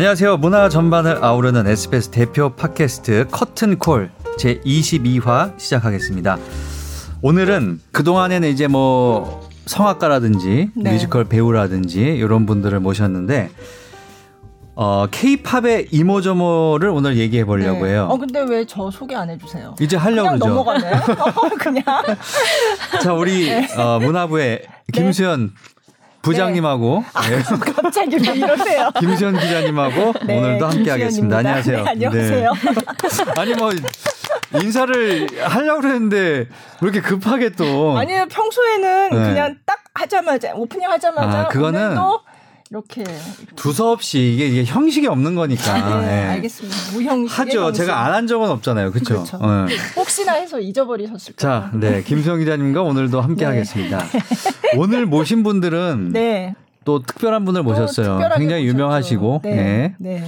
[0.00, 0.38] 안녕하세요.
[0.38, 6.38] 문화 전반을 아우르는 SBS 대표 팟캐스트 커튼콜 제 22화 시작하겠습니다.
[7.20, 10.92] 오늘은 그동안에는 이제 뭐 성악가라든지 네.
[10.92, 13.50] 뮤지컬 배우라든지 이런 분들을 모셨는데
[14.74, 17.90] 어 케이팝의 이모저모를 오늘 얘기해 보려고 네.
[17.92, 18.08] 해요.
[18.10, 19.74] 어 근데 왜 저 소개 안 해주세요?
[19.82, 20.54] 이제 하려고 그냥 그러죠.
[20.54, 20.92] 넘어가네.
[20.96, 21.84] 어, 그냥.
[23.02, 24.62] 자, 우리 어, 문화부의
[24.94, 25.52] 김수현
[26.22, 27.72] 부장님하고 네.
[27.72, 28.90] 갑자기 왜 이러세요?
[28.98, 31.38] 김수현 기자님하고 네, 오늘도 함께 하겠습니다.
[31.38, 31.38] 김수현입니다.
[31.38, 31.84] 안녕하세요.
[31.84, 32.52] 네, 안녕하세요.
[32.52, 33.40] 네.
[33.40, 33.70] 아니 뭐
[34.60, 36.48] 인사를 하려고 왜
[36.82, 39.16] 이렇게 급하게 또 아니요 평소에는 네.
[39.16, 42.20] 그냥 딱 하자마자 오프닝 하자마자 아, 그거는 오늘도
[42.70, 43.02] 이렇게
[43.56, 45.74] 두서없이 이게, 이게 형식이 없는 거니까.
[46.00, 46.24] 네, 네.
[46.28, 46.76] 알겠습니다.
[46.92, 47.72] 무형식 하죠.
[47.72, 48.92] 제가 안 한 적은 없잖아요.
[48.92, 49.24] 그렇죠?
[49.24, 49.38] 그렇죠.
[49.38, 49.74] 네.
[49.96, 51.36] 혹시나 해서 잊어버리셨을까?
[51.38, 52.02] 자, 네.
[52.04, 53.46] 김수영 기자님과 오늘도 함께 네.
[53.46, 53.98] 하겠습니다.
[54.76, 56.54] 오늘 모신 분들은 네.
[56.84, 58.18] 또 특별한 분을 또 모셨어요.
[58.36, 58.66] 굉장히 모셨죠.
[58.68, 59.50] 유명하시고, 네.
[59.50, 59.94] 예.
[59.98, 60.24] 네.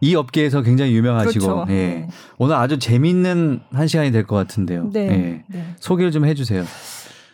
[0.00, 1.66] 이 업계에서 굉장히 유명하시고, 그렇죠.
[1.70, 1.74] 예.
[1.74, 2.08] 네.
[2.38, 4.88] 오늘 아주 재밌는 한 시간이 될 것 같은데요.
[4.92, 5.00] 네.
[5.08, 5.42] 예.
[5.46, 5.74] 네.
[5.78, 6.64] 소개를 좀 해주세요.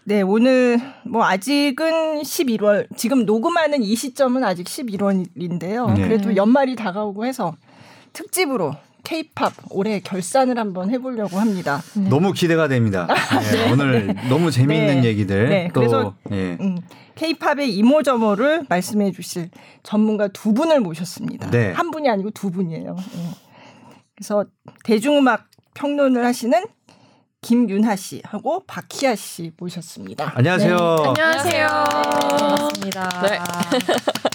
[0.08, 5.92] 네, 오늘 뭐 아직은 11월 지금 녹음하는 이 시점은 아직 11월인데요.
[5.92, 6.02] 네.
[6.02, 7.54] 그래도 연말이 다가오고 해서
[8.14, 11.82] 특집으로 K-팝 올해 결산을 한번 해보려고 합니다.
[12.08, 13.06] 너무 기대가 됩니다.
[13.52, 15.08] 예, 오늘 너무 재미있는 네.
[15.08, 16.56] 얘기들 네, 또 그래서 예.
[16.58, 16.78] 음,
[17.14, 19.50] K-팝의 이모저모를 말씀해 주실
[19.82, 21.50] 전문가 두 분을 모셨습니다.
[21.50, 21.72] 네.
[21.72, 22.96] 한 분이 아니고 두 분이에요.
[22.98, 23.22] 예.
[24.14, 24.46] 그래서
[24.84, 26.64] 대중음악 평론을 하시는
[27.40, 30.32] 김윤하 씨하고 박희아 씨 모셨습니다.
[30.34, 30.76] 안녕하세요.
[30.76, 31.08] 네.
[31.08, 31.68] 안녕하세요.
[31.68, 33.22] 반갑습니다.
[33.22, 33.38] 네.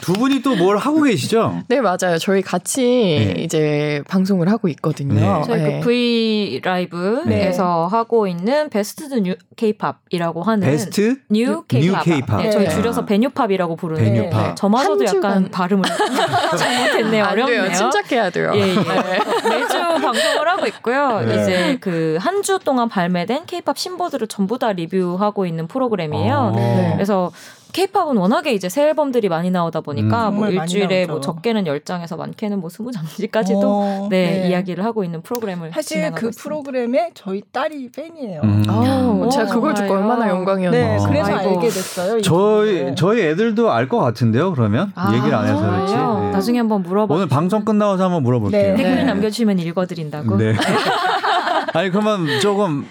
[0.03, 1.61] 두 분이 또 뭘 하고 계시죠?
[1.69, 2.17] 네, 맞아요.
[2.19, 3.41] 저희 같이 네.
[3.43, 5.13] 이제 방송을 하고 있거든요.
[5.13, 5.43] 네.
[5.45, 5.79] 저희 네.
[5.79, 12.03] 그 V 라이브에서 하고 있는 Best New K-팝이라고 하는 Best New New K-팝.
[12.03, 12.41] K-팝.
[12.43, 12.69] 네, 저희 네.
[12.69, 14.47] 줄여서 베뉴팝이라고 부르는데 베뉴팝.
[14.49, 15.83] 네, 저마저도 한 약간 주간- 발음을
[16.57, 17.11] 잘못했네요.
[17.11, 17.25] 돼요.
[17.31, 17.71] 어렵네요.
[17.73, 18.51] 침착해야 돼요.
[18.55, 18.75] 예, 예.
[18.75, 21.21] 매주 방송을 하고 있고요.
[21.21, 21.41] 네.
[21.41, 26.35] 이제 그 한 주 동안 발매된 K-팝 신보들을 전부 다 리뷰하고 있는 프로그램이에요.
[26.35, 26.55] 어.
[26.55, 26.91] 네.
[26.95, 27.31] 그래서
[27.73, 30.35] K-팝은 워낙에 이제 새 앨범들이 많이 나오다 보니까 음.
[30.35, 31.07] 뭐 일주일에.
[31.07, 36.29] 뭐 적게는 10장에서 많게는 뭐 20장까지도 어, 네, 이야기를 하고 있는 프로그램을 사실 진행하고 그
[36.29, 36.43] 있습니다.
[36.43, 38.41] 프로그램에 저희 딸이 팬이에요.
[38.43, 38.63] 음.
[38.69, 39.91] 아우, 오, 제가 그걸 듣고?
[39.93, 40.97] 얼마나 영광이었나요.
[40.97, 41.07] 네, 어.
[41.07, 41.49] 그래서 아이고.
[41.55, 42.17] 알게 됐어요.
[42.19, 42.95] 이 저희 부분을.
[42.95, 44.53] 저희 애들도 알 것 같은데요.
[44.53, 45.93] 그러면 아, 얘기를 안 해서 그렇지.
[45.93, 46.31] 네.
[46.31, 47.13] 나중에 한번 물어봐.
[47.13, 48.61] 오늘 방송 끝나서 한번 물어볼게요.
[48.61, 48.75] 네.
[48.75, 49.03] 댓글 네.
[49.03, 50.37] 남겨주시면 읽어드린다고.
[50.37, 50.55] 네.
[51.73, 52.85] 아니 그러면 조금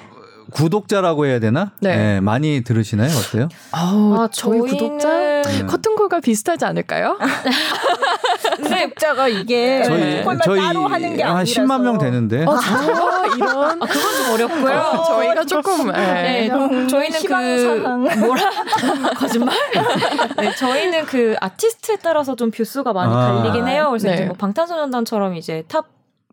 [0.52, 1.72] 구독자라고 해야 되나?
[1.80, 2.20] 네.
[2.20, 3.10] 많이 들으시나요?
[3.10, 3.48] 어때요?
[3.72, 5.08] 아우, 아, 저희 저희는- 구독자
[5.42, 5.66] 네.
[5.66, 7.18] 커튼콜과 비슷하지 않을까요?
[8.56, 12.44] 구독자가 이게 저희 저희 따로 하는 게한 아니라서 10만 명 되는데.
[12.48, 13.12] 아, 진짜요?
[13.36, 13.82] 이런.
[13.82, 14.76] 아, 그건 좀 어렵고요.
[14.76, 16.50] 어, 저희가 조금 네, 네.
[16.50, 17.20] 음, 저희는.
[17.22, 17.32] 그
[18.18, 18.50] 뭐라
[19.16, 19.54] 거짓말?
[20.38, 23.42] 네, 저희는 그 아티스트에 따라서 좀 view수가 많이 아.
[23.42, 23.86] 갈리긴 해요.
[23.90, 24.14] 그래서 네.
[24.14, 25.86] 이제 뭐 방탄소년단처럼 이제 top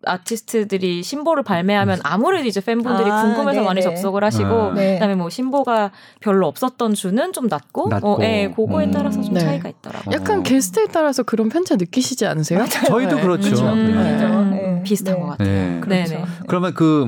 [0.06, 3.66] 아티스트들이 신보를 발매하면 아무래도 이제 팬분들이 아, 궁금해서 네네.
[3.66, 4.74] 많이 접속을 하시고 아.
[4.74, 4.94] 네.
[4.94, 8.14] 그다음에 뭐 신보가 별로 없었던 주는 좀 낮고, 낮고.
[8.14, 8.92] 어, 예, 그거에 음.
[8.92, 9.42] 따라서 좀 네.
[9.42, 10.16] 차이가 있더라고요.
[10.16, 10.44] 약간 어.
[10.44, 12.66] 게스트에 따라서 그런 편차 느끼시지 않으세요?
[12.88, 13.22] 저희도 네.
[13.22, 13.50] 그렇죠.
[13.50, 13.74] 그렇죠.
[13.74, 14.62] 음, 네.
[14.62, 14.84] 네.
[14.84, 15.20] 비슷한 네.
[15.20, 15.48] 것 같아요.
[15.48, 15.80] 네.
[15.82, 16.10] 그렇죠.
[16.14, 16.26] 네네.
[16.48, 17.08] 그러면 그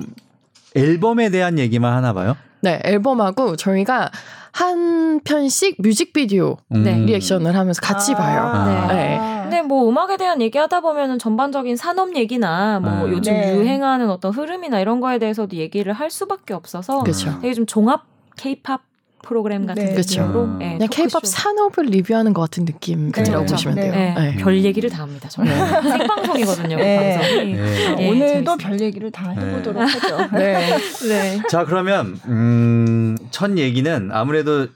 [0.76, 2.36] 앨범에 대한 얘기만 하나 봐요.
[2.62, 4.12] 네, 앨범하고 저희가
[4.52, 6.94] 한 편씩 뮤직비디오 네.
[6.94, 7.06] 음.
[7.06, 8.42] 리액션을 하면서 같이 봐요.
[8.42, 8.88] 아.
[8.94, 9.41] 네.
[9.52, 13.12] 근데 뭐 음악에 대한 얘기하다 보면은 전반적인 산업 얘기나 뭐 음.
[13.12, 13.54] 요즘 네.
[13.54, 17.38] 유행하는 어떤 흐름이나 이런 거에 대해서도 얘기를 할 수밖에 없어서 그렇죠.
[17.42, 18.06] 되게 좀 종합
[18.38, 18.82] K-팝
[19.24, 19.94] 프로그램 같은 네.
[19.94, 20.22] 그쵸.
[20.22, 20.60] 느낌으로 음.
[20.60, 21.26] 네, 그냥 케이팝.
[21.26, 23.54] 산업을 리뷰하는 것 같은 느낌이라고 그렇죠.
[23.54, 23.82] 보시면 네.
[23.82, 23.92] 돼요.
[23.94, 24.36] 네, 네.
[24.38, 25.28] 별 얘기를 다 합니다.
[25.30, 26.78] 정말 생방송이거든요.
[26.78, 27.18] 그 네.
[27.20, 27.54] 방송이.
[27.54, 27.96] 네.
[28.00, 28.58] 예, 오늘도 재밌어요.
[28.58, 29.46] 별 얘기를 다 네.
[29.46, 30.18] 해보도록 하죠.
[30.38, 30.78] 네.
[31.10, 31.42] 네.
[31.50, 34.68] 자 그러면 음, 첫 얘기는 아무래도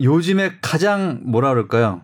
[0.00, 2.02] 요즘에 가장 뭐라 그럴까요?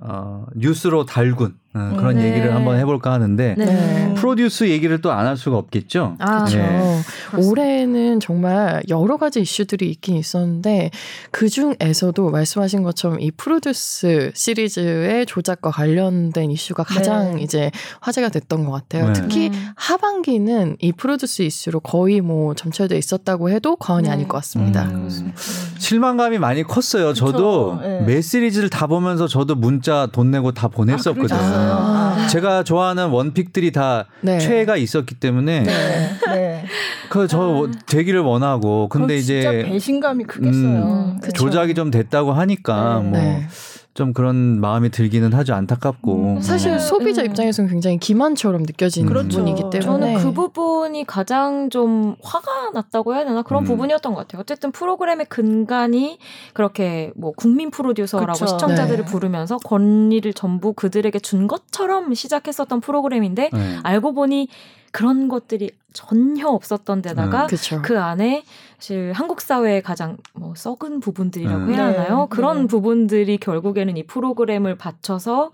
[0.00, 2.28] 어, 뉴스로 달군 어, 그런 네.
[2.30, 3.64] 얘기를 한번 해볼까 하는데 네.
[3.64, 4.14] 네.
[4.14, 6.16] 프로듀스 얘기를 또 안 할 수가 없겠죠.
[6.18, 6.58] 아, 그렇죠.
[6.58, 7.02] 네.
[7.36, 10.90] 올해는 정말 여러 가지 이슈들이 있긴 있었는데
[11.30, 17.42] 그 중에서도 말씀하신 것처럼 이 프로듀스 시리즈의 조작과 관련된 이슈가 가장 네.
[17.42, 17.70] 이제
[18.00, 19.06] 화제가 됐던 것 같아요.
[19.06, 19.12] 네.
[19.12, 19.66] 특히 음.
[19.76, 24.12] 하반기는 이 프로듀스 이슈로 거의 뭐 점철돼 있었다고 해도 과언이 네.
[24.14, 24.84] 아닐 것 같습니다.
[24.86, 25.32] 음.
[25.78, 27.14] 실망감이 많이 컸어요.
[27.14, 28.00] 저도 네.
[28.00, 31.28] 매 시리즈를 다 보면서 저도 문자 돈 내고 다 보냈었거든요.
[31.28, 31.28] 그
[31.60, 32.26] 아.
[32.28, 34.38] 제가 좋아하는 원픽들이 다 네.
[34.38, 36.10] 최애가 있었기 때문에 네.
[36.28, 36.64] 네.
[37.08, 40.54] 그저 되기를 원하고 근데 이제 배신감이 크겠어요.
[40.54, 41.28] 음, 네.
[41.32, 43.08] 조작이 좀 됐다고 하니까 네.
[43.08, 43.48] 뭐 네.
[43.92, 45.54] 좀 그런 마음이 들기는 하죠.
[45.54, 46.14] 안타깝고.
[46.14, 46.78] 음, 사실 네.
[46.78, 47.28] 소비자 네.
[47.28, 49.38] 입장에서는 굉장히 기만처럼 느껴지는 그렇죠.
[49.38, 53.66] 부분이기 때문에 저는 그 부분이 가장 좀 화가 났다고 해야 되나 그런 음.
[53.66, 54.40] 부분이었던 것 같아요.
[54.40, 56.18] 어쨌든 프로그램의 근간이
[56.52, 58.46] 그렇게 뭐 국민 프로듀서라고 그쵸.
[58.46, 59.10] 시청자들을 네.
[59.10, 63.78] 부르면서 권리를 전부 그들에게 준 것처럼 시작했었던 프로그램인데 네.
[63.82, 64.48] 알고 보니
[64.90, 67.82] 그런 것들이 전혀 없었던 데다가 그렇죠.
[67.82, 68.44] 그 안에
[68.78, 71.70] 사실 한국 사회의 가장 뭐 썩은 부분들이라고 음.
[71.70, 72.26] 해야 네, 하나요?
[72.30, 72.66] 그런 네.
[72.66, 75.50] 부분들이 결국에는 이 프로그램을 받쳐서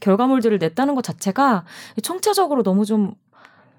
[0.00, 1.64] 결과물들을 냈다는 것 자체가
[2.02, 3.14] 청차적으로 너무 좀,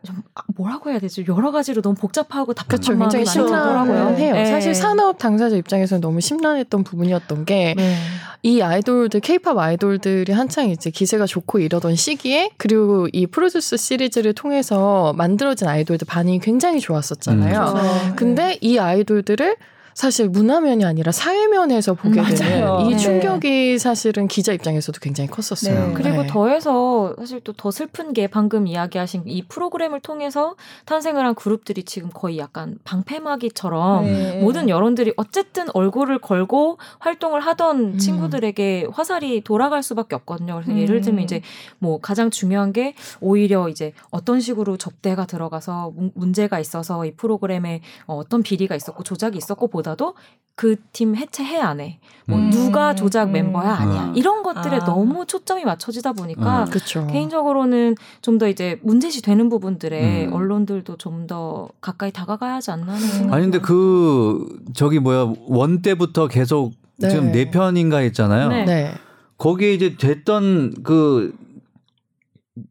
[0.03, 1.23] 좀 아, 뭐라고 해야 되지?
[1.27, 2.63] 여러 가지로 너무 복잡하고 그렇죠.
[2.63, 3.25] 답답한 마음이 굉장히.
[3.47, 4.33] 심란해요.
[4.33, 4.45] 네.
[4.45, 8.61] 사실 산업 당사자 입장에서는 너무 심란했던 부분이었던 게이 네.
[8.63, 15.67] 아이돌들, 케이팝 아이돌들이 한창 이제 기세가 좋고 이러던 시기에 그리고 이 프로듀스 시리즈를 통해서 만들어진
[15.67, 17.59] 아이돌들 반응이 굉장히 좋았었잖아요.
[17.59, 18.15] 음, 그렇죠.
[18.15, 19.55] 근데 이 아이돌들을
[19.93, 22.35] 사실 문화면이 아니라 사회면에서 보게 맞아요.
[22.35, 22.97] 되는 이 네.
[22.97, 25.87] 충격이 사실은 기자 입장에서도 굉장히 컸었어요.
[25.89, 25.93] 네.
[25.93, 26.27] 그리고 네.
[26.27, 30.55] 더해서 사실 또 더 슬픈 게 방금 이야기하신 이 프로그램을 통해서
[30.85, 34.39] 탄생을 한 그룹들이 지금 거의 약간 방패막이처럼 네.
[34.41, 37.97] 모든 여론들이 어쨌든 얼굴을 걸고 활동을 하던 음.
[37.97, 40.55] 친구들에게 화살이 돌아갈 수밖에 없거든요.
[40.55, 40.79] 그래서 음.
[40.79, 41.41] 예를 들면 이제
[41.79, 47.81] 뭐 가장 중요한 게 오히려 이제 어떤 식으로 접대가 들어가서 문- 문제가 있어서 이 프로그램에
[48.07, 50.13] 어, 어떤 비리가 있었고 조작이 있었고 보다도
[50.55, 51.99] 그 팀 해체 해 안 해.
[52.27, 52.51] 뭐 음.
[52.51, 53.31] 누가 조작 음.
[53.31, 54.05] 멤버야 아니야.
[54.05, 54.15] 음.
[54.15, 54.85] 이런 것들에 아.
[54.85, 57.07] 너무 초점이 맞춰지다 보니까 음.
[57.07, 60.33] 개인적으로는 좀 더 이제 문제시 되는 부분들에 음.
[60.33, 63.59] 언론들도 좀 더 가까이 다가가야 하지 않나 하는 생각이 아니 근데.
[63.59, 67.09] 그 저기 뭐야 원 때부터 계속 네.
[67.09, 68.49] 지금 네 편인가 했잖아요.
[68.49, 68.65] 네.
[68.65, 68.91] 네.
[69.37, 71.33] 거기에 이제 됐던 그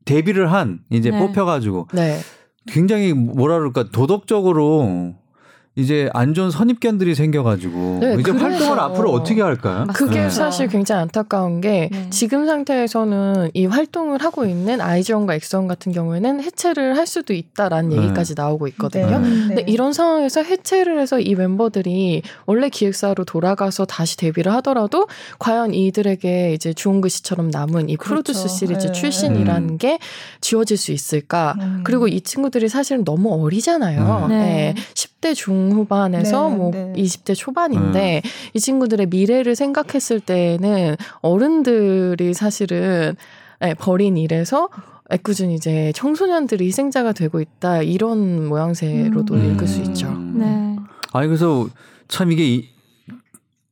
[0.04, 1.18] 데뷔를 한 이제 네.
[1.18, 2.18] 뽑혀가지고 네.
[2.66, 5.14] 굉장히 뭐라 그럴까 도덕적으로
[5.76, 9.86] 이제 안 좋은 선입견들이 생겨가지고 네, 이제 그래서- 활동을 앞으로 어떻게 할까요?
[9.94, 10.28] 그게 네.
[10.30, 12.10] 사실 굉장히 안타까운 게 네.
[12.10, 17.96] 지금 상태에서는 이 활동을 하고 있는 아이즈원과 엑스원 같은 경우에는 해체를 할 수도 있다라는 네.
[18.02, 19.20] 얘기까지 나오고 있거든요.
[19.20, 19.28] 네.
[19.28, 25.06] 근데 이런 상황에서 해체를 해서 이 멤버들이 원래 기획사로 돌아가서 다시 데뷔를 하더라도
[25.38, 28.32] 과연 이들에게 이제 주홍 글 씨처럼 남은 이 그렇죠.
[28.32, 28.92] 프로듀스 시리즈 네.
[28.92, 29.78] 출신이라는 음.
[29.78, 29.98] 게
[30.40, 31.54] 지워질 수 있을까?
[31.60, 31.80] 음.
[31.84, 34.24] 그리고 이 친구들이 사실은 너무 어리잖아요.
[34.24, 34.28] 음.
[34.30, 34.74] 네.
[34.74, 34.74] 네.
[34.94, 36.92] 10대 중 후반에서 네, 뭐 네.
[36.96, 38.22] 20대 초반인데
[38.54, 43.14] 이 친구들의 미래를 생각했을 때는 어른들이 사실은
[43.60, 44.68] 네, 벌인 일에서
[45.12, 49.52] 애꿎은 이제 청소년들이 희생자가 되고 있다 이런 모양새로도 음.
[49.52, 50.10] 읽을 수 있죠.
[50.34, 50.76] 네.
[51.12, 51.68] 아니 그래서
[52.08, 52.68] 참 이게 이-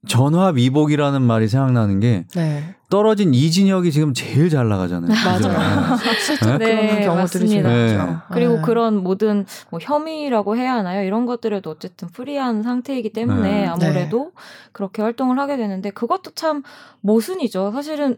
[0.06, 5.12] 전화위복이라는 말이 생각나는 게 네, 떨어진 이진혁이 지금 제일 잘 나가잖아요.
[5.24, 5.96] 맞아요.
[6.24, 7.86] 실제 네, 그런 경우들이 좀 맞습니다.
[7.86, 8.06] 있죠.
[8.06, 8.16] 네.
[8.32, 8.62] 그리고 네.
[8.62, 11.04] 그런 모든 뭐 혐의라고 해야 하나요?
[11.04, 13.66] 이런 것들에도 어쨌든 프리한 상태이기 때문에 네.
[13.66, 14.32] 아무래도
[14.72, 16.62] 그렇게 활동을 하게 되는데 그것도 참
[17.02, 17.72] 모순이죠.
[17.72, 18.16] 사실은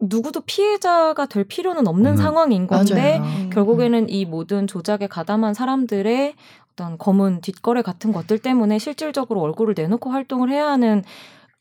[0.00, 2.16] 누구도 피해자가 될 필요는 없는 음.
[2.16, 3.32] 상황인 건데 맞아요.
[3.44, 3.50] 음.
[3.50, 6.34] 결국에는 이 모든 조작에 가담한 사람들의
[6.72, 11.02] 어떤 검은 뒷거래 같은 것들 때문에 실질적으로 얼굴을 내놓고 활동을 해야 하는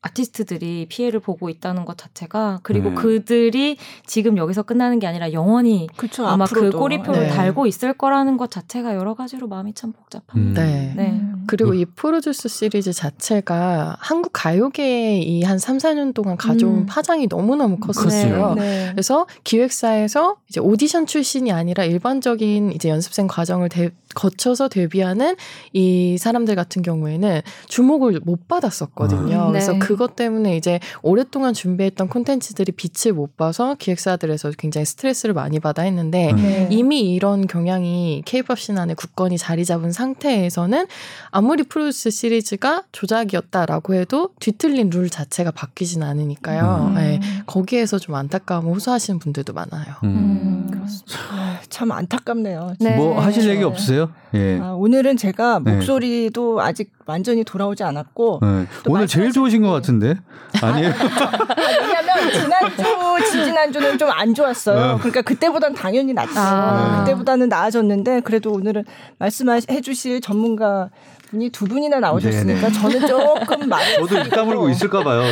[0.02, 2.96] 아티스트들이 피해를 보고 있다는 것 자체가 그리고 네.
[2.96, 6.26] 그들이 지금 여기서 끝나는 게 아니라 영원히 그렇죠.
[6.28, 6.80] 아마 그 앞으로도.
[6.80, 7.28] 꼬리표를 네.
[7.30, 10.62] 달고 있을 거라는 것 자체가 여러 가지로 마음이 참 복잡합니다.
[10.62, 10.66] 음.
[10.68, 10.94] 네.
[10.96, 11.10] 네.
[11.12, 11.44] 음.
[11.48, 16.86] 그리고 이 프로듀스 시리즈 자체가 한국 가요계에 이 한 3, 4년 동안 가져온 음.
[16.86, 18.56] 파장이 너무너무 컸었어요.
[18.56, 18.90] 네.
[18.92, 25.36] 그래서 기획사에서 이제 오디션 출신이 아니라 일반적인 이제 연습생 과정을 대- 거쳐서 데뷔하는
[25.74, 29.46] 이 사람들 같은 경우에는 주목을 못 받았었거든요.
[29.46, 29.80] 음, 그래서 네.
[29.80, 36.32] 그것 때문에 이제 오랫동안 준비했던 콘텐츠들이 빛을 못 봐서 기획사들에서 굉장히 스트레스를 많이 받아 했는데
[36.32, 36.36] 음.
[36.38, 36.68] 네.
[36.72, 40.88] 이미 이런 경향이 케이팝 신 안에 굳건히 자리 잡은 상태에서는
[41.30, 46.88] 아무리 프로듀스 시리즈가 조작이었다라고 해도 뒤틀린 룰 자체가 바뀌진 않으니까요.
[46.90, 46.96] 음.
[46.96, 49.86] 네, 거기에서 좀 안타까움을 호소하시는 분들도 많아요.
[50.04, 50.08] 음.
[50.10, 50.72] 음.
[50.72, 51.18] 그렇습니다.
[51.32, 52.74] 아, 참 안타깝네요.
[52.80, 52.96] 네.
[52.96, 53.64] 뭐 하실 얘기 네.
[53.66, 54.07] 없어요?
[54.34, 54.60] 예.
[54.62, 55.74] 아, 오늘은 제가 네.
[55.74, 58.66] 목소리도 아직 완전히 돌아오지 않았고 네.
[58.84, 60.16] 또 오늘 제일 좋으신 것 게- 같은데
[60.62, 60.92] 아니에요?
[61.82, 62.84] 왜냐면 지난주
[63.32, 64.94] 지지난주는 좀 안 좋았어요.
[64.94, 64.98] 네.
[65.00, 66.32] 그러니까 그때보단 당연히 낫죠.
[66.38, 67.00] 아.
[67.04, 68.84] 그때보다는 나아졌는데 그래도 오늘은
[69.20, 70.90] 말씀해 주실 전문가
[71.30, 75.22] 분이 두 분이나 나오셨으니까 저는 조금 많이 저도 입 다물고 있을까 봐요.
[75.22, 75.32] 네.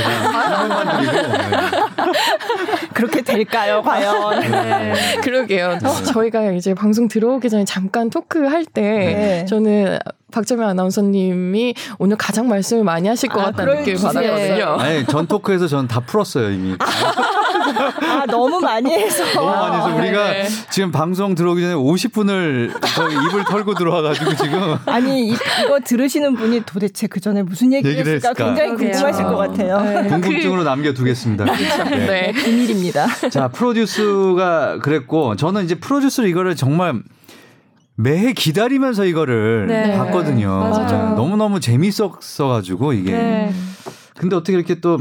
[2.93, 4.39] 그렇게 될까요, 과연?
[4.51, 4.93] 네.
[5.21, 5.79] 그러게요.
[6.13, 9.45] 저희가 이제 방송 들어오기 전에 잠깐 토크할 때 네.
[9.45, 9.99] 저는
[10.35, 14.01] 박정현 아나운서님이 오늘 가장 말씀을 많이 하실 것 아, 같다는 느낌을.
[14.01, 14.65] 받았거든요.
[14.79, 16.75] 아니 전 토크에서 전 다 풀었어요 이미.
[16.81, 19.23] 아 너무 많이 해서.
[19.33, 20.47] 너무 많이 해서 우리가 네.
[20.71, 22.69] 지금 방송 들어오기 전에 50분을
[23.29, 28.15] 입을 털고 들어와가지고 지금 아니 이, 이거 들으시는 분이 도대체 그 전에 무슨 얘기를 얘기를
[28.17, 28.45] 했을까 했을까?
[28.45, 28.91] 굉장히 그러게요.
[28.91, 30.01] 궁금하실 것 같아요.
[30.03, 30.09] 네.
[30.09, 31.45] 궁금증으로 남겨두겠습니다.
[31.45, 31.53] 네.
[32.07, 32.31] 네.
[32.33, 33.07] 비밀입니다.
[33.29, 37.01] 자 프로듀스가 그랬고 저는 이제 프로듀스로 이거를 정말
[37.95, 39.97] 매해 기다리면서 이거를 네.
[39.97, 40.49] 봤거든요.
[40.49, 41.15] 맞아요.
[41.15, 43.11] 너무 너무 재밌었어가지고 이게.
[43.11, 43.53] 네.
[44.17, 44.99] 근데 어떻게 이렇게 또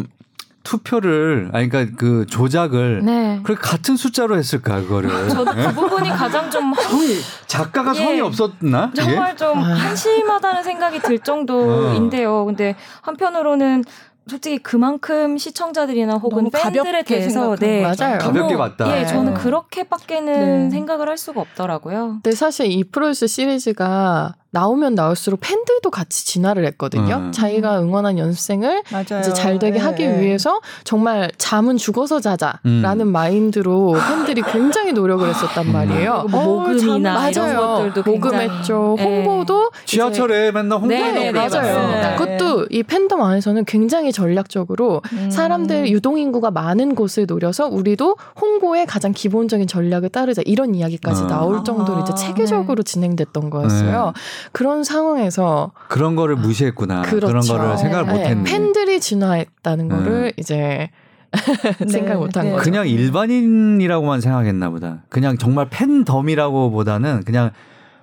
[0.63, 3.41] 투표를 아니 그러니까 그 조작을 네.
[3.43, 6.73] 그렇게 같은 숫자로 했을까 그거를 저도 그 부분이 가장 좀
[7.47, 8.03] 작가가 예.
[8.03, 8.91] 성이 없었나?
[8.95, 9.03] 이게?
[9.03, 9.75] 정말 좀 아.
[9.75, 12.47] 한심하다는 생각이 들 정도인데요.
[12.47, 13.85] 근데 한편으로는
[14.27, 18.19] 솔직히 그만큼 시청자들이나 혹은 팬들에 대해서 네, 거 맞아요.
[18.19, 18.99] 가볍게 봤다.
[18.99, 19.41] 예, 저는 네.
[19.41, 20.71] 그렇게밖에는 네.
[20.71, 22.21] 생각을 할 수가 없더라고요.
[22.23, 27.17] 근데 사실 이 프로듀스 시리즈가 나오면 나올수록 팬들도 같이 진화를 했거든요.
[27.17, 27.33] 음.
[27.33, 29.21] 자기가 응원한 연습생을 맞아요.
[29.21, 30.21] 이제 잘 되게 네, 하기 네.
[30.21, 33.09] 위해서 정말 잠은 죽어서 자자라는 음.
[33.09, 36.27] 마인드로 팬들이 굉장히 노력을 했었단 말이에요.
[36.31, 37.91] 뭐 모금이나 어, 이런 맞아요.
[37.91, 38.95] 것들도 모금했죠.
[38.97, 39.05] 네.
[39.05, 41.77] 홍보도 지하철에 맨날 홍보 네, 네, 네, 맞아요.
[41.77, 42.17] 맞습니다.
[42.17, 45.31] 그것도 이 팬덤 안에서는 굉장히 전략적으로 음.
[45.31, 51.27] 사람들 유동 인구가 많은 곳을 노려서 우리도 홍보의 가장 기본적인 전략을 따르자 이런 이야기까지 어.
[51.27, 54.13] 나올 정도로 이제 아, 체계적으로 진행됐던 거였어요.
[54.53, 57.03] 그런 상황에서 그런 거를 무시했구나.
[57.03, 57.57] 그런 그렇죠.
[57.57, 58.45] 거를 생각을 네, 못했네.
[58.45, 59.95] 팬들이 진화했다는 네.
[59.95, 60.91] 거를 이제
[61.91, 62.53] 생각 못한 네.
[62.53, 62.63] 거죠.
[62.63, 65.03] 그냥 일반인이라고만 생각했나 보다.
[65.09, 67.51] 그냥 정말 팬덤이라고 보다는 그냥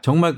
[0.02, 0.36] 정말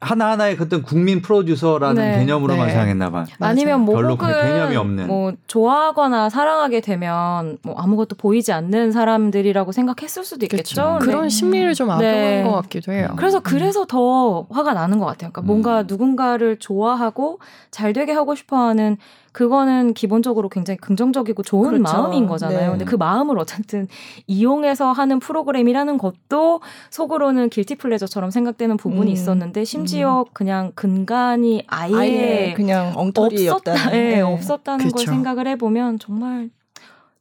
[0.00, 2.18] 하나하나의 어떤 국민 프로듀서라는 네.
[2.18, 2.72] 개념으로만 네.
[2.72, 3.24] 생각했나 봐.
[3.40, 5.06] 아니면 뭐 별로 그 개념이 없는.
[5.06, 10.74] 뭐 좋아하거나 사랑하게 되면 뭐 아무것도 보이지 않는 사람들이라고 생각했을 수도 있겠죠.
[10.74, 10.98] 그렇죠.
[10.98, 11.06] 네.
[11.06, 12.42] 그런 심리를 좀 악용한 네.
[12.44, 13.14] 것 같기도 해요.
[13.16, 15.30] 그래서 그래서 더 화가 나는 것 같아요.
[15.32, 15.86] 그러니까 뭔가 음.
[15.88, 17.38] 누군가를 좋아하고
[17.70, 18.98] 잘 되게 하고 싶어하는
[19.36, 21.82] 그거는 기본적으로 굉장히 긍정적이고 좋은 그렇죠.
[21.82, 22.58] 마음인 거잖아요.
[22.58, 22.70] 네.
[22.70, 23.86] 근데 그 마음을 어쨌든
[24.26, 29.12] 이용해서 하는 프로그램이라는 것도 속으로는 길티 플레저처럼 생각되는 부분이 음.
[29.12, 33.72] 있었는데 심지어 그냥 근간이 아예, 아예 그냥 엉터리였다.
[33.72, 35.10] 없었다, 예, 없었다는 걸 그쵸.
[35.10, 36.48] 생각을 해보면 정말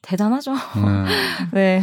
[0.02, 0.54] 대단하죠.
[0.54, 1.06] 음.
[1.52, 1.82] 네.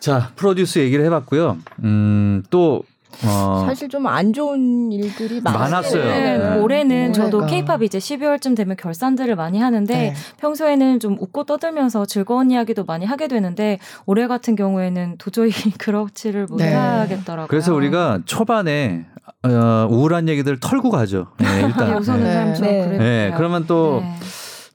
[0.00, 1.56] 자, 프로듀스 얘기를 해봤고요.
[1.84, 2.82] 음, 또,
[3.24, 6.04] 어, 사실 좀 안 좋은 일들이 많았어요.
[6.04, 6.56] 네, 네.
[6.58, 7.50] 올해는 저도 올해가.
[7.52, 10.14] 케이팝이 이제 12월쯤 되면 결산들을 많이 하는데 네.
[10.38, 16.70] 평소에는 좀 웃고 떠들면서 즐거운 이야기도 많이 하게 되는데 올해 같은 경우에는 도저히 그렇지를 네.
[16.74, 17.46] 못하겠더라고요.
[17.48, 19.06] 그래서 우리가 초반에,
[19.44, 21.26] 어, 우울한 얘기들 털고 가죠.
[21.38, 21.96] 네, 일단.
[21.96, 22.60] 우선은 네.
[22.60, 22.84] 네.
[22.84, 22.98] 그래요.
[22.98, 24.14] 네, 그러면 또 네.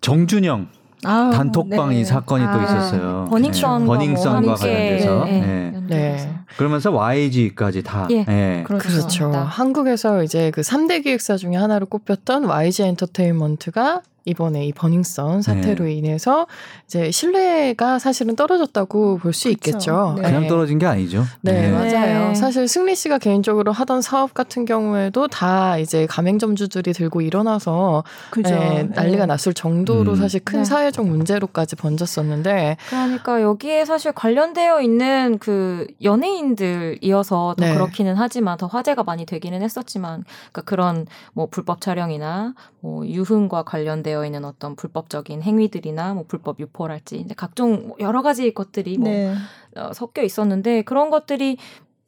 [0.02, 0.68] 정준영
[1.04, 2.00] 아우, 단톡방 네.
[2.00, 3.28] 이 사건이 또 아, 있었어요.
[3.30, 3.86] 버닝썬과 네.
[3.86, 5.26] 뭐 버닝썬과 함께, 관련돼서.
[5.26, 5.82] 네, 네.
[5.88, 6.32] 네.
[6.58, 8.08] 그러면서 YG까지 다.
[8.12, 8.24] 예.
[8.26, 8.64] 네.
[8.66, 8.88] 그렇죠.
[8.88, 9.32] 그렇죠.
[9.32, 15.94] 한국에서 이제 그 3대 기획사 중에 하나로 꼽혔던 YG 엔터테인먼트가 이번에 이 버닝썬 사태로 네.
[15.94, 16.48] 인해서
[16.86, 19.46] 이제 신뢰가 사실은 떨어졌다고 볼 수.
[19.46, 20.16] 있겠죠.
[20.18, 20.24] 네.
[20.24, 21.24] 그냥 떨어진 게 아니죠.
[21.42, 21.72] 네, 네.
[21.72, 22.30] 맞아요.
[22.30, 22.36] 네.
[22.36, 28.50] 사실 승리 씨가 개인적으로 하던 사업 같은 경우에도 다 이제 가맹점주들이 들고 일어나서 그죠.
[28.50, 29.26] 네, 난리가 네.
[29.28, 30.16] 났을 정도로 음.
[30.16, 30.66] 사실 큰 네.
[30.66, 37.74] 사회적 문제로까지 번졌었는데 그러니까 여기에 사실 관련되어 있는 그 연예인 들이어서 더 네.
[37.74, 44.26] 그렇기는 하지만 더 화제가 많이 되기는 했었지만 그러니까 그런 뭐 불법 촬영이나 뭐 유흥과 관련되어
[44.26, 49.36] 있는 어떤 불법적인 행위들이나 뭐 불법 유포랄지 이제 각종 뭐 여러 가지 것들이 뭐 네.
[49.76, 51.58] 어, 섞여 있었는데 그런 것들이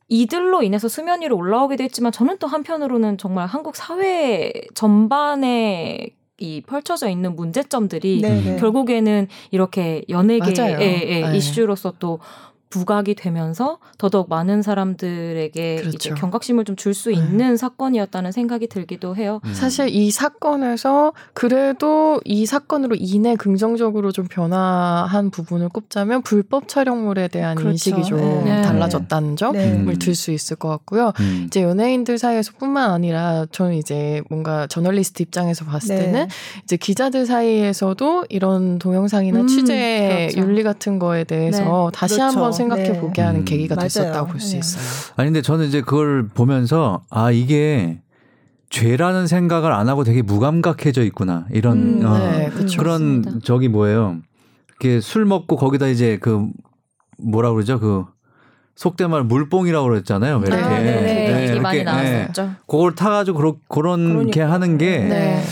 [0.10, 7.10] 이들로 인해서 수면 위로 올라오기도 했지만 저는 또 한편으로는 정말 한국 사회 전반에 이 펼쳐져
[7.10, 8.56] 있는 문제점들이 네, 네.
[8.58, 10.04] 결국에는 이렇게.
[10.10, 11.36] 연예계의 네.
[11.36, 12.20] 이슈로서 또
[12.70, 15.96] 부각이 되면서 더더욱 많은 사람들에게 그렇죠.
[15.96, 17.16] 이제 경각심을 좀 줄수 네.
[17.16, 19.40] 있는 사건이었다는 생각이 들기도 해요.
[19.46, 19.54] 음.
[19.54, 27.56] 사실 이 사건에서 그래도 이 사건으로 인해 긍정적으로 좀 변화한 부분을 꼽자면 불법 촬영물에 대한
[27.56, 27.72] 그렇죠.
[27.72, 28.62] 인식이 좀 네.
[28.62, 29.74] 달라졌다는 점을 네.
[29.74, 30.00] 음.
[30.00, 31.14] 들수 있을 것 같고요.
[31.20, 31.44] 음.
[31.48, 36.06] 이제 연예인들 사이에서뿐만 아니라 저는 이제 뭔가 저널리스트 입장에서 봤을 네.
[36.06, 36.28] 때는
[36.64, 40.48] 이제 기자들 사이에서도 이런 동영상이나 음, 취재 그렇죠.
[40.48, 42.38] 윤리 같은 거에 대해서 다시 그렇죠.
[42.38, 43.00] 한번 생각해 네.
[43.00, 43.46] 보게 하는 음.
[43.46, 43.88] 계기가 맞아요.
[43.88, 44.60] 됐었다고 볼수 네.
[44.60, 45.14] 있어요.
[45.16, 48.02] 아니 근데 저는 이제 그걸 보면서 아 이게
[48.70, 52.78] 죄라는 생각을 안 하고 되게 무감각해져 있구나 이런 음, 어, 네, 그렇죠.
[52.78, 53.46] 그런 맞습니다.
[53.46, 54.18] 저기 뭐예요
[54.70, 56.48] 이렇게 술 먹고 거기다 이제 그
[57.18, 58.06] 뭐라 그러죠 그
[58.76, 61.60] 속된 말 물뽕이라고 그랬잖아요 왜 이렇게 아, 네, 네.
[61.60, 62.52] 많이 이렇게, 나왔었죠.
[62.68, 64.54] 그걸 타가지고 그러, 그런 게 그러니까.
[64.54, 65.44] 하는 게그 네.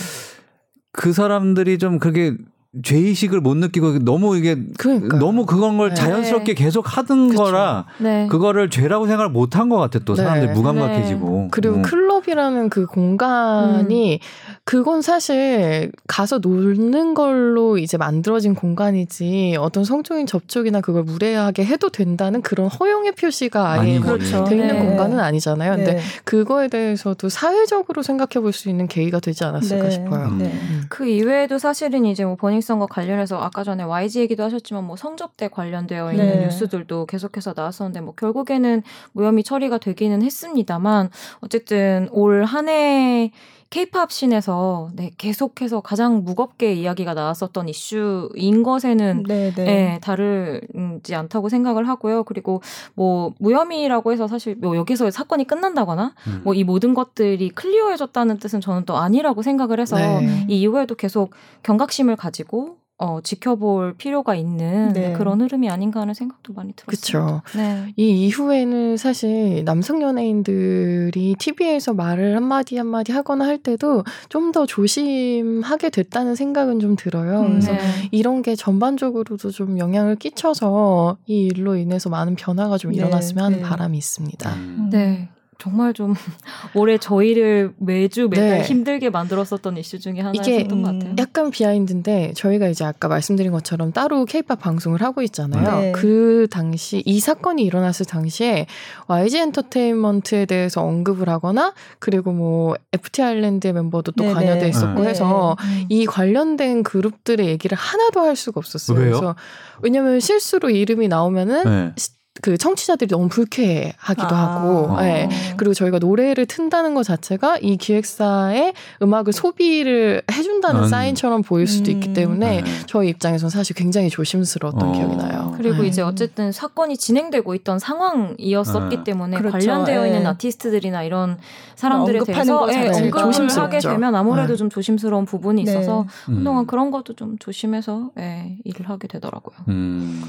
[1.14, 2.36] 사람들이 좀 그게
[2.84, 5.96] 죄의식을 못 느끼고 너무 이게 그러니까 너무 그건 걸 네.
[5.96, 7.44] 자연스럽게 계속 하던 그쵸.
[7.44, 8.28] 거라 네.
[8.28, 10.54] 그거를 죄라고 생각을 못 한 것 같아 또 사람들 네.
[10.54, 11.82] 무감각해지고 그리고 음.
[12.26, 14.20] 클럽 클럽이라는 그 공간이
[14.64, 22.42] 그건 사실 가서 노는 걸로 이제 만들어진 공간이지 어떤 성적인 접촉이나 그걸 무례하게 해도 된다는
[22.42, 24.44] 그런 허용의 표시가 아예 그렇죠.
[24.44, 24.86] 돼 있는 네.
[24.86, 25.76] 공간은 아니잖아요.
[25.76, 26.02] 근데 네.
[26.24, 29.92] 그거에 대해서도 사회적으로 생각해 볼 수 있는 계기가 되지 않았을까 네.
[29.92, 30.28] 싶어요.
[30.28, 30.38] 음.
[30.38, 30.46] 네.
[30.46, 30.86] 음.
[30.88, 36.14] 그 이외에도 사실은 이제 뭐 버닝썬과 관련해서 아까 전에 YG 얘기도 하셨지만 뭐 성접대 관련되어
[36.14, 36.46] 있는 네.
[36.46, 41.10] 뉴스들도 계속해서 나왔었는데 뭐 결국에는 무혐의 처리가 되기는 했습니다만
[41.42, 43.32] 어쨌든 올 한 해
[43.72, 49.64] 케이팝 scene에서 네, 계속해서 가장 무겁게 이야기가 나왔었던 이슈인 것에는 네, 네.
[49.66, 52.24] 네, 다르지 않다고 생각을 하고요.
[52.24, 52.62] 그리고
[52.94, 56.42] 뭐 무혐의라고 해서 사실 뭐 여기서 사건이 끝난다거나 음.
[56.46, 60.46] 뭐이 모든 것들이 clear해졌다는 뜻은 저는 또 아니라고 생각을 해서 네.
[60.48, 61.32] 이 이후에도 계속
[61.64, 65.14] 경각심을 가지고 어, 지켜볼 필요가 있는 네.
[65.14, 67.42] 그런 흐름이 아닌가 하는 생각도 많이 들었어요.
[67.42, 67.42] 그렇죠.
[67.58, 67.94] 네.
[67.98, 75.90] 이 이후에는 사실 남성 연예인들이 TV에서 말을 한마디 한마디 하거나 할 때도 좀 더 조심하게
[75.90, 77.42] 됐다는 생각은 좀 들어요.
[77.42, 77.50] 음.
[77.50, 77.80] 그래서 네.
[78.12, 83.58] 이런 게 전반적으로도 좀 영향을 끼쳐서 이 일로 인해서 많은 변화가 좀 네, 일어났으면 하는
[83.58, 83.64] 네.
[83.64, 84.54] 바람이 있습니다.
[84.54, 84.90] 음.
[84.92, 85.30] 네.
[85.58, 86.14] 정말 좀
[86.76, 88.62] 올해 저희를 매주 매달 네.
[88.64, 91.12] 힘들게 만들었었던 이슈 중에 하나였던 것 같아요.
[91.12, 95.80] 음, 약간 비하인드인데 저희가 이제 아까 말씀드린 것처럼 따로 케이팝 방송을 하고 있잖아요.
[95.80, 95.92] 네.
[95.94, 98.68] 그 당시 이 사건이 일어났을 당시에
[99.08, 104.34] YG 엔터테인먼트에 대해서 언급을 하거나 그리고 뭐 FT 아일랜드의 멤버도 또 네네.
[104.34, 105.10] 관여돼 있었고 네.
[105.10, 105.86] 해서 음.
[105.90, 108.98] 이 관련된 그룹들의 얘기를 하나도 할 수가 없었어요.
[108.98, 109.10] 왜요?
[109.12, 109.36] 그래서
[109.82, 111.94] 왜냐면 실수로 이름이 나오면은 네.
[112.42, 114.56] 그 청취자들이 너무 불쾌하기도 아.
[114.56, 115.04] 하고, 어.
[115.04, 115.30] 예.
[115.56, 120.88] 그리고 저희가 노래를 튼다는 것 자체가 이 기획사의 음악을 소비를 해준다는 음.
[120.88, 122.14] 사인처럼 보일 수도 있기 음.
[122.14, 122.72] 때문에 네.
[122.88, 124.92] 저희 입장에서는 사실 굉장히 조심스러웠던 어.
[124.92, 125.54] 기억이 나요.
[125.56, 125.88] 그리고 네.
[125.88, 129.04] 이제 어쨌든 사건이 진행되고 있던 상황이었었기 네.
[129.06, 129.58] 때문에 그렇죠.
[129.58, 130.26] 관련되어 있는 예.
[130.26, 131.38] 아티스트들이나 이런
[131.76, 133.58] 사람들에 대해서 거 예, 언급을.
[133.58, 134.58] 하게 되면 아무래도 네.
[134.58, 135.72] 좀 조심스러운 부분이 네.
[135.72, 136.36] 있어서 음.
[136.36, 139.56] 한동안 그런 것도 좀 조심해서 예, 일을 하게 되더라고요.
[139.70, 140.22] 음.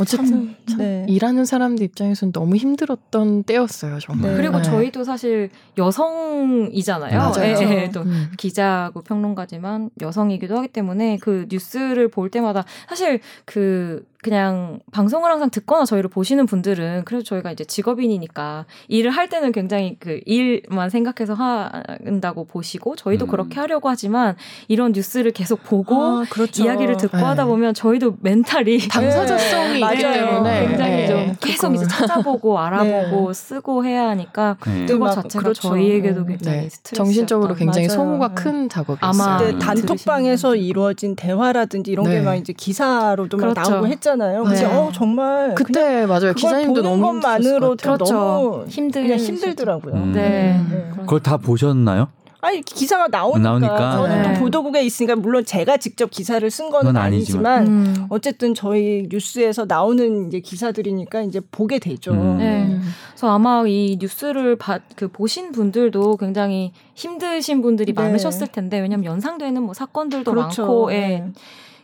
[0.00, 1.06] 어쨌든 참 네.
[1.08, 4.30] 일하는 사람들 입장에서는 너무 힘들었던 때였어요, 정말.
[4.32, 4.36] 네.
[4.36, 4.62] 그리고 네.
[4.62, 7.32] 저희도 사실 여성이잖아요.
[7.38, 7.90] 예, 예.
[7.90, 8.30] 또 음.
[8.36, 15.84] 기자고 평론가지만 여성이기도 하기 때문에 그 뉴스를 볼 때마다 사실 그 그냥 방송을 항상 듣거나
[15.84, 22.44] 저희를 보시는 분들은 그래도 저희가 이제 직업인이니까 일을 할 때는 굉장히 그 일만 생각해서 한다고
[22.44, 23.28] 보시고 저희도 음.
[23.28, 24.36] 그렇게 하려고 하지만
[24.68, 26.62] 이런 뉴스를 계속 보고 아, 그렇죠.
[26.62, 27.22] 이야기를 듣고 네.
[27.24, 30.14] 하다 보면 저희도 멘탈이 당사자성이 네, 있기 맞아요.
[30.14, 31.06] 때문에 굉장히 네.
[31.08, 33.34] 좀 계속 이제 찾아보고 알아보고 네.
[33.34, 34.86] 쓰고 해야 하니까 네.
[34.86, 35.68] 그거 막 자체가 그렇죠.
[35.68, 36.26] 저희에게도 음.
[36.28, 36.68] 굉장히 네.
[36.68, 37.98] 스트레스 정신적으로 굉장히 맞아요.
[37.98, 38.34] 소모가 네.
[38.36, 39.48] 큰 작업이었어요.
[39.48, 39.58] 아마.
[39.58, 42.20] 단톡방에서 이루어진 대화라든지 이런 네.
[42.20, 43.70] 게막 이제 기사로도 막 그렇죠.
[43.72, 44.11] 나오고 했잖아요.
[44.18, 44.64] 근데 네.
[44.64, 46.32] 어 정말 그때 맞아요.
[46.32, 47.96] 그걸 기자님도 보는 너무 것만으로 힘들었을 것 같아요.
[47.96, 48.14] 그렇죠.
[48.14, 49.94] 너무 힘들 그냥 힘들더라고요.
[49.94, 50.12] 음.
[50.12, 50.60] 네.
[50.70, 50.90] 네.
[51.00, 52.08] 그걸 다 보셨나요?
[52.44, 53.92] 아니 기사가 나오니까, 나오니까.
[53.92, 54.34] 저는 네.
[54.34, 57.66] 또 보도국에 있으니까 물론 제가 직접 기사를 쓴 거는 그건 아니지만.
[57.68, 58.06] 음.
[58.08, 62.10] 어쨌든 저희 뉴스에서 나오는 이제 기사들이니까 이제 보게 되죠.
[62.12, 62.38] 음.
[62.38, 62.64] 네.
[62.64, 62.82] 음.
[63.10, 68.02] 그래서 아마 이 뉴스를 봐, 그 보신 분들도 굉장히 힘드신 분들이 네.
[68.02, 70.62] 많으셨을 텐데 왜냐면 연상되는 뭐 사건들도 그렇죠.
[70.62, 71.32] 많고 예, 네.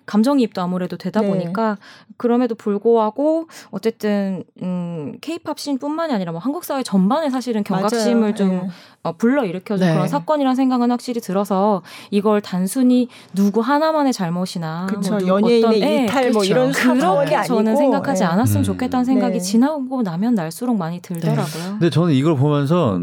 [0.09, 1.29] 감정이입도 아무래도 되다 네.
[1.29, 1.77] 보니까
[2.17, 8.35] 그럼에도 불구하고 어쨌든 음 케이팝 씬뿐만이 아니라 뭐 한국 사회 전반에 사실은 경각심을 맞아요.
[8.35, 8.69] 좀 네.
[9.05, 9.93] 어, 불러 일으켜준 네.
[9.95, 15.11] 그런 사건이라는 생각은 확실히 들어서 이걸 단순히 누구 하나만의 잘못이나 그렇죠.
[15.13, 16.51] 뭐 누- 연예인의 어떤- 예, 일탈 뭐 그렇죠.
[16.51, 18.27] 이런 사건이 그렇게 아니고 저는 생각하지 예.
[18.27, 18.65] 않았으면 음.
[18.65, 19.39] 좋겠다는 생각이 네.
[19.41, 21.65] 지나고 나면 날수록 많이 들더라고요.
[21.79, 23.01] 근데 저는 이걸 보면서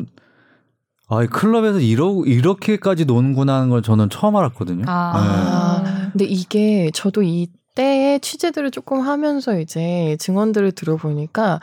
[1.07, 4.85] 아, 이 클럽에서 이러, 이렇게까지 노는구나 하는 걸 저는 처음 알았거든요.
[4.87, 5.74] 아.
[6.15, 11.59] 아, 근데 이게 저도 이 때의 취재들을 조금 하면서 이제 증언들을 들어보니까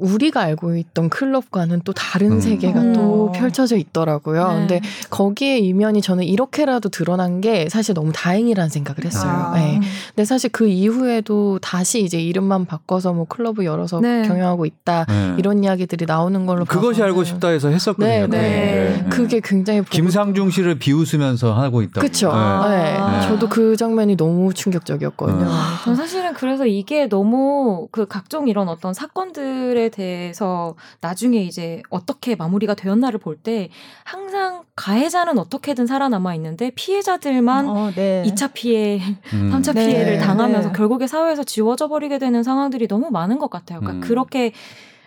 [0.00, 2.40] 우리가 알고 있던 클럽과는 또 다른 음.
[2.40, 2.92] 세계가 음.
[2.92, 4.48] 또 펼쳐져 있더라고요.
[4.48, 4.54] 네.
[4.54, 9.30] 근데 거기에 이면이 저는 이렇게라도 드러난 게 사실 너무 다행이라는 생각을 했어요.
[9.30, 9.54] 아.
[9.54, 9.80] 네.
[10.08, 14.26] 근데 사실 그 이후에도 다시 이제 이름만 바꿔서 뭐 클럽을 열어서 네.
[14.26, 15.34] 경영하고 있다 네.
[15.38, 18.08] 이런 이야기들이 나오는 걸로 그것이 알고 싶다 해서 했었거든요.
[18.08, 18.38] 네, 그때.
[18.38, 19.06] 네.
[19.10, 22.00] 그게 굉장히 김상중 씨를 비웃으면서 하고 있다고.
[22.00, 22.28] 그쵸.
[22.28, 22.34] 네.
[22.34, 22.68] 아.
[22.68, 23.18] 네.
[23.18, 23.28] 네.
[23.28, 25.46] 저도 그 장면이 너무 충격적이었거든요.
[25.46, 25.50] 음.
[25.84, 32.74] 전 사실은 그래서 이게 너무 그 각종 이런 어떤 사건들에 대해서 나중에 이제 어떻게 마무리가
[32.74, 33.70] 되었나를 볼 때
[34.04, 38.22] 항상 가해자는 어떻게든 살아남아 있는데 피해자들만 어, 네.
[38.26, 39.00] 2차 피해,
[39.32, 39.50] 음.
[39.52, 39.86] 3차 네.
[39.86, 40.74] 피해를 당하면서 네.
[40.76, 43.80] 결국에 사회에서 지워져 버리게 되는 상황들이 너무 많은 것 같아요.
[43.80, 44.08] 그러니까 음.
[44.08, 44.52] 그렇게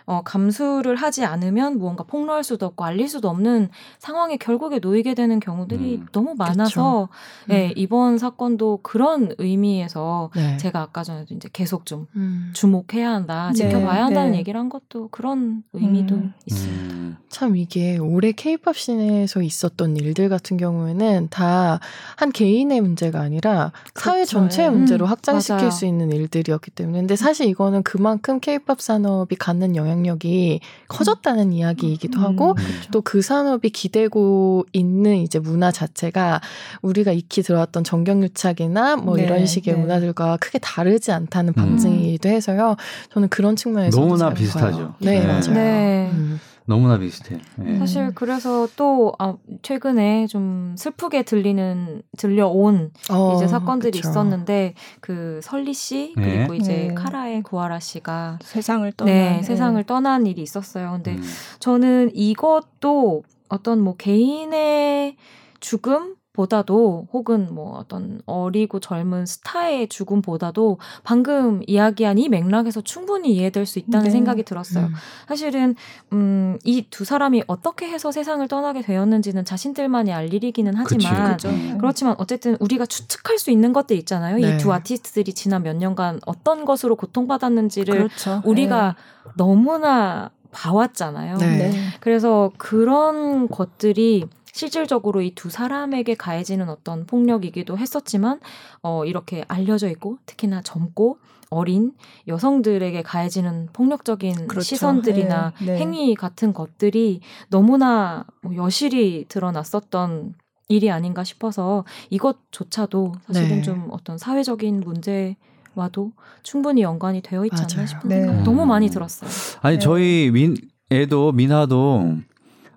[0.06, 5.40] 어, 감수를 하지 않으면 무언가 폭로할 수도 없고 알릴 수도 없는 상황에 결국에 놓이게 되는
[5.40, 6.06] 경우들이 음.
[6.12, 7.08] 너무 많아서
[7.50, 7.72] 예, 음.
[7.76, 10.56] 이번 사건도 그런 의미에서 네.
[10.58, 12.50] 제가 아까 전에도 이제 계속 좀 음.
[12.54, 14.38] 주목해야 한다, 네, 지켜봐야 한다는 네.
[14.38, 16.32] 얘기를 한 것도 그런 의미도 음.
[16.46, 16.94] 있습니다.
[16.94, 17.16] 음.
[17.28, 21.80] 참 이게 올해 케이팝 씬에서 있었던 일들 같은 경우에는 다
[22.16, 24.30] 한 개인의 문제가 아니라 사회 그렇죠.
[24.30, 24.70] 전체의 예.
[24.70, 25.70] 문제로 음, 확장시킬 맞아요.
[25.70, 32.18] 수 있는 일들이었기 때문에 근데 사실 이거는 그만큼 케이팝 산업이 갖는 영향 력이 커졌다는 이야기이기도
[32.20, 32.24] 음.
[32.24, 32.90] 하고 그렇죠.
[32.90, 36.40] 또그 산업이 기대고 있는 이제 문화 자체가
[36.82, 39.80] 우리가 익히 들어왔던 정경유착이나 뭐 네, 이런 식의 네.
[39.80, 42.76] 문화들과 크게 다르지 않다는 방증이기도 해서요.
[43.12, 44.94] 저는 그런 측면에서 너무나 비슷하죠.
[44.98, 45.26] 네, 네.
[45.26, 45.52] 맞아요.
[45.52, 46.10] 네.
[46.12, 46.40] 음.
[46.66, 47.38] 너무나 비슷해.
[47.66, 47.78] 예.
[47.78, 54.08] 사실 그래서 또 아, 최근에 좀 슬프게 들리는 들려온 어, 이제 사건들이 그쵸.
[54.08, 56.38] 있었는데 그 설리 씨 네.
[56.38, 56.94] 그리고 이제 네.
[56.94, 59.42] 카라의 구하라 씨가 세상을 떠난 네, 네.
[59.42, 60.92] 세상을 떠난 일이 있었어요.
[60.92, 61.22] 근데 음.
[61.58, 65.16] 저는 이것도 어떤 뭐 개인의
[65.60, 73.64] 죽음 보다도 혹은 뭐 어떤 어리고 젊은 스타의 죽음보다도 방금 이야기한 이 맥락에서 충분히 이해될
[73.66, 74.10] 수 있다는 네.
[74.10, 74.86] 생각이 들었어요.
[74.86, 74.94] 음.
[75.28, 75.74] 사실은
[76.12, 81.48] 음, 이 두 사람이 어떻게 해서 세상을 떠나게 되었는지는 자신들만이 알 일이기는 하지만 그치.
[81.48, 81.78] 음.
[81.78, 84.36] 그렇지만 어쨌든 우리가 추측할 수 있는 것들 있잖아요.
[84.36, 84.54] 네.
[84.56, 88.42] 이두 아티스트들이 지난 몇 년간 어떤 것으로 고통받았는지를 그렇죠.
[88.44, 88.96] 우리가
[89.36, 91.36] 너무나 봐왔잖아요.
[91.38, 91.56] 네.
[91.58, 91.72] 네.
[92.00, 98.38] 그래서 그런 것들이 실질적으로 이 두 사람에게 가해지는 어떤 폭력이기도 했었지만
[98.82, 101.18] 어 이렇게 알려져 있고 특히나 젊고
[101.50, 101.92] 어린
[102.28, 104.64] 여성들에게 가해지는 폭력적인 그렇죠.
[104.64, 105.78] 시선들이나 네, 네.
[105.78, 110.34] 행위 같은 것들이 너무나 뭐 여실히 드러났었던
[110.68, 113.62] 일이 아닌가 싶어서 이것조차도 사실은 네.
[113.62, 115.36] 좀 어떤 사회적인 문제
[115.74, 116.12] 와도
[116.44, 117.86] 충분히 연관이 되어 있지 않나 맞아요.
[117.88, 118.20] 싶은 네.
[118.20, 118.68] 생각 너무 음.
[118.68, 119.28] 많이 들었어요.
[119.62, 119.80] 아니 네.
[119.80, 120.56] 저희 민
[120.92, 122.18] 애도 민하도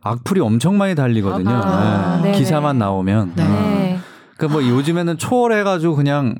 [0.09, 1.49] 악플이 엄청 많이 달리거든요.
[1.49, 2.23] 아, 예.
[2.23, 2.37] 네네.
[2.37, 3.33] 기사만 나오면.
[3.35, 3.43] 네.
[3.43, 3.47] 아.
[3.47, 3.99] 네.
[4.37, 6.35] 그뭐 요즘에는 초월해가지고 그냥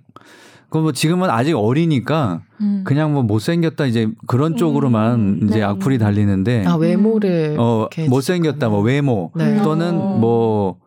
[0.69, 2.82] 그뭐 지금은 아직 어리니까 음.
[2.86, 5.63] 그냥 뭐 못생겼다 이제 그런 쪽으로만 음, 이제 네.
[5.63, 9.62] 악플이 달리는데 아 외모를 어 못생겼다 뭐 외모 네.
[9.63, 10.17] 또는 어.
[10.17, 10.77] 뭐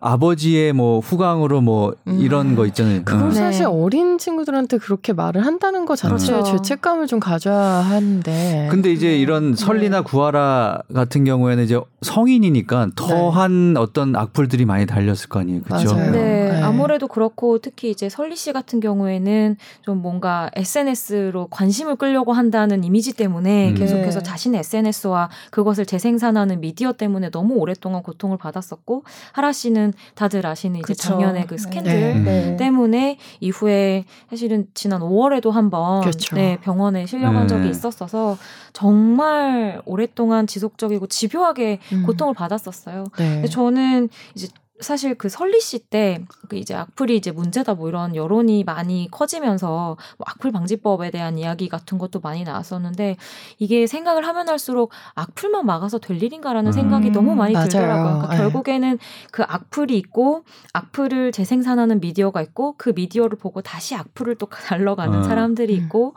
[0.00, 2.18] 아버지의 뭐 후광으로 뭐 음.
[2.20, 3.02] 이런 거 있잖아요.
[3.04, 3.28] 그걸 어.
[3.28, 3.34] 네.
[3.34, 6.56] 사실 어린 친구들한테 그렇게 말을 한다는 것 자체에 그렇죠.
[6.56, 8.68] 죄책감을 좀 가져야 하는데.
[8.70, 15.40] 근데 이제 이런 설리나 구하라 같은 경우에는 이제 성인이니까 더한 어떤 악플들이 많이 달렸을 거
[15.40, 15.62] 아니에요.
[15.62, 15.94] 그렇죠?
[15.94, 16.10] 맞아요.
[16.10, 16.62] 네, 네.
[16.62, 23.12] 아무래도 그렇고 특히 이제 설리 씨 같은 경우에는 좀 뭔가 SNS로 관심을 끌려고 한다는 이미지
[23.12, 23.74] 때문에 음.
[23.74, 24.24] 계속해서 네.
[24.24, 30.94] 자신의 SNS와 그것을 재생산하는 미디어 때문에 너무 오랫동안 고통을 받았었고 하라 씨는 다들 아시는 이제
[30.94, 31.08] 그쵸.
[31.10, 31.58] 작년에 그 네.
[31.58, 32.14] 스캔들 네.
[32.20, 32.56] 네.
[32.56, 36.36] 때문에 이후에 사실은 지난 5월에도 한번 그렇죠.
[36.36, 37.46] 네, 병원에 실려간 네.
[37.46, 38.36] 적이 있었어서
[38.72, 42.02] 정말 오랫동안 지속적이고 집요하게 음.
[42.06, 43.04] 고통을 받았었어요.
[43.18, 43.34] 네.
[43.34, 44.48] 근데 저는 이제
[44.80, 50.50] 사실 그 설리 씨때그 이제 악플이 이제 문제다 뭐 이런 여론이 많이 커지면서 뭐 악플
[50.52, 53.16] 방지법에 대한 이야기 같은 것도 많이 나왔었는데
[53.58, 56.72] 이게 생각을 하면 할수록 악플만 막아서 될 일인가라는 음.
[56.72, 57.68] 생각이 너무 많이 맞아요.
[57.68, 58.04] 들더라고요.
[58.04, 58.36] 그러니까 네.
[58.38, 58.98] 결국에는
[59.30, 65.22] 그 악플이 있고 악플을 재생산하는 미디어가 있고 그 미디어를 보고 다시 악플을 또 날러가는 음.
[65.22, 65.84] 사람들이 음.
[65.84, 66.12] 있고 어,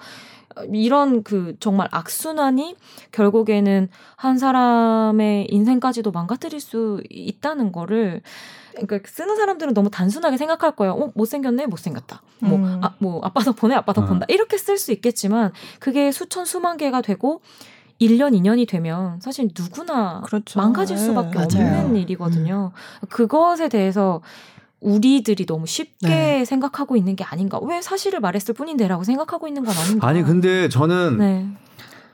[0.73, 2.75] 이런 그 정말 악순환이
[3.11, 8.21] 결국에는 한 사람의 인생까지도 망가뜨릴 수 있다는 거를
[8.75, 10.93] 그러니까 쓰는 사람들은 너무 단순하게 생각할 거예요.
[10.93, 12.21] 어, 못생겼네, 못생겼다.
[12.39, 12.79] 뭐, 음.
[12.81, 14.05] 아, 뭐, 아빠 더 보내, 아빠 더 어.
[14.05, 14.25] 본다.
[14.29, 17.41] 이렇게 쓸 수 있겠지만, 그게 수천, 수만 개가 되고,
[18.01, 20.59] 1년, 2년이 되면 사실 누구나 그렇죠.
[20.59, 21.01] 망가질 네.
[21.03, 21.81] 수밖에 맞아요.
[21.83, 22.71] 없는 일이거든요.
[23.09, 24.21] 그것에 대해서
[24.83, 26.45] 우리들이 너무 쉽게 네.
[26.45, 27.59] 생각하고 있는 게 아닌가.
[27.61, 30.07] 왜 사실을 말했을 뿐인데라고 생각하고 있는 건 아닌가.
[30.07, 31.47] 아니 근데 저는 네.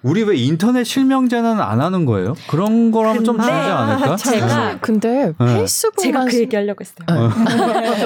[0.02, 2.34] 우리 왜 인터넷 실명제는 안 하는 거예요?
[2.48, 4.16] 그런 거랑 좀 다르지 않을까?
[4.16, 5.46] 제가 근데 네.
[5.46, 7.30] 페이스북만 제가 그 얘기 하려고 했어요.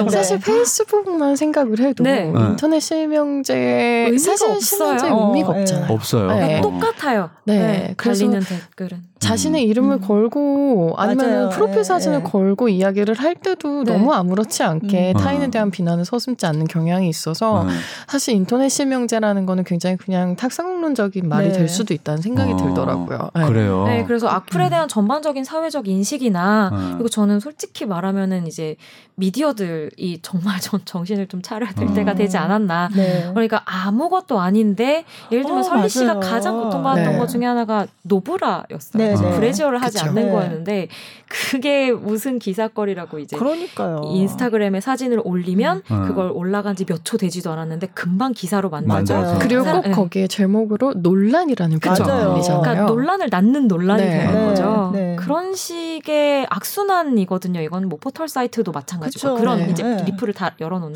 [0.02, 0.08] 네.
[0.10, 2.32] 사실 페이스북만 생각을 해도 네.
[2.34, 4.60] 인터넷 실명제 사실 없어요.
[4.60, 5.60] 실명제 어, 의미가 네.
[5.60, 5.92] 없잖아요.
[5.92, 6.26] 없어요.
[6.32, 6.58] 네.
[6.58, 6.62] 어.
[6.62, 7.30] 똑같아요.
[7.44, 9.02] 네, 그래서 달리는 댓글은.
[9.24, 9.70] 자신의 음.
[9.70, 10.00] 이름을 음.
[10.00, 11.48] 걸고 아니면 맞아요.
[11.50, 12.30] 프로필 네, 사진을 네.
[12.30, 13.92] 걸고 이야기를 할 때도 네.
[13.92, 15.18] 너무 아무렇지 않게 음.
[15.18, 15.50] 타인에 어.
[15.50, 17.66] 대한 비난을 서슴지 않는 경향이 있어서 어.
[18.06, 21.52] 사실 인터넷 실명제라는 거는 굉장히 그냥 탁상론적인 말이 네.
[21.54, 22.56] 될 수도 있다는 생각이 어.
[22.56, 23.30] 들더라고요.
[23.34, 23.46] 네.
[23.46, 23.84] 그래요.
[23.86, 26.92] 네, 그래서 악플에 대한 전반적인 사회적 인식이나 어.
[26.94, 28.76] 그리고 저는 솔직히 말하면은 이제
[29.16, 31.94] 미디어들이 정말 전 정신을 좀 차려야 될 어.
[31.94, 32.90] 때가 되지 않았나.
[32.94, 33.30] 네.
[33.32, 36.20] 그러니까 아무것도 아닌데 예를 들면 어, 설리 씨가 맞아요.
[36.20, 37.18] 가장 고통받았던 네.
[37.18, 39.13] 것 중에 하나가 노브라였어요.
[39.22, 39.34] 네.
[39.36, 40.10] 브래지어를 하지 그쵸.
[40.10, 40.30] 않는 네.
[40.32, 40.88] 거였는데
[41.28, 44.02] 그게 무슨 기사거리라고 이제 그러니까요.
[44.04, 46.04] 인스타그램에 사진을 올리면 음.
[46.06, 49.14] 그걸 올라간 지 몇 초 되지도 않았는데 금방 기사로 만나죠.
[49.14, 49.38] 만들어서.
[49.38, 49.90] 그리고 꼭 네.
[49.90, 51.80] 거기에 제목으로 논란이라는.
[51.80, 52.60] 표현을 날리잖아요.
[52.62, 54.10] 그러니까 논란을 낳는 논란이 네.
[54.10, 54.90] 되는 네, 거죠.
[54.94, 55.16] 네.
[55.18, 57.60] 그런 식의 악순환이거든요.
[57.62, 59.36] 이건 뭐 포털 사이트도 마찬가지고.
[59.36, 59.68] 그런 네.
[59.70, 60.02] 이제 네.
[60.06, 60.94] 리플을 다 열어놓는.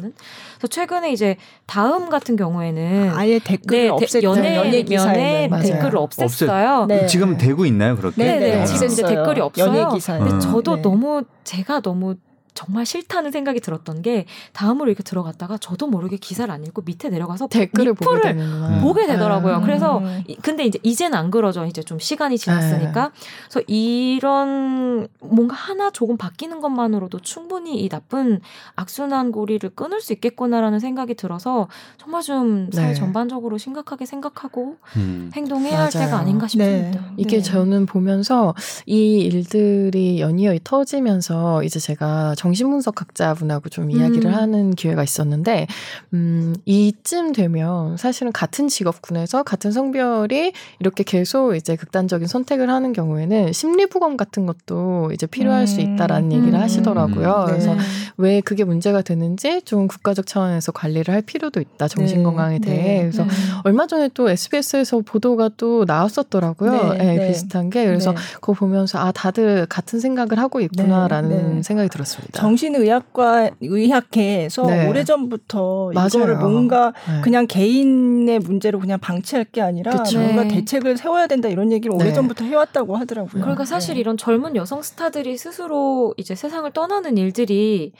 [0.58, 4.20] 그래서 최근에 이제 다음 같은 경우에는 아예 댓글을 네, 없앴죠.
[4.34, 5.50] 대- 연예, 연예 기사에는.
[5.50, 5.62] 맞아요.
[5.64, 6.86] 댓글을 없앴어요.
[6.86, 7.06] 네.
[7.06, 8.24] 지금 되고 있나요 그 렇게?
[8.24, 8.60] 네, 네.
[8.60, 8.64] 아.
[8.64, 9.66] 지금 이제 댓글이 없어요.
[9.68, 10.18] 연예 기사에.
[10.18, 10.82] 근데 저도 네.
[10.82, 12.16] 너무 제가 너무
[12.58, 17.46] 정말 싫다는 생각이 들었던 게 다음으로 이렇게 들어갔다가 저도 모르게 기사를 안 읽고 밑에 내려가서
[17.46, 18.80] 댓글을 보게 되는구나.
[18.80, 19.58] 보게 되더라고요.
[19.58, 19.62] 음.
[19.62, 20.02] 그래서
[20.42, 21.66] 근데 이제 이제는 안 그러죠.
[21.66, 23.12] 이제 좀 시간이 지났으니까.
[23.48, 28.40] 그래서 이런 뭔가 하나 조금 바뀌는 것만으로도 충분히 이 나쁜
[28.74, 32.94] 악순환 고리를 끊을 수 있겠구나라는 생각이 들어서 정말 좀 사회 네.
[32.94, 35.30] 전반적으로 심각하게 생각하고 음.
[35.32, 36.06] 행동해야 할 맞아요.
[36.06, 37.00] 때가 아닌가 싶습니다.
[37.02, 37.06] 네.
[37.18, 37.42] 이게 네.
[37.42, 38.52] 저는 보면서
[38.84, 44.34] 이 일들이 연이어 터지면서 이제 제가 정 신분석학자분하고 좀 이야기를 음.
[44.34, 45.66] 하는 기회가 있었는데,
[46.14, 53.52] 음, 이쯤 되면 사실은 같은 직업군에서 같은 성별이 이렇게 계속 이제 극단적인 선택을 하는 경우에는
[53.52, 55.94] 심리부검 같은 것도 이제 필요할 수 음.
[55.94, 56.60] 있다라는 얘기를 음.
[56.60, 57.40] 하시더라고요.
[57.40, 57.46] 음.
[57.46, 57.80] 그래서 네.
[58.16, 61.88] 왜 그게 문제가 되는지 좀 국가적 차원에서 관리를 할 필요도 있다.
[61.88, 62.66] 정신 건강에 네.
[62.66, 62.94] 대해.
[62.94, 63.00] 네.
[63.00, 63.30] 그래서 네.
[63.64, 66.92] 얼마 전에 또 SBS에서 보도가 또 나왔었더라고요.
[66.92, 67.28] 네, 네, 네.
[67.28, 68.18] 비슷한 게 그래서 네.
[68.34, 71.62] 그거 보면서 아 다들 같은 생각을 하고 있구나라는 네, 네.
[71.62, 72.37] 생각이 들었습니다.
[72.38, 74.88] 정신의학과 의학회에서 네.
[74.88, 76.08] 오래전부터 맞아요.
[76.08, 77.20] 이거를 뭔가 네.
[77.22, 80.20] 그냥 개인의 문제로 그냥 방치할 게 아니라 그쵸.
[80.20, 80.48] 뭔가 네.
[80.48, 82.04] 대책을 세워야 된다 이런 얘기를 네.
[82.04, 83.42] 오래전부터 해왔다고 하더라고요.
[83.42, 84.00] 그러니까 사실 네.
[84.00, 87.92] 이런 젊은 여성 스타들이 스스로 이제 세상을 떠나는 일들이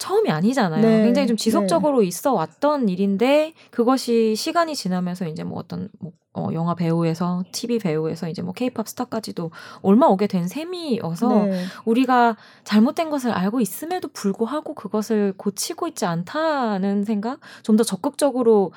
[0.00, 0.80] 처음이 아니잖아요.
[0.82, 1.04] 네.
[1.04, 6.74] 굉장히 좀 지속적으로 있어 왔던 일인데 그것이 시간이 지나면서 이제 뭐 어떤 뭐 어, 영화
[6.74, 9.50] 배우에서 TV 배우에서 이제 뭐 케이팝 스타까지도
[9.82, 11.64] 얼마 오게 된 셈이어서 네.
[11.84, 18.72] 우리가 잘못된 것을 알고 있음에도 불구하고 그것을 고치고 있지 않다는 생각, 좀 더 적극적으로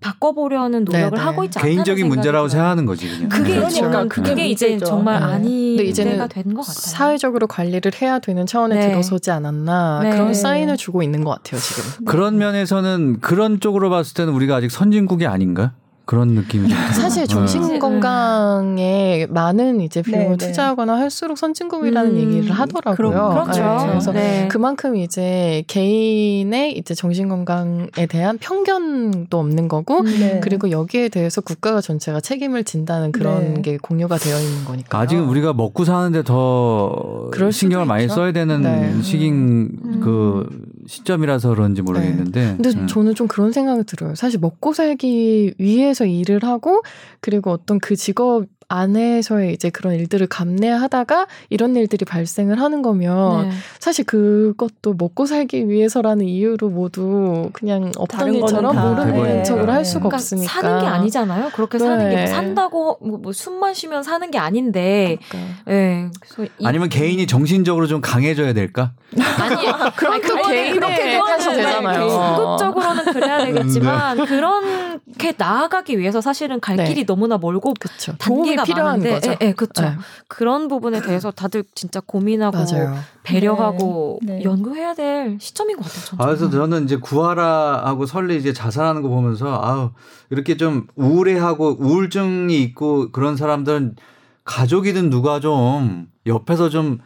[0.00, 1.20] 바꿔보려는 노력을 네네.
[1.22, 2.48] 하고 있지 않다는 개인적인 문제라고 들어요.
[2.48, 3.28] 생각하는 거지 그냥.
[3.28, 4.78] 그게 그러니까 저는 그게 그게 이제.
[4.78, 5.26] 정말 네.
[5.26, 6.74] 아닌 때가 된 것 같아요.
[6.74, 8.88] 사회적으로 관리를 해야 되는 차원에 네.
[8.88, 10.10] 들어서지 않았나 네.
[10.10, 12.04] 그런 사인을 주고 있는 것 같아요 지금.
[12.06, 15.72] 그런 면에서는 그런 쪽으로 봤을 때는 우리가 아직 선진국이 아닌가?
[16.10, 16.68] 그런 느낌이.
[16.92, 17.26] 사실 어.
[17.26, 20.46] 정신 건강에 많은 이제 비용을 네, 네.
[20.48, 22.96] 투자하거나 할수록 선진국이라는 음, 얘기를 하더라고요.
[22.96, 23.60] 그럼- 그렇죠.
[23.62, 24.48] 네, 그래서 네.
[24.50, 30.40] 그만큼 이제 개인의 이제 정신 건강에 대한 편견도 없는 거고 네.
[30.42, 33.62] 그리고 여기에 대해서 국가가 전체가 책임을 진다는 그런 네.
[33.62, 34.98] 게 공유가 되어 있는 거니까.
[34.98, 38.16] 아직은 우리가 먹고 사는데 더 신경을 많이 있죠.
[38.16, 39.00] 써야 되는 네.
[39.02, 40.00] 시기인 음.
[40.02, 40.48] 그
[40.86, 42.56] 시점이라서 그런지 모르겠는데.
[42.56, 42.86] 근데 음.
[42.86, 44.14] 저는 좀 그런 생각이 들어요.
[44.14, 46.82] 사실 먹고 살기 위해서 일을 하고
[47.20, 53.54] 그리고 어떤 그 직업 안에서의 이제 그런 일들을 감내하다가 이런 일들이 발생을 하는 거면 네.
[53.80, 59.42] 사실 그것도 먹고 살기 위해서라는 이유로 모두 그냥 없던 일처럼 모르는 네.
[59.42, 59.84] 척을 할 네.
[59.84, 61.50] 수가 그러니까 없으니까 사는 게 아니잖아요.
[61.52, 62.26] 그렇게 사는 게 네.
[62.28, 65.18] 산다고 뭐, 뭐 숨만 쉬면 사는 게 아닌데.
[65.28, 65.54] 그러니까.
[65.68, 66.08] 예.
[66.20, 68.92] 그래서 이- 아니면 개인이 정신적으로 좀 강해져야 될까?
[69.40, 69.56] 아니
[69.96, 72.06] 그럼 또 개인의 그렇게도 탓이 하는데 되잖아요.
[72.06, 76.84] 궁극적으로는 그래야 되겠지만 그렇게 나아가기 위해서 사실은 갈 네.
[76.84, 78.12] 길이 너무나 멀고 그렇죠.
[78.18, 79.30] 도움 이 단계가 필요한 많은데, 거죠.
[79.30, 79.82] 예, 예, 그렇죠.
[79.82, 79.96] 네.
[80.28, 82.94] 그런 부분에 대해서 다들 진짜 고민하고 맞아요.
[83.22, 84.44] 배려하고 네, 네.
[84.44, 86.22] 연구해야 될 시점인 것 같아요.
[86.22, 89.90] 아, 그래서 저는 이제 구하라하고 설레 이제 자살하는 거 보면서 아우
[90.30, 93.96] 이렇게 좀 우울해하고 우울증이 있고 그런 사람들은
[94.44, 96.98] 가족이든 누가 좀 옆에서 좀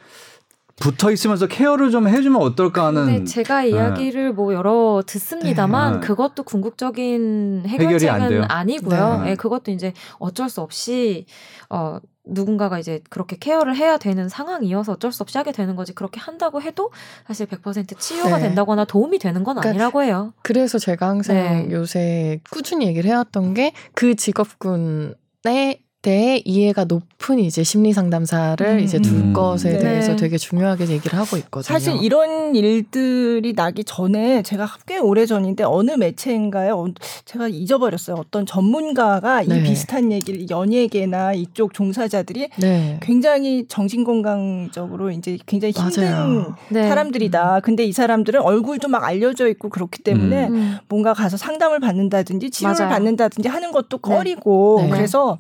[0.77, 6.07] 붙어 있으면서 케어를 좀 해주면 어떨까 하는 근데 제가 이야기를 뭐 여러 듣습니다만 네.
[6.07, 7.65] 그것도 궁극적인.
[7.67, 9.23] 해결책은 아니고요.
[9.23, 9.31] 네.
[9.31, 11.27] 예, 그것도 이제 어쩔 수 없이
[11.71, 15.95] 어 누군가가 이제 그렇게 케어를 해야 되는 상황이어서 어쩔 수 없이 하게 되는 거지.
[15.95, 16.91] 그렇게 한다고 해도
[17.27, 18.45] 사실 100% 치유가 네.
[18.45, 20.33] 된다거나 도움이 되는 건 그러니까 아니라고 해요.
[20.43, 21.69] 그래서 제가 항상 네.
[21.71, 28.81] 요새 꾸준히 얘기를 해왔던 게 그 직업군에 대해 이해가 높은 이제 심리 상담사를 음.
[28.81, 29.33] 이제 둘 음.
[29.33, 29.79] 것에 네.
[29.79, 31.63] 대해서 되게 중요하게 얘기를 하고 있거든요.
[31.63, 36.89] 사실 이런 일들이 나기 전에 제가 꽤 오래 전인데 어느 매체인가에 어-
[37.25, 38.17] 제가 잊어버렸어요.
[38.19, 39.57] 어떤 전문가가 네.
[39.59, 42.99] 이 비슷한 얘기를 연예계나 이쪽 종사자들이 네.
[43.01, 46.53] 굉장히 정신 건강적으로 이제 굉장히 힘든.
[46.69, 46.87] 네.
[46.87, 47.61] 사람들이다.
[47.61, 50.55] 근데 이 사람들은 얼굴도 막 알려져 있고 그렇기 때문에 음.
[50.55, 50.79] 음.
[50.91, 52.91] 뭔가 가서 상담을 받는다든지 치료를 맞아요.
[52.93, 54.91] 받는다든지 하는 것도 꺼리고 네.
[54.91, 55.39] 그래서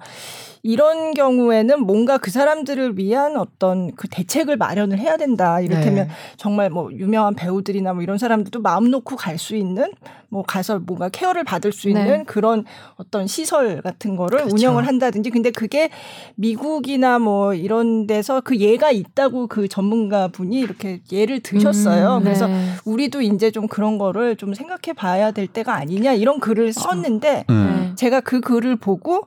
[0.66, 5.60] 이런 경우에는 뭔가 그 사람들을 위한 어떤 그 대책을 마련을 해야 된다.
[5.60, 6.14] 이를테면 네.
[6.38, 9.92] 정말 뭐 유명한 배우들이나 뭐 이런 사람들도 마음 놓고 갈 수 있는
[10.30, 12.24] 뭐 가서 뭔가 케어를 받을 수 있는 네.
[12.24, 12.64] 그런
[12.96, 14.54] 어떤 시설 같은 거를 그렇죠.
[14.54, 15.90] 운영을 한다든지 근데 그게
[16.36, 22.18] 미국이나 뭐 이런 데서 그 예가 있다고 그 전문가 분이 이렇게 예를 드셨어요.
[22.18, 22.70] 음, 그래서 네.
[22.86, 27.88] 우리도 이제 좀 그런 거를 좀 생각해 봐야 될 때가 아니냐 이런 글을 썼는데 음.
[27.90, 27.94] 네.
[27.96, 29.26] 제가 그 글을 보고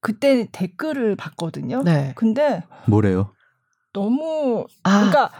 [0.00, 1.82] 그때 댓글을 봤거든요.
[1.82, 2.12] 네.
[2.16, 3.32] 근데 뭐래요?
[3.92, 5.30] 너무 아, 그러니까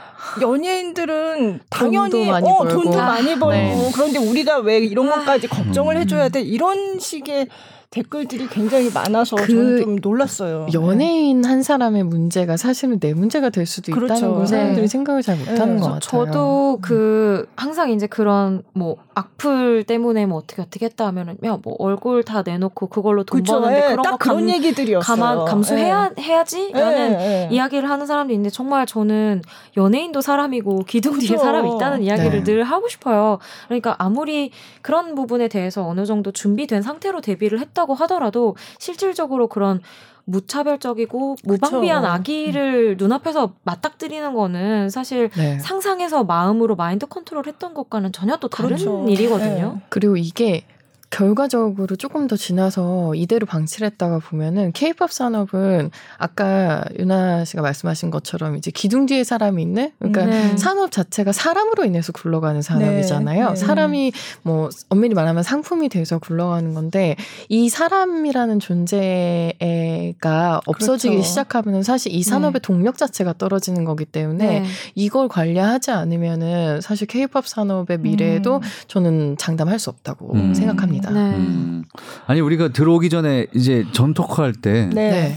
[0.41, 2.83] 연예인들은 당연히 돈도 많이 어, 벌고.
[2.83, 3.91] 돈도 많이 벌고 네.
[3.95, 6.01] 그런데 우리가 왜 이런 것까지 걱정을 음.
[6.01, 7.49] 해줘야 돼 이런 식의
[7.91, 10.67] 댓글들이 굉장히 많아서 그 저는 좀 놀랐어요.
[10.75, 14.35] 연예인 한 사람의 문제가 사실은 내 문제가 될 수도 있다는 그렇죠.
[14.35, 14.87] 걸 사람들이 네.
[14.87, 15.81] 생각을 잘 못하는 네.
[15.81, 16.27] 것 같아요.
[16.27, 22.23] 저도 그 항상 이제 그런 뭐 악플 때문에 뭐 어떻게 어떻게 했다 하면은 야뭐 얼굴
[22.25, 23.61] 다 내놓고 그걸로 돈 그렇죠.
[23.61, 25.17] 버는데 예, 그런 딱거 그런 감, 얘기들이었어요.
[25.17, 27.55] 가만 감수해야 해야지라는 예, 예.
[27.55, 29.41] 이야기를 하는 사람도 있는데 정말 저는
[29.79, 31.39] 연예인도 사람이고 기둥 뒤에 그죠.
[31.39, 32.45] 사람이 있다는 이야기를 네.
[32.45, 33.39] 늘 하고 싶어요.
[33.67, 34.51] 그러니까 아무리
[34.83, 39.81] 그런 부분에 대해서 어느 정도 준비된 상태로 데뷔를 했다 고 하더라도 실질적으로 그런
[40.25, 42.13] 무차별적이고 무방비한 그쵸.
[42.13, 45.59] 아기를 눈앞에서 맞닥뜨리는 거는 사실 네.
[45.59, 49.07] 상상해서 마음으로 마인드 컨트롤 했던 것과는 전혀 또 다른 그렇죠.
[49.09, 49.81] 일이거든요.
[49.89, 50.67] 그리고 이게
[51.11, 58.57] 결과적으로 조금 더 지나서 이대로 방치를 했다가 보면은 케이팝 산업은 아까 유나 씨가 말씀하신 것처럼
[58.57, 60.57] 이제 기둥 뒤에 사람이 있는 그러니까 네.
[60.57, 63.51] 산업 자체가 사람으로 인해서 굴러가는 산업이잖아요.
[63.51, 63.57] 네.
[63.57, 67.17] 사람이 뭐 엄밀히 말하면 상품이 돼서 굴러가는 건데
[67.49, 71.29] 이 사람이라는 존재가 없어지기 그렇죠.
[71.29, 74.65] 시작하면 사실 이 산업의 동력 자체가 떨어지는 거기 때문에 네.
[74.95, 78.61] 이걸 관리하지 않으면은 사실 케이팝 산업의 미래에도 음.
[78.89, 80.55] 저는 장담할 수 없다고 음.
[80.55, 80.98] 생각합니다.
[81.01, 81.37] 네.
[81.37, 81.85] 음.
[82.27, 85.11] 아니 우리가 들어오기 전에 이제 전 토크 할때 네.
[85.11, 85.37] 네.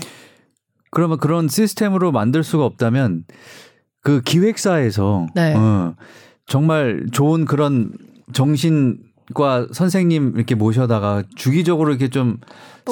[0.92, 3.24] 그러면 그런 시스템으로 만들 수가 없다면
[4.02, 5.56] 그 기획사에서 네.
[5.56, 5.96] 어,
[6.48, 7.94] 정말 좋은 그런
[8.34, 12.38] 정신과 선생님 이렇게 모셔다가 주기적으로 이렇게 좀뭐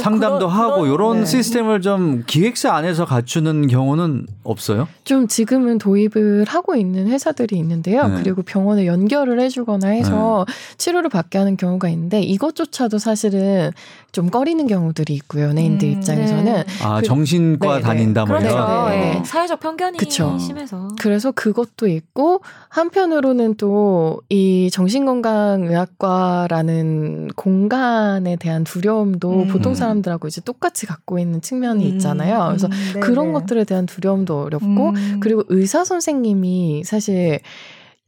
[0.01, 1.25] 상담도 그런- 하고 그런- 이런 네.
[1.25, 4.87] 시스템을 좀 기획사 안에서 갖추는 경우는 없어요?
[5.03, 8.07] 좀 지금은 도입을 하고 있는 회사들이 있는데요.
[8.07, 8.21] 네.
[8.23, 10.45] 그리고 병원에 연결을 해주거나 해서
[10.77, 13.71] 치료를 받게 하는 경우가 있는데 이것조차도 사실은
[14.11, 15.45] 좀 꺼리는 경우들이 있고요.
[15.49, 16.45] 연예인들 음, 입장에서는.
[16.45, 16.65] 네.
[16.83, 17.81] 아 그- 정신과 네, 네.
[17.81, 18.55] 다닌다 뭐 그렇죠.
[18.55, 18.89] 이런.
[18.89, 19.19] 네, 네.
[19.19, 19.23] 예.
[19.23, 20.35] 사회적 편견이 그쵸.
[20.39, 20.87] 심해서.
[20.99, 29.47] 그래서 그것도 있고 한편으로는 또 이 정신건강의학과라는 공간에 대한 두려움도 음.
[29.47, 32.45] 보통 사람 들하고 이제 똑같이 갖고 있는 측면이 있잖아요.
[32.47, 33.33] 그래서 음, 네, 그런 네.
[33.33, 35.19] 것들에 대한 두려움도 어렵고 음.
[35.19, 37.39] 그리고 의사 선생님이 사실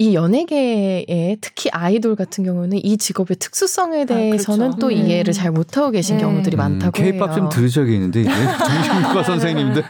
[0.01, 4.79] 이 연예계에 특히 아이돌 같은 경우는 이 직업의 특수성에 대해서는 그렇죠.
[4.79, 4.93] 또 음.
[4.93, 6.23] 이해를 잘 못하고 계신 네.
[6.23, 7.11] 경우들이 많다고 해요.
[7.11, 9.83] K-팝 음, 좀 들으셔야겠는데 이제 정신과 선생님들.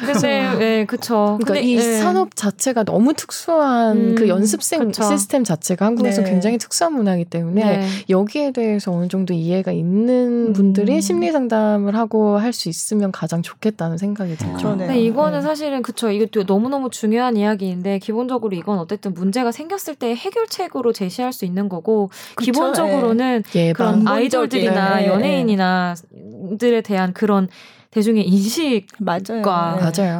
[0.00, 1.38] 그래서 예, 그쵸.
[1.42, 1.80] 그러니까 근데, 이 예.
[1.98, 5.02] 산업 자체가 너무 특수한 음, 그 연습생 그쵸.
[5.02, 6.30] 시스템 자체가 한국에서 네.
[6.30, 7.86] 굉장히 특수한 문화이기 때문에 네.
[8.08, 10.52] 여기에 대해서 어느 정도 이해가 있는 음.
[10.52, 14.76] 분들이 심리 상담을 하고 할 수 있으면 가장 좋겠다는 생각이 들죠.
[14.76, 15.42] 근데 이거는 네.
[15.42, 16.10] 사실은 그쵸.
[16.10, 21.68] 이것도 너무 너무 중요한 이야기인데 기본적으로 이건 어쨌든 문제가 생겼을 때 해결책으로 제시할 수 있는
[21.68, 23.74] 거고 그쵸, 기본적으로는 예방.
[23.74, 25.08] 그런 아이돌들이나 네, 네.
[25.08, 27.48] 연예인이나들에 대한 그런
[27.92, 29.42] 대중의 인식 맞아요.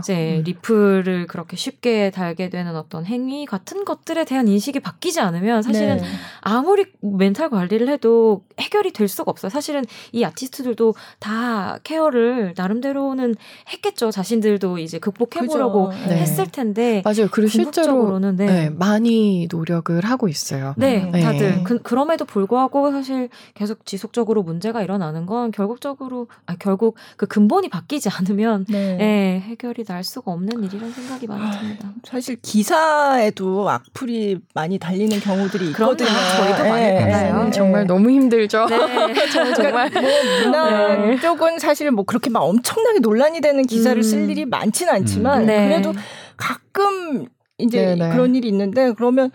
[0.00, 0.42] 이제 음.
[0.44, 6.04] 리플을 그렇게 쉽게 달게 되는 어떤 행위 같은 것들에 대한 인식이 바뀌지 않으면 사실은 네.
[6.42, 9.48] 아무리 멘탈 관리를 해도 해결이 될 수가 없어요.
[9.48, 13.37] 사실은 이 아티스트들도 다 케어를 나름대로는
[13.72, 14.11] 했겠죠.
[14.11, 15.92] 자신들도 이제 극복해보려고.
[16.08, 16.18] 네.
[16.18, 17.28] 했을 텐데 맞아요.
[17.30, 18.46] 그리고 실제로 궁극적으로는 네.
[18.46, 20.74] 네, 많이 노력을 하고 있어요.
[20.76, 21.20] 네, 네.
[21.22, 27.62] 다들 그, 그럼에도 불구하고 사실 계속 지속적으로 문제가 일어나는 건 결국적으로 아 결국 그 근본
[27.64, 28.98] 이 바뀌지 않으면 네.
[29.01, 31.92] 예, 해결이 날 수가 없는 일이라는 생각이 많이 듭니다.
[32.05, 36.09] 사실 기사에도 악플이 많이 달리는 경우들이 있거든요.
[36.09, 37.46] 저희도 많이 예, 받아요.
[37.46, 37.85] 예, 정말 예.
[37.85, 38.66] 너무 힘들죠.
[38.66, 39.33] 네.
[39.55, 40.03] 정말 뭐
[40.44, 41.20] 문화 네.
[41.20, 44.03] 쪽은 사실 뭐 그렇게 막 엄청나게 논란이 되는 기사를 음.
[44.03, 45.46] 쓸 일이 많진 않지만 음.
[45.46, 45.68] 네.
[45.68, 45.92] 그래도
[46.37, 47.27] 가끔
[47.59, 48.11] 이제 네, 네.
[48.11, 49.31] 그런 일이 있는데 그러면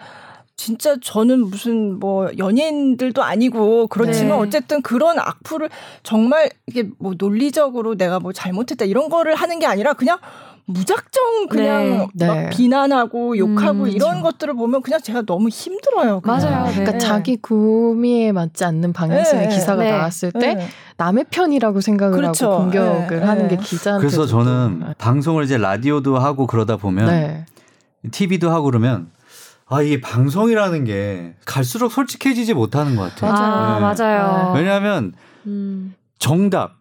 [0.58, 4.48] 진짜 저는 무슨 뭐 연예인들도 아니고 그렇지만 네.
[4.48, 5.70] 어쨌든 그런 악플을
[6.02, 10.17] 정말 이게 뭐 논리적으로 내가 뭐 잘못했다 이런 거를 하는 게 아니라 그냥
[10.65, 12.28] 무작정 그냥 네.
[12.28, 12.50] 막 네.
[12.50, 14.24] 비난하고 욕하고 음, 이런 그렇죠.
[14.24, 16.20] 것들을 보면 그냥 제가 너무 힘들어요.
[16.22, 16.39] 그냥.
[16.39, 16.65] 맞아요.
[16.65, 16.74] 네.
[16.74, 19.56] 그러니까 자기 구미에 맞지 않는 방향성의 네.
[19.56, 19.91] 기사가 네.
[19.91, 20.67] 나왔을 때 네.
[20.98, 22.48] 남의 편이라고 생각을 그렇죠.
[22.48, 23.26] 하고 공격을 네.
[23.26, 23.63] 하는 게 네.
[23.63, 27.46] 기자한테 그래서 저는 방송을 이제 라디오도 하고 그러다 보면 네.
[28.12, 29.10] TV도 하고 그러면
[29.70, 33.32] 아 이게 방송이라는 게 갈수록 솔직해지지 못하는 것 같아요.
[33.34, 34.04] 아, 네.
[34.04, 34.54] 맞아요.
[34.56, 35.14] 왜냐하면
[35.46, 35.94] 음.
[36.20, 36.78] 정답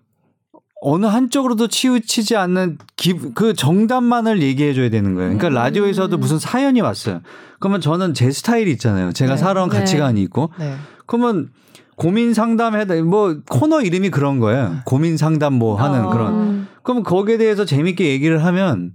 [0.81, 5.37] 어느 한쪽으로도 치우치지 않는 기, 그 정답만을 얘기해 줘야 되는 거예요.
[5.37, 7.23] 그러니까 라디오에서도 무슨 사연이 왔어요.
[7.59, 9.13] 그러면 저는 제 스타일이 있잖아요.
[9.13, 9.37] 제가 네.
[9.39, 9.81] 살아온 네.
[9.81, 10.51] 가치관이 있고.
[10.59, 10.77] 네.
[11.07, 11.49] 그러면
[11.97, 14.77] 고민 상담해다 뭐 코너 이름이 그런 거예요.
[14.85, 16.11] 고민 상담 뭐 하는 어.
[16.11, 16.35] 그런.
[16.35, 16.69] 음.
[16.83, 18.93] 그럼 거기에 대해서 재밌게 얘기를 하면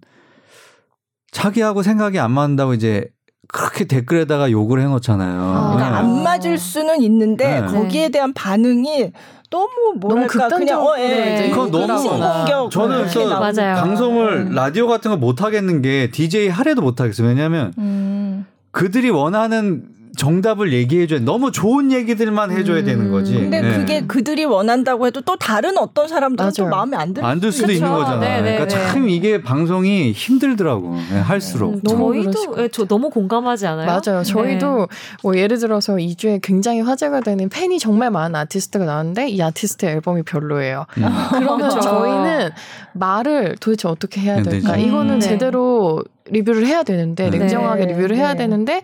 [1.32, 3.10] 자기하고 생각이 안 맞는다고 이제
[3.52, 5.42] 그렇게 댓글에다가 욕을 해놓잖아요.
[5.42, 5.74] 아.
[5.76, 5.96] 그러니까 네.
[5.98, 7.68] 안 맞을 수는 있는데 네.
[7.68, 9.12] 거기에 대한 반응이
[9.50, 11.34] 너무 뭐랄까 그냥 극단적으로 어, 예.
[11.34, 13.40] 이제 그건 너무- 인신공격 저는 이렇게 그래서.
[13.40, 13.76] 맞아요.
[13.76, 17.28] 방송을 라디오 같은 거 못 하겠는 게 DJ 하래도 못 하겠어요.
[17.28, 18.46] 왜냐하면 음.
[18.72, 19.84] 그들이 원하는
[20.18, 23.34] 정답을 얘기해줘야 너무 좋은 얘기들만 해줘야 되는 거지.
[23.34, 23.78] 근데 네.
[23.78, 26.52] 그게 그들이 원한다고 해도 또 다른 어떤 사람들은.
[26.70, 27.24] 마음에 안 들.
[27.24, 27.74] 안들 수도 그쵸.
[27.78, 28.20] 있는 거잖아요.
[28.20, 28.88] 네, 네, 그러니까 네.
[28.92, 30.96] 참 이게 방송이 힘들더라고.
[30.96, 31.76] 네, 할수록.
[31.76, 33.86] 음, 너무 그러실 저희도 것 예, 저 너무 공감하지 않아요?
[33.88, 34.24] 맞아요.
[34.24, 34.86] 저희도 네.
[35.24, 40.24] 뭐 예를 들어서 2주에 굉장히 화제가 되는 팬이 정말 많은 아티스트가 나왔는데 이 아티스트 앨범이
[40.24, 40.86] 별로예요.
[40.98, 41.06] 음.
[41.32, 41.80] 그러면 그쵸.
[41.80, 42.50] 저희는
[42.94, 44.76] 말을 도대체 어떻게 해야 안 될까?
[44.78, 45.28] 이거는 음, 네.
[45.28, 47.38] 제대로 리뷰를 해야 되는데 네.
[47.38, 48.40] 냉정하게 네, 리뷰를 해야 네.
[48.40, 48.82] 되는데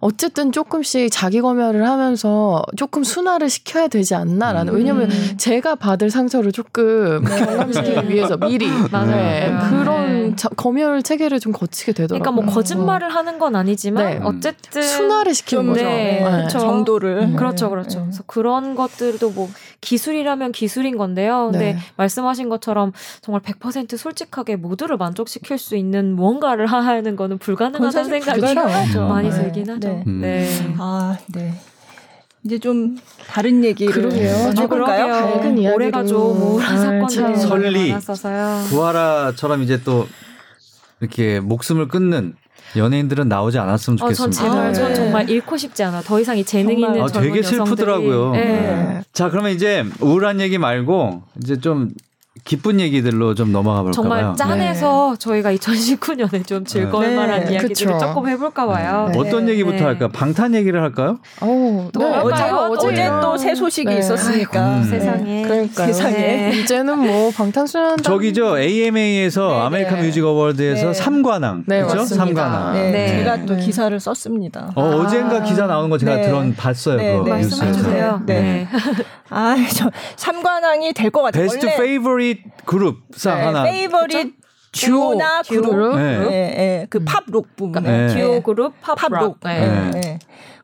[0.00, 4.78] 어쨌든 조금씩 자기 검열을 하면서 조금 순화를 시켜야 되지 않나라는 음.
[4.78, 5.34] 왜냐면 음.
[5.36, 9.10] 제가 받을 상처를 조금 경감시키기 위해서 미리 맞아요.
[9.10, 9.52] 네.
[9.70, 10.36] 그런 네.
[10.36, 12.22] 자- 검열 체계를 좀 거치게 되더라고요.
[12.22, 14.20] 그러니까 뭐 거짓말을 하는 건 아니지만 네.
[14.22, 15.84] 어쨌든 순화를 시키는 좀 거죠.
[15.84, 16.44] 네, 네.
[16.44, 16.58] 그쵸.
[16.58, 17.36] 정도를 음.
[17.36, 18.00] 그렇죠, 그렇죠.
[18.00, 18.04] 네.
[18.06, 19.48] 그래서 그런 것들도 뭐
[19.80, 21.50] 기술이라면 기술인 건데요.
[21.52, 21.78] 근데 네.
[21.96, 22.92] 말씀하신 것처럼
[23.22, 29.06] 정말 100% 솔직하게 모두를 만족시킬 수 있는 무언가를 하는 거는 불가능하다는 생각이 불가능하죠.
[29.08, 29.34] 많이 네.
[29.36, 29.88] 들긴 하죠.
[29.88, 30.04] 네.
[30.06, 30.20] 음.
[30.20, 30.74] 네.
[30.78, 31.54] 아, 네.
[32.44, 32.96] 이제 좀
[33.28, 34.34] 다른 얘기를 그러게요.
[34.34, 35.06] 아, 해볼까요?
[35.06, 35.62] 밝은 네.
[35.62, 35.74] 이야기로.
[35.74, 36.92] 올해가 좀 우울한 아.
[37.00, 37.88] 많이 설리.
[37.90, 38.64] 많았어서요.
[38.70, 40.06] 구하라처럼 이제 또
[41.00, 42.34] 이렇게 목숨을 끊는
[42.76, 44.42] 연예인들은 나오지 않았으면 어, 전 좋겠습니다.
[44.54, 44.74] 제발, 네.
[44.74, 46.02] 전 정말 잃고 싶지 않아.
[46.02, 46.90] 더 이상 이 재능 정말.
[46.90, 47.66] 있는 아, 젊은 되게 여성들이.
[47.66, 48.32] 슬프더라고요.
[48.32, 48.44] 네.
[48.44, 49.02] 네.
[49.12, 51.90] 자, 그러면 이제 우울한 얘기 말고 이제 좀
[52.44, 53.92] 기쁜 얘기들로 좀 넘어가 볼까요?
[53.92, 57.16] 정말 짠해서 저희가 2019년에 좀 즐거울 네.
[57.16, 57.98] 만한 이야기들을 그쵸.
[57.98, 59.10] 조금 해볼까 봐요.
[59.12, 59.18] 네.
[59.18, 59.52] 어떤 네.
[59.52, 59.84] 얘기부터 네.
[59.84, 60.08] 할까요?
[60.12, 61.18] 방탄 얘기를 할까요?
[61.40, 62.16] 어, 또 네?
[62.18, 62.44] 어제,
[62.92, 63.98] 어제 또 새 소식이 네.
[63.98, 64.84] 있었으니까 아이고, 음.
[64.84, 65.42] 세상에.
[65.42, 65.86] 그러니까요.
[65.88, 66.16] 세상에.
[66.16, 66.50] 네.
[66.60, 70.06] 이제는 뭐 방탄소년단 저기죠 AMA에서 네, 아메리칸 네.
[70.06, 70.92] 뮤직 어워드에서 네.
[70.94, 71.96] 삼관왕 네, 그렇죠?
[71.96, 72.24] 맞습니다.
[72.26, 72.72] 삼관왕.
[72.74, 73.08] 네, 네.
[73.18, 73.60] 제가 또 네.
[73.64, 74.70] 기사를 썼습니다.
[74.76, 76.22] 어, 어젠가 기사 나오는 거 제가 네.
[76.22, 76.96] 들은 봤어요.
[76.96, 77.36] 네, 그 네.
[77.38, 77.64] 뉴스에서.
[77.64, 78.22] 말씀해 주세요.
[78.26, 78.68] 네.
[79.30, 79.36] 네.
[79.36, 81.42] 아, 저 삼관왕이 될 것 같아요.
[81.44, 83.62] 베스트 페이버릿 그룹상 네, 하나.
[83.64, 84.34] favorite
[84.72, 85.96] 듀오나 듀오, 그룹, 그룹.
[85.96, 86.26] 네.
[86.30, 86.34] 예,
[86.82, 88.08] 예, 그 팝록 부문, 네.
[88.08, 89.40] 듀오 그룹 팝록.
[89.44, 89.62] 네.
[89.62, 90.00] 예, 네.
[90.04, 90.18] 예.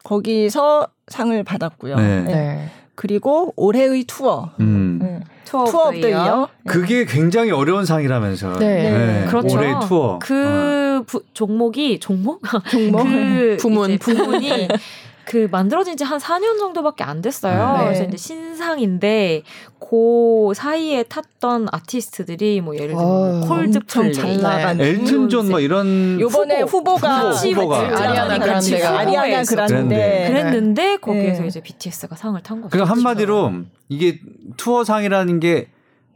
[0.04, 1.96] 거기서 상을 받았고요.
[1.96, 2.02] 네.
[2.02, 2.20] 예.
[2.32, 2.70] 네.
[2.94, 5.00] 그리고 올해의 투어, 음.
[5.02, 5.20] 예.
[5.44, 8.58] 투어 tour of the year, 그게 굉장히 어려운 상이라면서.
[8.58, 9.24] 네.
[9.28, 9.56] 그렇죠.
[9.56, 10.18] 올해 투어.
[10.20, 12.40] 그 부- 종목이 종목
[12.70, 13.98] 종목, 그 부문.
[13.98, 14.68] 부문이
[15.26, 17.76] 그 만들어진 지 한 4년 정도밖에 안 됐어요.
[17.78, 17.84] 네.
[17.84, 19.42] 그래서 이제 신상인데
[19.80, 25.48] 그 사이에 탔던 아티스트들이 뭐 예를 들면 뭐 어, 콜드플레이, 엄청 잘 나간 엘튼 존
[25.50, 26.78] 뭐 이런 요번에 후보.
[26.92, 27.78] 후보가 후보, 후보가.
[27.78, 31.48] 아리아나 같이 그란데가 아리아나 그란데 그랬는데 거기에서 네.
[31.48, 32.70] 이제 BTS가 상을 탄 거죠.
[32.70, 33.52] 그러니까 한마디로
[33.88, 34.20] 이게
[34.56, 35.68] 투어상이라는 게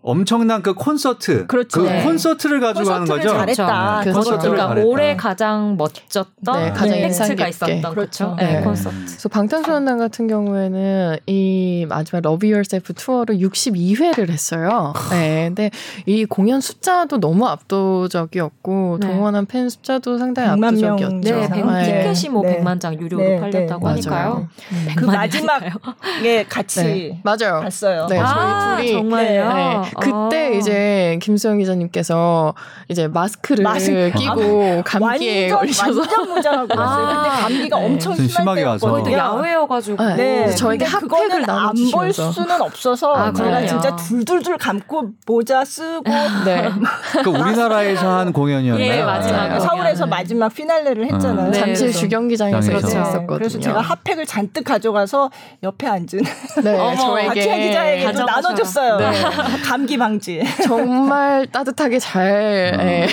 [0.03, 1.83] 엄청난 그 콘서트, 그렇죠.
[1.83, 2.03] 그 네.
[2.03, 3.39] 콘서트를 가지고 하는 콘서트를 거죠.
[3.39, 4.01] 잘했다.
[4.01, 4.17] 그렇죠.
[4.19, 4.89] 콘서트를 그러니까 잘했다.
[4.89, 6.25] 올해 가장 멋졌던
[6.65, 7.49] 네, 가장 네, 인상 가 깊게.
[7.51, 7.95] 있었던 그렇죠.
[7.95, 8.37] 그렇죠.
[8.39, 8.61] 네, 네.
[8.63, 8.97] 콘서트.
[8.97, 14.95] 그래서 방탄소년단 같은 경우에는 이 마지막 Love Yourself 투어를 62회를 했어요.
[15.11, 15.45] 네.
[15.49, 15.71] 근데
[16.07, 19.07] 이 공연 숫자도 너무 압도적이었고 네.
[19.07, 21.19] 동원한 팬 숫자도 상당히 100만 명 압도적이었죠.
[21.21, 21.55] 네, 그렇죠.
[21.55, 21.85] 백- 네.
[22.13, 22.59] 티켓이 뭐 네.
[22.61, 24.49] 100만 장 유료로 네, 팔렸다고 네, 하니까요.
[24.97, 25.71] 그 100만 마지막에
[26.49, 27.21] 같이 네.
[27.23, 27.61] 맞아요.
[27.61, 28.07] 봤어요.
[28.09, 29.90] 네, 아, 저희 둘이 정말요?
[30.01, 30.11] 네.
[30.11, 30.51] 그때 아.
[30.51, 32.55] 이제 김수영 기자님께서
[32.89, 34.11] 이제 마스크를 마스크.
[34.17, 37.07] 끼고 감기에 완전 걸리셔서 완전 무장하고 왔어요.
[37.07, 37.23] 아.
[37.23, 37.87] 근데 감기가 네.
[37.87, 39.17] 엄청 심하게 때였거든요.
[39.17, 40.15] 야외여가지고 네.
[40.17, 42.33] 네, 저에게 핫팩을 그거는 안볼 나눠주시면서.
[42.33, 43.67] 수는 없어서 아, 제가.
[43.67, 46.03] 진짜 둘둘둘 감고 모자 쓰고
[46.45, 46.71] 네.
[47.25, 48.87] 그 우리나라에서 한 공연이었나요?
[48.91, 49.61] 예, 마지막 네.
[49.61, 51.47] 서울에서 마지막 피날레를 했잖아요.
[51.49, 51.53] 음.
[51.53, 51.99] 잠실 네, 그래서.
[51.99, 52.71] 주경기장에서.
[52.73, 53.27] 같이 네, 했었거든요.
[53.39, 55.31] 그래서 제가 핫팩을 잔뜩 가져가서
[55.63, 56.07] 옆에 앉은
[56.63, 58.33] 네, 저에게 박희아 기자에게도 가져가셔라.
[58.33, 58.97] 나눠줬어요.
[58.99, 59.11] 네.
[59.81, 60.43] 감기 방지.
[60.67, 62.83] 정말 따뜻하게 잘 어.
[62.83, 63.09] 예.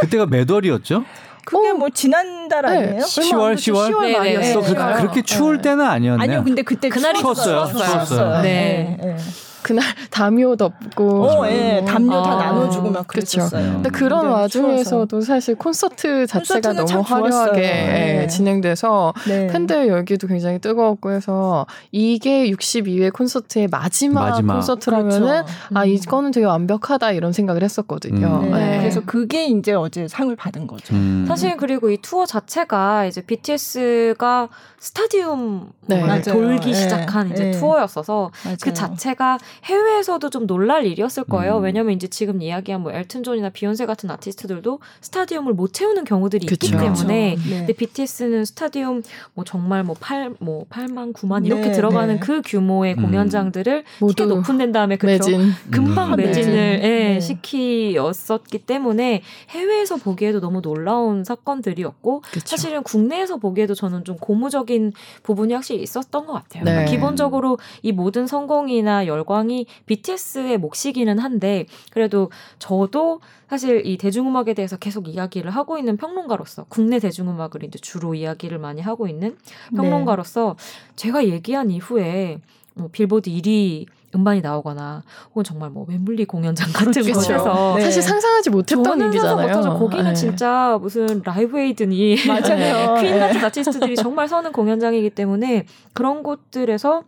[0.00, 1.04] 그때가 몇 월이었죠?
[1.44, 3.02] 그게 뭐 지난달 네, 아니에요?
[3.02, 3.90] 10월, 10월?
[3.90, 4.54] 10월 네, 네, 말이었어요.
[4.54, 4.74] 또 그, 네.
[4.74, 6.22] 그 렇게 추울 때는 아니었네요.
[6.22, 7.66] 아니요, 근데 그때 그날이 추웠어요.
[7.66, 7.90] 추웠어요.
[7.90, 8.42] 추웠어요.
[8.42, 9.16] 네.
[9.60, 9.62] 네.
[9.62, 12.36] 그날 담요 덮고 어, 예, 담요 다 아.
[12.36, 13.38] 나눠주고 막 그쵸.
[13.38, 13.72] 그랬었어요.
[13.74, 17.00] 근데 그런 근데 와중에서도 사실 콘서트 자체가 너무.
[17.00, 18.20] 화려하게 네.
[18.22, 19.46] 예, 진행돼서 네.
[19.46, 24.54] 팬들 열기도 굉장히 뜨거웠고 해서 이게 62회 콘서트의 마지막, 마지막.
[24.54, 25.46] 콘서트라면은 그렇죠.
[25.74, 25.88] 아 음.
[25.88, 28.40] 이거는 되게 완벽하다 이런 생각을 했었거든요.
[28.44, 28.52] 음.
[28.52, 28.74] 네.
[28.74, 28.78] 예.
[28.80, 30.94] 그래서 그게 이제 어제 상을 받은 거죠.
[30.94, 31.24] 음.
[31.26, 34.48] 사실 그리고 이 투어 자체가 이제 BTS가
[34.78, 36.02] 스타디움을 네.
[36.02, 36.22] 맞아요.
[36.22, 36.74] 돌기 네.
[36.74, 37.50] 시작한 이제 네.
[37.52, 38.74] 투어였어서 그 맞아요.
[38.74, 41.58] 자체가 해외에서도 좀 놀랄 일이었을 거예요.
[41.58, 41.64] 음.
[41.64, 46.70] 왜냐면 이제 지금 이야기한 뭐 엘튼 존이나 비욘세 같은 아티스트들도 스타디움을 못 채우는 경우들이 있기
[46.70, 46.78] 그쵸.
[46.78, 47.50] 때문에 그렇죠.
[47.50, 47.58] 네.
[47.58, 49.02] 근데 BTS는 스타디움
[49.34, 52.20] 뭐 정말 뭐 8, 뭐 8만, 9만 이렇게 네, 들어가는 네.
[52.20, 53.02] 그 규모의 음.
[53.02, 55.12] 공연장들을 모두 티켓 오픈된 다음에 그쵸?
[55.30, 55.52] 매진.
[55.70, 56.16] 금방 음.
[56.16, 56.80] 매진을 네.
[56.82, 57.20] 예, 네.
[57.20, 62.40] 시키었었기 때문에 해외에서 보기에도 너무 놀라운 사건들이었고 그쵸.
[62.44, 64.92] 사실은 국내에서 보기에도 저는 좀 고무적인
[65.22, 66.64] 부분이 확실히 있었던 것 같아요.
[66.64, 66.70] 네.
[66.70, 74.54] 그러니까 기본적으로 이 모든 성공이나 열광 이 BTS의 몫이기는 한데 그래도 저도 사실 이 대중음악에
[74.54, 79.36] 대해서 계속 이야기를 하고 있는 평론가로서 국내 대중음악을 이제 주로 이야기를 많이 하고 있는
[79.74, 80.56] 평론가로서
[80.96, 82.40] 제가 얘기한 이후에
[82.74, 87.12] 뭐 빌보드 1위 음반이 나오거나 혹은 정말 뭐 웸블리 공연장 같은 그렇죠.
[87.12, 87.82] 곳에서 네.
[87.82, 89.48] 사실 상상하지 못했던 저는 일이잖아요.
[89.48, 89.78] 못하죠.
[89.78, 90.14] 거기는 네.
[90.14, 92.94] 진짜 무슨 라이브 에이드니 맞아요.
[93.00, 93.18] 퀸 네.
[93.18, 97.04] 같은 아티스트들이 정말 서는 공연장이기 때문에 그런 곳들에서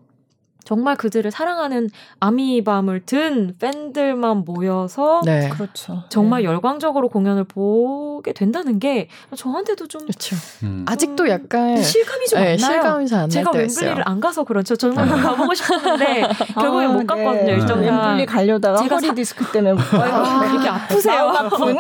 [0.65, 1.89] 정말 그들을 사랑하는
[2.21, 5.49] 아미밤을 든 팬들만 모여서 네.
[5.49, 6.05] 그렇죠.
[6.09, 6.49] 정말 네.
[6.49, 10.37] 열광적으로 공연을 보게 된다는 게 저한테도 좀 그렇죠.
[10.63, 10.85] 음.
[10.89, 12.57] 아직도 약간 실감이 좀 네.
[12.57, 13.51] 실감이 잘안날 제가.
[13.53, 14.77] 웸블리를 안 가서 그런죠.
[14.77, 16.23] 정말 가보고 싶었는데
[16.55, 17.45] 결국에 못 갔거든요.
[17.45, 17.53] 네.
[17.53, 17.85] 일정상.
[17.85, 20.51] 웸블리 가려다가 제가 허리 사- 디스크 때문에 못 아, 가요.
[20.53, 21.29] 이렇게 아프세요.
[21.29, 21.77] 아픈.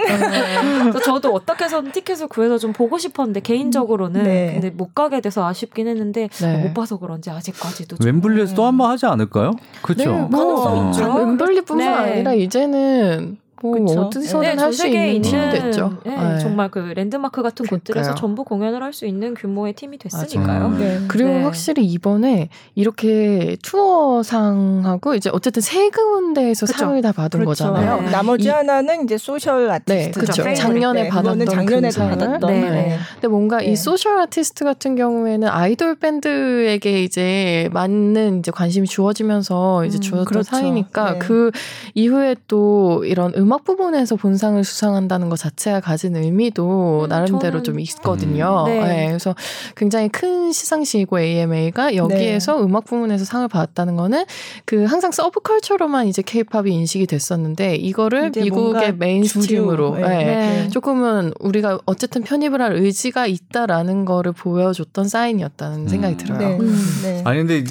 [0.83, 4.51] 그래서 저도 어떻게 해서든 티켓을 구해서 좀 보고 싶었는데 개인적으로는 네.
[4.55, 6.59] 근데 못 가게 돼서 아쉽긴 했는데 네.
[6.59, 9.53] 못 봐서 그런지 아직까지도 좀- 웸블리에서 또 한번 하지 않을까요?
[9.83, 10.05] 그렇죠.
[10.05, 10.91] 네, 가능성 어.
[10.91, 11.05] 있죠.
[11.37, 12.13] 웸블리뿐만 네.
[12.13, 14.01] 아니라 이제는 뭐 그쵸.
[14.03, 15.99] 어디서든 네, 할수전 세계에 있는 팀이 됐죠.
[16.05, 16.39] 네, 네.
[16.41, 18.15] 정말 그 랜드마크 같은 곳들에서 그러니까요.
[18.21, 20.69] 전부 공연을 할 수 있는 규모의 팀이 됐으니까요.
[20.69, 20.79] 맞아요.
[20.79, 21.01] 네.
[21.09, 21.43] 그리고 네.
[21.45, 26.79] 확실히 이번에 이렇게 투어상하고 이제 어쨌든 세 군데에서 그쵸.
[26.79, 27.65] 상을 다 받은 그렇죠.
[27.73, 28.03] 거잖아요.
[28.03, 28.11] 네.
[28.11, 29.73] 나머지 이- 하나는 이제 social 네,
[30.09, 30.21] 아티스트.
[30.21, 30.43] 그쵸.
[30.55, 32.11] 작년에 받았던 작년에 그 상을.
[32.19, 32.51] 받았던.
[32.51, 32.71] 네, 네.
[32.71, 32.99] 네.
[33.15, 33.67] 근데 뭔가 네.
[33.67, 40.25] 이 social 아티스트 같은 경우에는 아이돌 밴드에게 이제 맞는 이제 관심이 주어지면서 이제 음, 주었던
[40.25, 40.51] 그렇죠.
[40.51, 41.19] 상이니까 네.
[41.19, 41.51] 그
[41.95, 47.81] 이후에 또 이런 음악 부문에서 본상을 수상한다는 것 자체가 가진 의미도 음, 나름대로 저는- 좀
[47.81, 48.65] 있거든요.
[48.67, 48.81] 음, 네.
[48.81, 49.35] 네, 그래서
[49.77, 52.63] 굉장히 큰 시상식이고 AMA가 여기에서 네.
[52.63, 54.25] 음악 부문에서 상을 받았다는 거는
[54.65, 60.17] 그 항상 서브컬처로만 이제 케이팝이 인식이 됐었는데 이거를 미국의 메인스트림으로 주류, 네.
[60.17, 60.25] 네.
[60.25, 60.69] 네.
[60.69, 65.89] 조금은 우리가 어쨌든 편입을 할 의지가 있다라는 거를 보여줬던 사인이었다는 음.
[65.89, 66.39] 생각이 들어요.
[66.39, 66.59] 네.
[66.59, 66.77] 음.
[67.03, 67.23] 네.
[67.25, 67.65] 아니 근데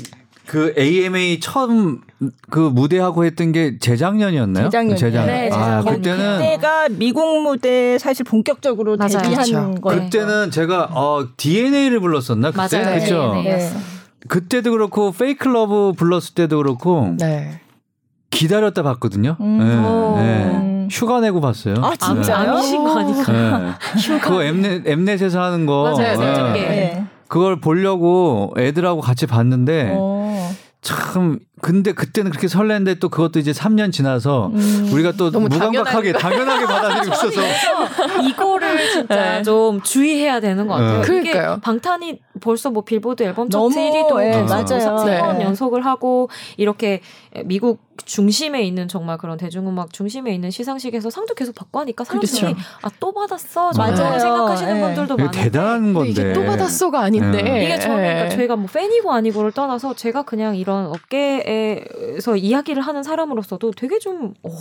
[0.52, 2.02] 그 AMA 처음
[2.50, 4.66] 그 무대하고 했던 게 재작년이었나요?
[4.66, 4.98] 재작년.
[5.26, 5.86] 네, 아, 재작년.
[5.86, 9.22] 그때는 그때가 미국 무대 사실 본격적으로 맞아요.
[9.22, 9.76] 데뷔한 그렇죠.
[9.82, 10.02] 거예요.
[10.02, 12.96] 그때는 제가 어 DNA를 불렀었나 그때 맞아요.
[12.96, 13.34] 그렇죠.
[13.36, 13.58] 네, 네.
[13.60, 13.72] 네.
[14.28, 17.62] 그때도 그렇고 Fake Love 불렀을 때도 그렇고 네.
[18.30, 19.38] 기다렸다 봤거든요.
[19.40, 19.58] 음.
[19.58, 20.18] 네, 오.
[20.18, 20.88] 네.
[20.92, 21.76] 휴가 내고 봤어요.
[21.82, 22.52] 아, 진짜요?
[22.52, 23.58] 아미신 거니까.
[23.58, 24.20] 네.
[24.20, 25.96] 그거 엠넷 엠넷에서 하는 거.
[25.98, 26.20] 맞아요,
[26.52, 26.60] 네.
[26.60, 27.06] 네.
[27.30, 30.21] 그걸 보려고 애들하고 같이 봤는데 어.
[30.82, 34.90] 참 근데 그때는 그렇게 설레는데 또 그것도 이제 3년 지나서 음.
[34.92, 37.42] 우리가 또 무감각하게 당연하게 받아들이고 있어서
[38.24, 39.44] 이거를 진짜 네.
[39.44, 41.02] 좀 주의해야 되는 것 같아요.
[41.02, 41.02] 네.
[41.02, 41.52] 그러니까요.
[41.54, 44.66] 이게 방탄이 벌써 뭐 빌보드 앨범 차트 1위도 예, 맞아요.
[44.66, 45.44] 세번 네.
[45.44, 47.02] 연속을 하고 이렇게
[47.46, 52.58] 미국 중심에 있는 정말 그런 대중음악 중심에 있는 시상식에서 상도 계속 받고 하니까 사람들이 그렇죠.
[52.82, 54.20] 아또 받았어 정말 맞아요.
[54.20, 54.82] 생각하시는 예.
[54.82, 57.64] 분들도 많은데 대단한 건데 이게 또 받았어가 아닌데 네.
[57.66, 58.30] 이게 저는 그러니까 예.
[58.30, 64.52] 저희가 뭐 팬이고 아니고를 떠나서 제가 그냥 이런 업계에서 이야기를 하는 사람으로서도 되게 좀 오,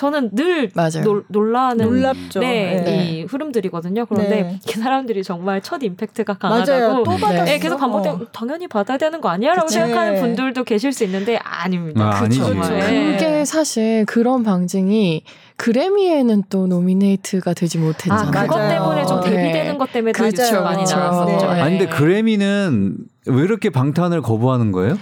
[0.00, 1.02] 저는 늘 맞아요.
[1.04, 2.40] 놀, 놀라는 놀랍죠.
[2.40, 3.04] 네, 네.
[3.04, 4.06] 이 흐름들이거든요.
[4.06, 4.58] 그런데 네.
[4.66, 6.38] 그 사람들이 정말 첫 임팩트가.
[6.38, 7.20] 강하다고 또 네.
[7.20, 7.44] 받았어.
[7.44, 9.78] 네, 계속 반복돼 당연히 받아야 되는 거 아니야라고 그치.
[9.78, 10.20] 생각하는 네.
[10.22, 12.12] 분들도 계실 수 있는데 아닙니다.
[12.14, 12.18] 아.
[12.18, 12.54] 그렇죠.
[12.54, 13.12] 네.
[13.12, 15.22] 그게 사실 그런 방증이
[15.60, 18.30] 그래미에는 또 nominate가 되지 아, 못했잖아요.
[18.30, 18.70] 그것 맞아요.
[18.70, 19.30] 때문에 좀 네.
[19.30, 20.40] 대비되는 것 때문에 더 그렇죠.
[20.40, 20.96] 뉴스가 많이 그렇죠.
[20.96, 21.52] 나왔었죠.
[21.52, 21.60] 네.
[21.60, 22.96] 아니 근데 그래미는
[23.26, 24.96] 왜 이렇게 방탄을 거부하는 거예요?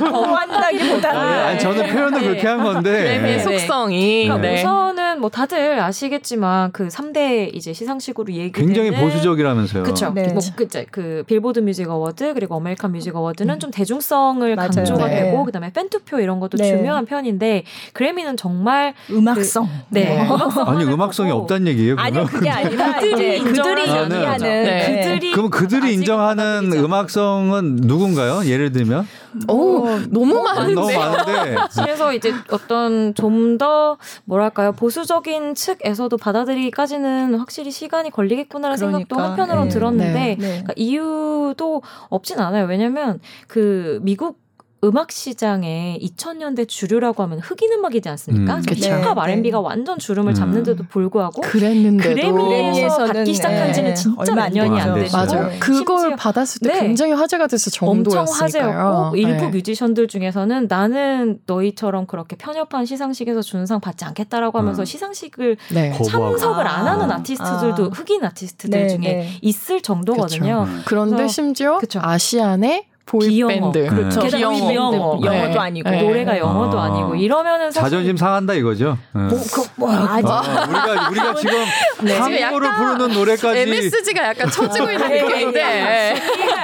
[0.00, 2.26] 거부한다기보다는 아니, 아니, 저는 표현을 네.
[2.28, 3.42] 그렇게 한 건데 그래미의 네.
[3.42, 4.60] 속성이 그러니까 네.
[4.60, 9.82] 우선은 뭐 다들 아시겠지만 그 3대 이제 시상식으로 얘기되는 굉장히 보수적이라면서요.
[9.82, 10.10] 그렇죠.
[10.14, 10.28] 네.
[10.32, 14.70] 뭐 그, 이제 그 빌보드 뮤직 어워드 그리고 어메리칸 뮤직 어워드는 좀 대중성을 맞아요.
[14.70, 15.22] 강조가 네.
[15.22, 16.68] 되고 그다음에 팬 투표 이런 것도 네.
[16.76, 19.68] 중요한 편인데 그래미는 정말 음악성.
[19.90, 20.18] 네.
[20.66, 21.96] 아니 음악성이 없다는 얘기예요.
[21.98, 22.26] 아니요 그러면?
[22.26, 24.44] 그게 아니라 그들이 그들이 인정하는 얘기하는 거죠.
[24.44, 25.02] 네.
[25.02, 26.72] 그들이 그럼 그들이 인정하는.
[26.72, 28.44] 음악성은 누군가요?
[28.46, 29.06] 예를 들면
[29.48, 30.74] 오, 너무 많은데.
[30.74, 39.16] 너무 많은데 그래서 이제 어떤 좀 더 뭐랄까요 보수적인 측에서도 받아들이기까지는 확실히 시간이 걸리겠구나라는 생각도
[39.16, 39.74] 그러니까, 한편으로는 네.
[39.74, 40.36] 들었는데 네.
[40.36, 42.66] 그러니까 이유도 없진 않아요.
[42.66, 44.38] 왜냐면 그 미국
[44.82, 48.56] 음악 시장에 2000년대 주류라고 하면 흑인 음악이지 않습니까?
[48.56, 48.62] 음.
[48.62, 48.88] 그쵸.
[48.88, 49.20] 힙합 네.
[49.20, 50.34] R&B가 완전 주름을 음.
[50.34, 55.16] 잡는데도 불구하고 그랬는데도 그래미에서 받기 시작한 지는 네, 진짜 몇 년이 안 됐죠.
[55.16, 55.48] 맞아요.
[55.48, 55.58] 네.
[55.58, 56.80] 그걸 받았을 때 네.
[56.80, 58.64] 굉장히 화제가 됐을 엄청 정도였으니까요.
[58.72, 59.48] 화제였고 일부 네.
[59.48, 64.84] 뮤지션들 중에서는 나는 너희처럼 그렇게 편협한 시상식에서 주는 상 받지 않겠다라고 하면서 음.
[64.86, 65.92] 시상식을 네.
[65.92, 67.16] 참석을 안 하는 아.
[67.16, 67.88] 아티스트들도 아.
[67.92, 69.28] 흑인 아티스트들 네, 중에 네.
[69.42, 70.64] 있을 정도거든요.
[70.66, 70.82] 음.
[70.86, 72.00] 그런데 그래서- 심지어 그쵸.
[72.02, 72.86] 아시안의.
[73.10, 74.20] 보이밴드, 그렇죠.
[74.20, 74.26] 네.
[74.26, 75.18] 게다가 비영어, 비영어.
[75.20, 75.26] 네.
[75.26, 75.90] 영어도 아니고.
[75.90, 76.02] 네.
[76.02, 76.84] 노래가 영어도 아.
[76.84, 78.96] 아니고 이러면은 사실 자존심 상한다 이거죠.
[79.12, 79.22] 네.
[79.22, 81.64] 뭐, 그, 뭐, 아직 아, 우리가 우리가 지금
[82.02, 82.40] 네.
[82.40, 86.14] 약간 부르는 노래까지 MSG가 약간 처지고 있는 느낌인데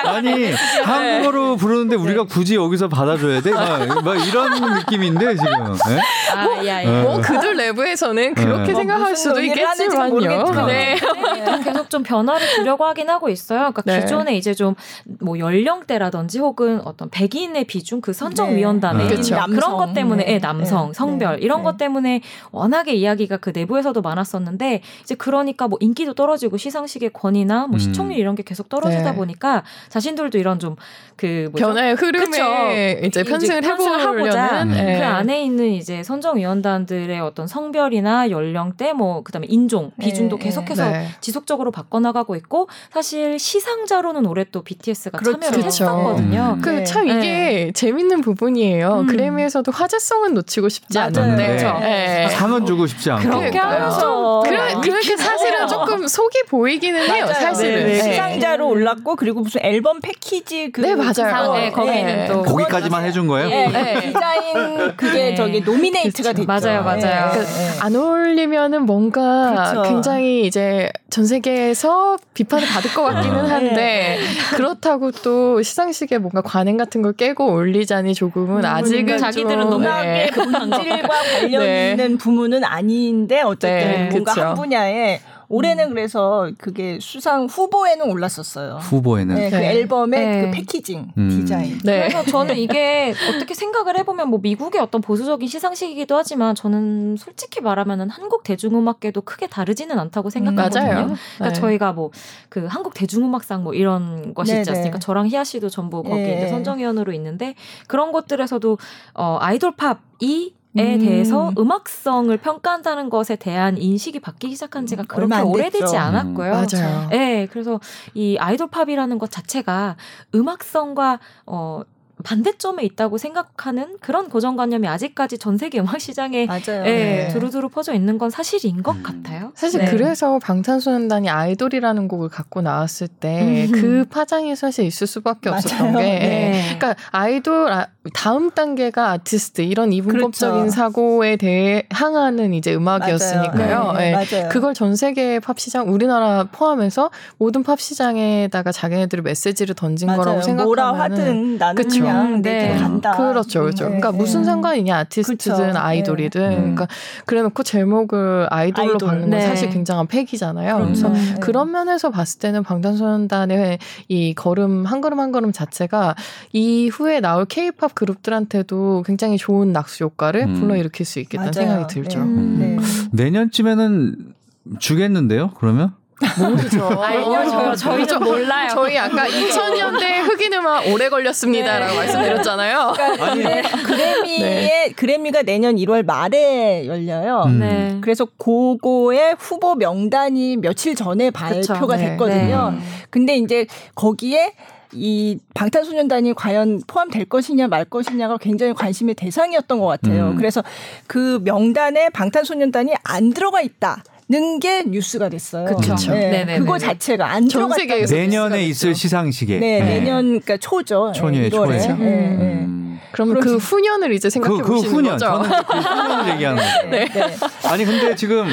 [0.05, 0.53] 아니
[0.85, 3.51] 한국어로 부르는데 우리가 굳이 여기서 받아줘야 돼?
[3.51, 5.73] 막, 막 이런 느낌인데 지금.
[5.89, 6.01] 네?
[6.33, 6.91] 아, 야, 야.
[6.91, 7.03] 네.
[7.03, 8.75] 뭐 그들 내부에서는 그렇게 네.
[8.75, 10.67] 생각할 수도 있겠지만요.
[10.67, 10.97] 네.
[11.45, 13.73] 또 계속 좀 변화를 주려고 하긴 하고 있어요.
[13.73, 14.01] 그러니까 네.
[14.01, 14.77] 기존에 이제 좀
[15.21, 18.57] 뭐 연령대라든지 혹은 어떤 백인의 비중 그 선정 네.
[18.57, 19.17] 위원단에 네.
[19.17, 19.77] 그런 남성.
[19.77, 20.33] 것 때문에 네.
[20.35, 20.93] 예, 남성, 네.
[20.95, 21.43] 성별 네.
[21.43, 21.65] 이런 네.
[21.65, 22.21] 것 때문에
[22.53, 27.79] 워낙에 이야기가 그 내부에서도 많았었는데 이제 그러니까 뭐 인기도 떨어지고 시상식의 권위나 뭐 음.
[27.79, 29.17] 시청률 이런 게 계속 떨어지다 네.
[29.17, 30.77] 보니까 자신들도 이런 좀
[31.17, 33.07] 그 변화의 흐름에 그쵸.
[33.07, 34.99] 이제 편승을 편승을 하고자 해보려는 네.
[34.99, 41.09] 그 안에 있는 이제 선정위원단들의 어떤 성별이나 연령대 뭐 그다음에 인종 비중도 네, 계속해서 네.
[41.21, 45.41] 지속적으로 바꿔나가고 있고 사실 시상자로는 올해 또 BTS가 그렇죠.
[45.41, 45.85] 참여를 그쵸.
[45.85, 46.55] 했었거든요.
[46.59, 46.63] 음.
[46.63, 46.85] 그 네.
[46.85, 49.01] 참 이게 재밌는 부분이에요.
[49.01, 49.07] 음.
[49.07, 51.13] 그래미에서도 화제성은 놓치고 싶지 맞아요.
[51.17, 51.79] 않는데 그쵸.
[51.81, 52.29] 네.
[52.29, 53.29] 상은 주고 싶지 않고.
[53.29, 53.59] 그렇게.
[53.59, 54.81] 하면서 그래, 네.
[54.83, 57.35] 그렇게 사실은 조금 속이 보이기는 해요, 맞아요.
[57.35, 57.75] 사실은.
[57.75, 57.93] 네, 네.
[57.93, 58.03] 네.
[58.03, 61.31] 시상자로 올랐고 그리고 무슨 앨범 패키지 그 네, 맞아요.
[61.31, 62.27] 상, 네, 거기는 네.
[62.29, 63.49] 또 거기까지만 해준 거예요?
[63.49, 64.01] 네, 네.
[64.01, 65.35] 디자인 그게 네.
[65.35, 66.47] 저기 노미네이트가 그쵸.
[66.47, 66.47] 됐죠.
[66.47, 67.33] 맞아요, 맞아요.
[67.33, 67.67] 네, 그 네.
[67.81, 69.83] 안 어울리면은 뭔가 그렇죠.
[69.89, 73.49] 굉장히 이제 전 세계에서 비판을 받을 것 같기는 네.
[73.49, 74.19] 한데
[74.55, 79.85] 그렇다고 또 시상식에 뭔가 관행 같은 걸 깨고 올리자니 조금은 아직은 그러니까 자기들은 좀, 너무
[79.85, 79.89] 네.
[79.89, 81.91] 음악의 본질과 관련 네.
[81.91, 84.47] 있는 부문은 아닌데 어쨌든 네, 뭔가 그쵸.
[84.47, 88.79] 한 분야에 올해는 그래서 그게 수상 후보에는 올랐었어요.
[88.83, 89.35] 후보에는.
[89.35, 89.73] 네, 그 네.
[89.73, 90.41] 앨범의 네.
[90.43, 91.29] 그 패키징 음.
[91.29, 91.79] 디자인.
[91.85, 92.09] 네.
[92.09, 98.11] 그래서 저는 이게 어떻게 생각을 해보면 뭐 미국의 어떤 보수적인 시상식이기도 하지만 저는 솔직히 말하면은
[98.11, 100.85] 한국 대중음악계도 크게 다르지는 않다고 생각하거든요.
[100.85, 100.95] 맞아요.
[101.37, 101.53] 그러니까 네.
[101.53, 102.11] 저희가 뭐
[102.49, 104.71] 그 한국 대중음악상 뭐 이런 것이 있지.
[104.71, 104.99] 않습니까?
[104.99, 106.49] 저랑 희아 씨도 전부 거기 네.
[106.49, 107.55] 선정위원으로 있는데
[107.87, 108.79] 그런 것들에서도
[109.15, 110.51] 어 아이돌 팝이 에
[110.83, 110.99] 음.
[110.99, 115.97] 대해서 음악성을 평가한다는 것에 대한 인식이 바뀌기 시작한 지가 그렇게 얼마 안 오래되지.
[115.97, 116.53] 않았고요.
[116.53, 117.09] 맞아요.
[117.11, 117.81] 네, 그래서
[118.15, 119.97] 이 아이돌 팝이라는 것 자체가
[120.35, 121.83] 음악성과 어
[122.25, 126.83] 반대점에 있다고 생각하는 그런 고정관념이 아직까지 전 세계 음악 시장에 맞아요.
[126.87, 127.29] 예, 네.
[127.29, 129.03] 두루두루 퍼져 있는 건 사실인 것 음.
[129.03, 129.53] 같아요.
[129.55, 129.91] 사실 네.
[129.91, 133.73] 그래서 방탄소년단이 아이돌이라는 곡을 갖고 나왔을 때 음.
[133.73, 135.59] 그 파장이 사실 있을 수밖에 맞아요.
[135.59, 136.63] 없었던 게 네.
[136.79, 140.71] 그러니까 아이돌 아, 다음 단계가 아티스트 이런 이분법적인 그렇죠.
[140.71, 143.79] 사고에 대해 향하는 이제 음악이었으니까요.
[143.85, 143.93] 맞아요.
[143.99, 144.13] 네, 예.
[144.13, 144.49] 맞아요.
[144.51, 150.21] 그걸 전 세계 팝 시장 우리나라 포함해서 모든 팝 시장에다가 자기네들이 메시지를 던진 맞아요.
[150.21, 152.01] 거라고 생각하면 뭐라 하든 나는 그쵸.
[152.01, 152.69] 그냥 내 네.
[152.69, 153.13] 길 간다.
[153.17, 153.85] 그렇죠, 그렇죠.
[153.85, 154.17] 네, 그러니까 네.
[154.17, 155.79] 무슨 상관이냐 아티스트든 그쵸.
[155.79, 156.57] 아이돌이든 네.
[156.57, 156.89] 그러니까
[157.27, 159.09] 그래놓고 제목을 아이돌로 아이돌.
[159.09, 159.47] 박는 건 네.
[159.47, 160.77] 사실 굉장한 폐기잖아요.
[160.77, 161.09] 그렇죠.
[161.13, 161.41] 그래서 네.
[161.41, 163.79] 그런 면에서 봤을 때는 방탄소년단의
[164.09, 166.15] 이 걸음 한 걸음 한 걸음 자체가
[166.53, 170.61] 이후에 나올 K-팝 그룹들한테도 굉장히 좋은 낙수 효과를 음.
[170.61, 171.69] 불러일으킬 수 있겠다는 맞아요.
[171.69, 172.21] 생각이 들죠.
[172.21, 172.57] 음.
[172.61, 172.77] 네.
[173.25, 174.35] 내년쯤에는
[174.79, 175.51] 주겠는데요?
[175.59, 175.95] 그러면?
[176.39, 176.89] 모르죠.
[177.03, 177.75] 알려줘요.
[177.75, 178.69] 저희는 몰라요.
[178.73, 181.99] 저희 아까 2000년대 흑인 음악 오래 걸렸습니다라고 네.
[181.99, 182.93] 말씀드렸잖아요.
[182.97, 183.43] 그러니까 아니.
[183.43, 187.45] 네, 그래미의 그래미가 내년 1월 말에 열려요.
[187.47, 187.59] 음.
[187.61, 187.99] 네.
[188.01, 192.11] 그래서 그거의 후보 명단이 며칠 전에 발표가 네.
[192.11, 192.73] 됐거든요.
[192.73, 192.79] 네.
[193.11, 194.53] 근데 이제 거기에
[194.97, 200.31] 이 방탄소년단이 과연 포함될 것이냐 말 것이냐가 굉장히 관심의 대상이었던 것 같아요.
[200.31, 200.37] 음.
[200.37, 200.63] 그래서
[201.07, 204.03] 그 명단에 방탄소년단이 안 들어가 있다.
[204.29, 205.67] 는게 뉴스가 됐어요.
[205.77, 205.95] 그쵸.
[206.11, 206.59] 네.
[206.59, 207.85] 그거 자체가 안전 들어갔다.
[208.11, 208.99] 내년에 있을 됐죠.
[208.99, 209.61] 시상식에.
[209.61, 210.01] 네, 네.
[210.01, 211.13] 내년 그러니까 초죠.
[211.15, 211.51] 초년에, 1월에.
[211.53, 211.77] 초에.
[211.79, 212.65] 네, 네.
[212.65, 213.01] 음.
[213.13, 215.13] 그러면 그 후년을 이제 생각해 그, 그 보시는 후년.
[215.13, 215.27] 거죠.
[215.27, 216.91] 저는 그 후년을 얘기하는 거예요.
[216.91, 217.05] 네.
[217.07, 217.37] 네.
[217.69, 218.49] 아니 근데 지금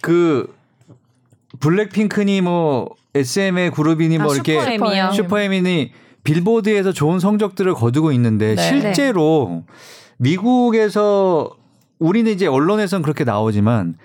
[0.00, 0.54] 그
[1.60, 5.12] 블랙핑크니 뭐 SM의 그룹이니 뭐 아, 이렇게 슈퍼엠이요.
[5.12, 5.92] 슈퍼엠이니
[6.24, 8.62] 빌보드에서 좋은 성적들을 거두고 있는데 네.
[8.62, 9.64] 실제로
[10.18, 11.50] 미국에서
[11.98, 13.96] 우리는 이제 언론에서는 그렇게 나오지만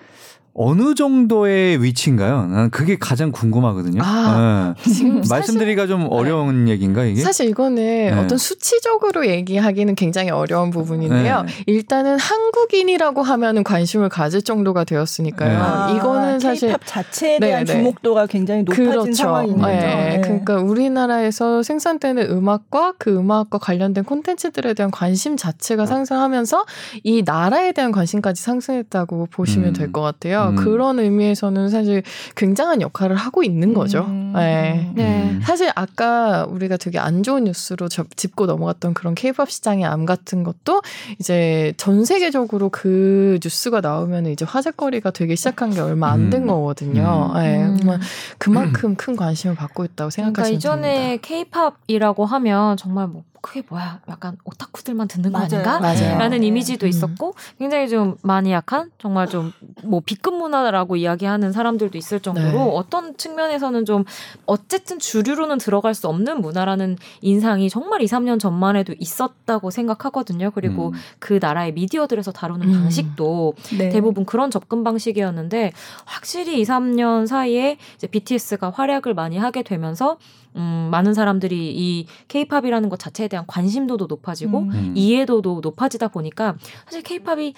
[0.60, 2.46] 어느 정도의 위치인가요?
[2.46, 4.02] 난 그게 가장 궁금하거든요.
[4.04, 4.90] 아, 예.
[4.90, 7.20] 지금 사실- 말씀드리기가 좀 어려운 얘기인가 이게?
[7.20, 8.10] 사실 이거는 네.
[8.12, 11.42] 어떤 수치적으로 얘기하기는 굉장히 어려운 부분인데요.
[11.42, 11.52] 네.
[11.66, 15.48] 일단은 한국인이라고 하면은 관심을 가질 정도가 되었으니까요.
[15.48, 15.56] 네.
[15.56, 17.78] 아, 이거는 사실 K-팝 자체에 대한 네, 네.
[17.78, 19.12] 주목도가 굉장히 높아진 그렇죠.
[19.12, 19.68] 상황인 거죠.
[19.68, 19.78] 네.
[20.16, 20.20] 네.
[20.22, 26.64] 그러니까 우리나라에서 생산되는 음악과 그 음악과 관련된 콘텐츠들에 대한 관심 자체가 상승하면서
[27.04, 29.72] 이 나라에 대한 관심까지 상승했다고 보시면 음.
[29.74, 30.47] 될것 같아요.
[30.50, 30.56] 음.
[30.56, 32.02] 그런 의미에서는 사실
[32.36, 34.04] 굉장한 역할을 하고 있는 거죠.
[34.08, 34.32] 음.
[34.34, 34.90] 네.
[34.94, 35.30] 네.
[35.30, 35.40] 음.
[35.42, 40.44] 사실 아까 우리가 되게 안 좋은 뉴스로 접- 짚고 넘어갔던 그런 케이팝 시장의 암 같은
[40.44, 40.82] 것도
[41.18, 46.46] 이제 전 세계적으로 그 뉴스가 나오면 이제 화제거리가 되기 시작한 게 얼마 안된 음.
[46.48, 47.32] 거거든요.
[47.34, 47.76] 음.
[47.84, 47.98] 네,
[48.38, 51.22] 그만큼 큰 관심을 받고 있다고 그러니까 생각하시면 이전에 됩니다.
[51.22, 55.48] 케이팝이라고 하면 정말 뭐 그게 뭐야 약간 오타쿠들만 듣는 거 맞아요.
[55.52, 55.80] 아닌가?
[55.80, 56.18] 맞아요.
[56.18, 56.46] 라는 네.
[56.46, 56.88] 이미지도 음.
[56.88, 59.52] 있었고 굉장히 좀 많이 약한 정말 좀
[59.84, 62.70] 뭐 B급 문화라고 이야기하는 사람들도 있을 정도로 네.
[62.74, 64.04] 어떤 측면에서는 좀
[64.46, 70.50] 어쨌든 주류로는 들어갈 수 없는 문화라는 인상이 정말 2, 3년 전만 해도 있었다고 생각하거든요.
[70.54, 70.92] 그리고 음.
[71.18, 72.72] 그 나라의 미디어들에서 다루는 음.
[72.82, 73.88] 방식도 네.
[73.90, 75.72] 대부분 그런 접근 방식이었는데
[76.04, 80.18] 확실히 2, 3년 사이에 이제 BTS가 활약을 많이 하게 되면서
[80.58, 84.70] 음, 많은 사람들이 이 케이팝이라는 것 자체에 대한 관심도도 높아지고 음.
[84.70, 84.92] 음.
[84.96, 87.54] 이해도도 높아지다 보니까 사실 케이팝이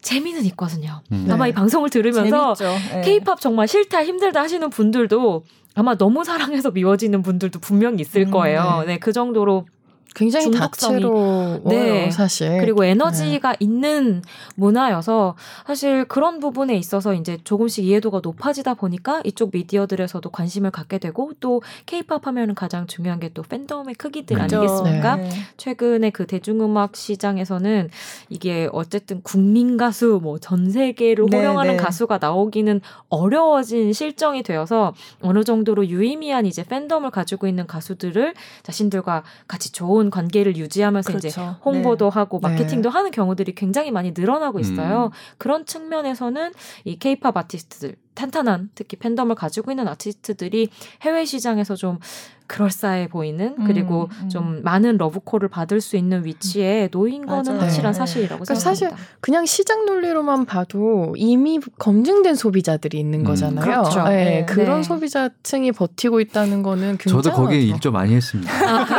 [0.00, 1.00] 재미는 있거든요.
[1.12, 1.26] 음.
[1.30, 1.50] 아마 네.
[1.50, 2.54] 이 방송을 들으면서.
[2.54, 3.00] 네.
[3.02, 5.44] 케이팝 정말 싫다 힘들다 하시는 분들도
[5.74, 8.84] 아마 너무 사랑해서 미워지는 분들도 분명히 있을 음, 거예요.
[8.86, 9.66] 네, 그 정도로
[10.14, 10.70] 굉장히 중독성이-
[11.02, 12.10] 다채로워요, 네.
[12.10, 12.58] 사실.
[12.60, 14.22] 그리고 에너지가 있는
[14.56, 15.34] 문화여서
[15.66, 21.62] 사실 그런 부분에 있어서 이제 조금씩 이해도가 높아지다 보니까 이쪽 미디어들에서도 관심을 갖게 되고 또
[21.86, 24.58] 케이팝 하면은 가장 중요한 게 또 팬덤의 크기들 그렇죠.
[24.58, 25.16] 아니겠습니까?
[25.16, 25.30] 네.
[25.56, 27.88] 최근에 그 대중음악 시장에서는
[28.28, 31.82] 이게 어쨌든 국민 가수 뭐 전 세계로 네, 호령하는 네.
[31.82, 34.92] 가수가 나오기는 어려워진 실정이 되어서
[35.22, 38.34] 어느 정도로 유의미한 이제 팬덤을 가지고 있는 가수들을
[38.64, 41.56] 자신들과 같이 좋은 관계를 유지하면서 이제 그렇죠.
[41.64, 42.48] 홍보도 하고 네.
[42.48, 45.06] 마케팅도 하는 경우들이 굉장히 많이 늘어나고 있어요.
[45.06, 45.34] 음.
[45.38, 46.52] 그런 측면에서는
[46.84, 50.68] 이 케이팝 아티스트들 탄탄한 특히 팬덤을 가지고 있는 아티스트들이
[51.02, 51.98] 해외 시장에서 좀
[52.46, 54.28] 그럴싸해 보이는 그리고 음, 음.
[54.28, 57.60] 좀 많은 러브콜을 받을 수 있는 위치에 놓인 거는 맞아요.
[57.60, 57.98] 확실한 네.
[57.98, 59.02] 사실이라고 그러니까 생각합니다.
[59.20, 63.64] 그냥 시장 논리로만 봐도 이미 검증된 소비자들이 있는 음, 거잖아요.
[63.64, 64.04] 그렇죠.
[64.04, 64.46] 네, 네.
[64.46, 64.82] 그런 네.
[64.82, 68.52] 소비자층이 버티고 있다는 거는 굉장히 저도 거기에 일좀 많이 했습니다.
[68.84, 68.94] 그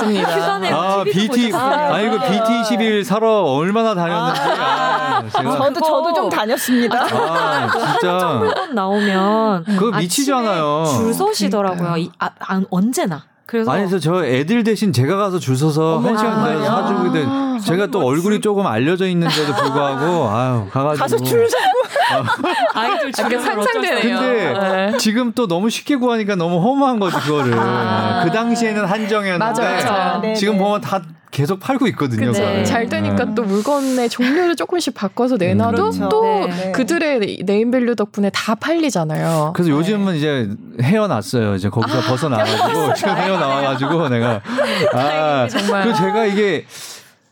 [0.00, 0.32] 러셨을 것 같습니다.
[0.36, 0.70] 휴가네.
[0.72, 1.52] 아, TV도 BT?
[1.54, 4.40] 아, 이거 BT21 사러 얼마나 다녔는지.
[4.40, 5.56] 아, 제가.
[5.58, 6.98] 저도 저도 좀 다녔습니다.
[7.02, 7.68] 아,
[8.00, 8.34] 진짜.
[8.38, 10.84] 물건 나오면 그거 미치잖아요.
[10.96, 11.96] 줄 서시더라고요.
[11.98, 13.22] 이, 아, 아, 언제나.
[13.50, 16.86] 그래서 아니, 저 애들 대신 제가 가서 줄 서서 어머, 한 시간 기다려서 정말요?
[16.86, 17.24] 사주고 돼.
[17.26, 21.02] 아, 제가 또 얼굴이 조금 알려져 있는데도 불구하고, 아유, 가가지고.
[21.02, 22.28] 가서 줄 서고
[22.74, 24.18] 아이돌 약간 주변을 어쩔 수 상상되네요.
[24.20, 24.98] 근데 네.
[24.98, 27.52] 지금 또 너무 쉽게 구하니까 너무 허무한 거지, 그거를.
[27.58, 28.22] 아.
[28.24, 29.62] 그 당시에는 한정이었는데.
[29.62, 30.20] 맞아요, 맞아요.
[30.20, 30.58] 네, 지금 네.
[30.60, 32.32] 보면 다 계속 팔고 있거든요.
[32.32, 32.64] 그거를.
[32.64, 33.34] 잘 되니까 네.
[33.34, 36.08] 또 물건의 종류를 조금씩 바꿔서 내놔도 그렇죠.
[36.08, 36.46] 또 네.
[36.46, 36.72] 네.
[36.72, 39.52] 그들의 name value 덕분에 다 팔리잖아요.
[39.54, 40.48] 그래서 요즘은 이제
[40.82, 41.54] 헤어났어요.
[41.54, 44.40] 이제 거기서 벗어나가지고 지금 헤어나와가지고 내가
[44.94, 45.84] 아, 정말.
[45.84, 46.64] 그 제가 이게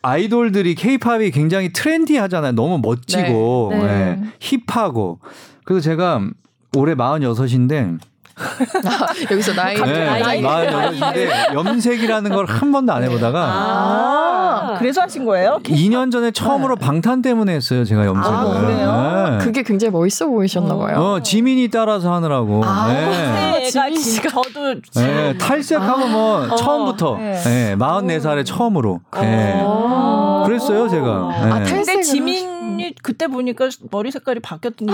[0.02, 2.52] 아이돌들이 케이팝이 굉장히 trendy하잖아요.
[2.52, 3.80] 너무 멋지고 네.
[3.82, 5.18] 예, hip하고
[5.64, 6.22] 그래서 제가
[6.76, 7.98] 올해 46인데
[9.30, 10.42] 여기서 나이 네, 나이.
[10.42, 15.58] 46인데 염색이라는 걸 한 번도 안 해보다가 아, 그래서 하신 거예요?
[15.64, 17.84] 2년 전에 처음으로 방탄 때문에 했어요.
[17.84, 18.36] 제가 염색을.
[18.36, 19.28] 아, 그래요?
[19.38, 19.44] 네.
[19.44, 20.96] 그게 굉장히 멋있어 보이셨나 봐요.
[20.98, 22.62] 어, 지민이 따라서 하느라고.
[22.64, 22.88] 아.
[22.88, 23.60] 네.
[23.60, 27.32] 네, 지민 진, 씨가- 저도 네, 탈색하고 뭐 처음부터 네.
[27.44, 29.60] 네, 44살에 처음으로 네.
[29.62, 30.44] 어.
[30.46, 31.50] 그랬어요 제가 아, 네.
[31.50, 32.47] 탈- 근데 탈색을 지민
[32.88, 34.92] 이 그때 보니까 머리 색깔이 바뀌었던데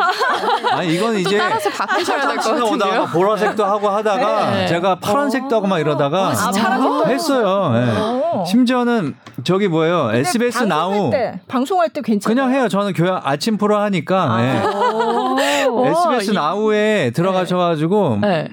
[0.72, 3.06] 아니 이건 또 이제 따라서 바꾸셔야 될것 오다가 같은데요.
[3.12, 4.66] 보라색도 하고 하다가 네.
[4.66, 7.92] 제가 파란색도 하고 막 이러다가 아, 했어요 네.
[7.98, 8.44] 어.
[8.46, 9.14] 심지어는
[9.44, 12.34] 저기 뭐예요 SBS 나우 때, 방송할 때 괜찮아요.
[12.46, 15.64] 그냥 해요 저는 교양 아침 프로 하니까 네.
[15.66, 15.86] 오.
[15.86, 18.48] SBS 이- 나우에 들어가셔가지고 네.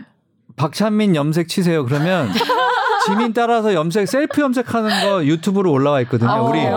[0.55, 2.29] 박찬민 염색 치세요 그러면
[3.05, 6.69] 지민 따라서 염색 셀프 염색하는 거 유튜브로 올라와 있거든요 아, 우리 그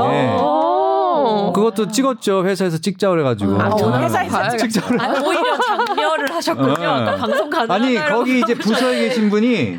[1.24, 1.52] 오.
[1.52, 4.66] 그것도 찍었죠 회사에서 찍자 그래가지고 아, 저는 회사에서 봐야겠다.
[4.66, 4.98] 찍자 그래.
[5.00, 6.88] 아, 오히려 장려를 하셨군요.
[6.88, 7.16] 어.
[7.16, 9.78] 방송 가능 아니 거기 이제 부서에 계신 분이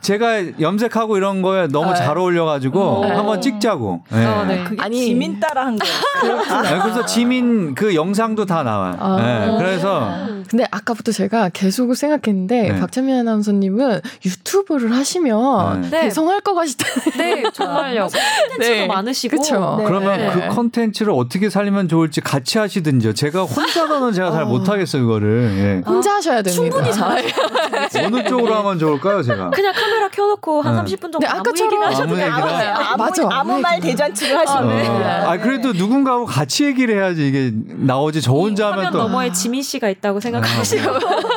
[0.00, 1.96] 제가 염색하고 이런 거에 너무 네.
[1.96, 3.10] 잘 어울려가지고 네.
[3.12, 4.02] 한번 찍자고.
[4.10, 4.24] 네.
[4.24, 4.64] 어, 네.
[4.64, 5.04] 그게 아니.
[5.04, 6.42] 지민 따라 한 거예요.
[6.62, 8.96] 네, 그래서 지민 그 영상도 다 나와요.
[9.00, 9.16] 아.
[9.16, 12.80] 네, 그래서 근데 아까부터 제가 계속 생각했는데 네.
[12.80, 15.90] 박찬미 아나운서님은 유튜브를 하시면 네.
[15.90, 16.00] 네.
[16.02, 17.10] 대성할 것 같다.
[17.18, 18.06] 네, 정말요.
[18.56, 18.86] 콘텐츠도 네.
[18.86, 19.36] 많으시고.
[19.36, 19.76] 그쵸.
[19.78, 19.84] 네.
[19.84, 20.30] 그러면 네.
[20.48, 23.12] 그 컨텐츠 를 어떻게 살리면 좋을지 같이 하시든지요.
[23.12, 24.46] 제가 혼자서는 제가 잘 어.
[24.46, 25.82] 못하겠어요, 그거를.
[25.86, 26.82] 혼자 하셔야 됩니다.
[26.82, 26.88] 충분히.
[27.26, 28.00] 예.
[28.06, 29.50] 어느 쪽으로 하면 좋을까요, 제가?
[29.50, 30.96] 그냥 카메라 켜놓고 한 네.
[30.96, 32.26] 30분 정도 네, 아무 아까처럼 얘기나 하셔도 아무 돼요.
[32.26, 33.28] 네, 아무, 맞아.
[33.30, 34.88] 아무 말 대잔치를 하시는 네.
[34.88, 35.30] 어.
[35.30, 39.88] 아 그래도 누군가하고 같이 얘기를 해야지 이게 나오지 저 혼자 하면 또 너머에 지민 씨가
[39.88, 41.35] 있다고 생각하시고 한번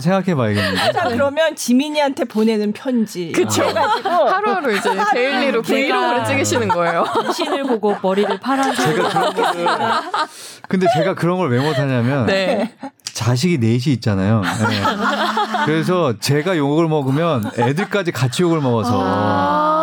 [0.00, 0.92] 생각해봐야겠네요.
[0.92, 3.32] 자 그러면 지민이한테 보내는 편지.
[3.32, 3.64] 그쵸.
[3.64, 7.04] 해가지고 하루하루 이제 daily로 브이로그를 찍으시는 거예요.
[7.34, 9.66] 신을 보고 머리를 파란색으로 제가 그런 거를
[10.68, 12.72] 근데 제가 그런 걸 왜 못하냐면 네.
[13.12, 14.40] 자식이 넷이 있잖아요.
[14.40, 15.64] 네.
[15.66, 19.79] 그래서 제가 욕을 먹으면 애들까지 같이 욕을 먹어서 아,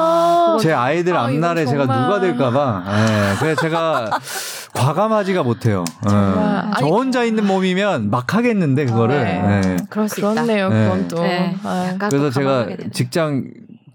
[0.60, 1.84] 제 아이들 아, 앞날에 제가.
[1.86, 2.84] 누가 될까봐.
[2.86, 3.36] 네.
[3.40, 4.10] 그래서 제가
[4.74, 5.84] 과감하지가 못해요.
[6.08, 6.12] 네.
[6.80, 9.24] 저 혼자 있는 몸이면 막 하겠는데 그거를.
[9.24, 9.62] 네.
[9.62, 9.78] 네.
[9.90, 10.34] 그럴 수 있다.
[10.34, 10.70] 그렇네요.
[10.70, 10.84] 네.
[10.84, 11.22] 그건 또.
[11.22, 11.56] 네.
[11.64, 12.68] 아, 그래서 또 제가.
[12.94, 13.46] 직장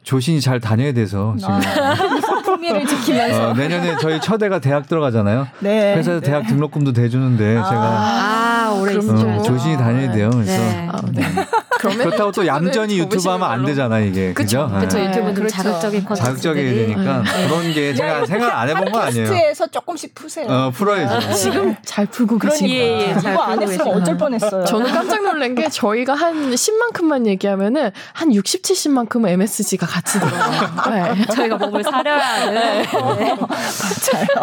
[0.03, 1.55] 조신이 잘 다녀야 돼서 지금
[2.45, 3.51] 품위를 지키면서.
[3.51, 5.47] 어, 내년에 저희 처대가 대학 들어가잖아요.
[5.61, 5.95] 네.
[5.97, 6.27] 회사에서 네.
[6.27, 9.41] 대학 등록금도 대주는데 제가 아, 오래 그럼 있어야죠.
[9.41, 10.31] 어, 조신이 다녀야 돼요.
[10.33, 10.89] 그래서 네.
[10.91, 11.23] 아, 네.
[11.83, 13.65] 그러면 그렇다고 또 얌전히 유튜브 하면 안.
[13.65, 14.33] 되잖아 이게.
[14.33, 14.71] 그죠?
[14.81, 15.07] 그쵸 네.
[15.07, 15.57] 유튜브는 좀 그렇죠.
[15.57, 19.27] 자극적인 컨텐츠 자극적이어야 되니까 그런 게 제가 생각 안 해본 거 아니에요.
[19.27, 20.47] 팟캐스트에서 조금씩 푸세요.
[20.49, 21.33] 어 풀어야죠.
[21.35, 22.83] 지금 잘 풀고 계신 거예요.
[22.83, 23.89] 예, 예, 잘 이거 안 했으면.
[23.89, 24.65] 어쩔 뻔했어요.
[24.65, 31.15] 저는 깜짝 놀란 게 저희가 한 10만큼만 얘기하면은 한 60, 70만큼은 MSG가 같이 들어가요.
[31.15, 31.25] 네.
[31.27, 32.85] 저희가 몸을 사려야 하는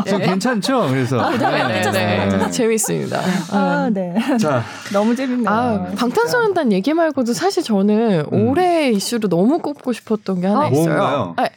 [0.07, 0.87] 좀 괜찮죠?
[0.89, 2.25] 그래서 네, 네, 네.
[2.25, 2.51] 네.
[2.51, 3.19] 재밌습니다.
[3.51, 4.15] 아, 네.
[4.39, 4.63] 자
[4.93, 5.49] 너무 재밌네요.
[5.49, 8.47] 아, 방탄소년단 얘기 말고도 사실 저는 음.
[8.47, 11.33] 올해 이슈로 너무 꼽고 싶었던 게 하나 어, 있어요.
[11.37, 11.47] 아,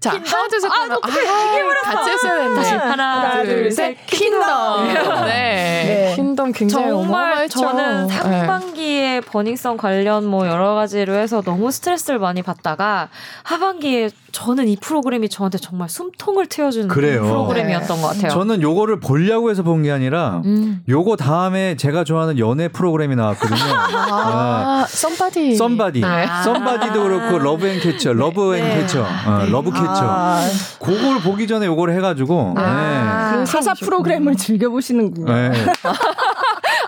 [0.00, 0.70] 자, 하나, 둘, 셋.
[0.70, 2.54] 하면 아, 같이 했어야 되는데.
[2.56, 3.96] 다시 하나, 둘, 셋.
[4.06, 4.86] 킹덤.
[4.86, 4.94] 네.
[5.26, 6.12] 네.
[6.16, 7.48] 킹덤 굉장히 정말.
[7.50, 8.14] 저는 네.
[8.14, 13.08] 상반기에 버닝썬 관련 뭐 여러 가지로 해서 너무 스트레스를 많이 받다가
[13.42, 17.22] 하반기에 저는 이 프로그램이 저한테 정말 숨통을 트여주는 그래요.
[17.24, 18.30] 프로그램이었던 것 같아요.
[18.30, 20.82] 저는 요거를 보려고 해서 본 게 아니라 음.
[20.88, 23.58] 요거 다음에 제가 좋아하는 연애 프로그램이 나왔거든요.
[23.72, 25.56] 아, 썸바디.
[25.56, 26.00] 썸바디.
[26.02, 26.26] 네.
[26.44, 28.76] 썸바디도 그렇고 러브 앤 캐쳐, 러브 앤 네.
[28.80, 30.04] 캐쳐, 어, 러브 캐 쳐.
[30.04, 32.54] 아, 그걸 보기 전에 요걸 해가지고.
[32.56, 33.36] 아.
[33.36, 33.46] 네.
[33.46, 35.32] 시사 프로그램을 즐겨 보시는군요.
[35.32, 35.52] 네.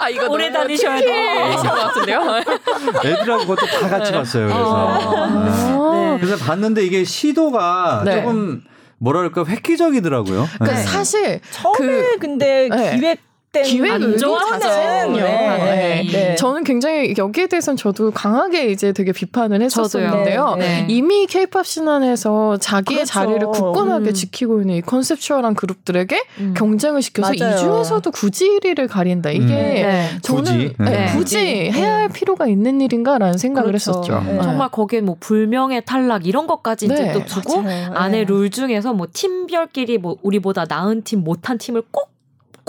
[0.00, 1.48] 아, 이거 오래 다니셔야 돼요.
[1.48, 2.20] TK이신 것 같은데요?
[3.04, 4.46] 애들하고 그것도 다 같이 봤어요.
[4.46, 5.28] 그래서.
[5.44, 6.10] 네.
[6.12, 6.18] 네.
[6.20, 8.16] 그래서 봤는데 이게 시도가 네.
[8.16, 8.62] 조금
[8.98, 10.48] 뭐랄까 획기적이더라고요.
[10.58, 10.84] 그러니까 네.
[10.84, 12.96] 사실 처음에 그 근데 네.
[12.96, 15.12] 기획된 기획 안 의도 좋아하는.
[15.12, 16.34] 네, 네.
[16.36, 20.56] 저는 굉장히 여기에 대해서는 저도 강하게 이제 되게 비판을 했었었는데요.
[20.58, 20.86] 네, 네.
[20.88, 23.12] 이미 케이팝 신안에서 자기의 그렇죠.
[23.12, 24.14] 자리를 굳건하게 음.
[24.14, 26.54] 지키고 있는 이 컨셉추얼한 그룹들에게 음.
[26.56, 27.54] 경쟁을 시켜서 맞아요.
[27.54, 29.30] 이 중에서도 굳이 1위를 가린다.
[29.30, 29.48] 이게 음.
[29.48, 30.08] 네.
[30.22, 30.74] 저는 굳이?
[30.78, 31.12] 네, 네.
[31.12, 31.72] 굳이 네.
[31.72, 33.90] 해야 할 필요가 있는 일인가라는 생각을 그렇죠.
[33.90, 34.20] 했었죠.
[34.20, 34.40] 네.
[34.40, 36.94] 정말 거기에 뭐 불명예 탈락 이런 것까지 네.
[36.94, 37.92] 이제 또 두고 맞아요.
[37.92, 38.24] 안에 네.
[38.24, 42.11] 룰 중에서 뭐 팀별끼리 뭐 우리보다 나은 팀 못한 팀을 꼭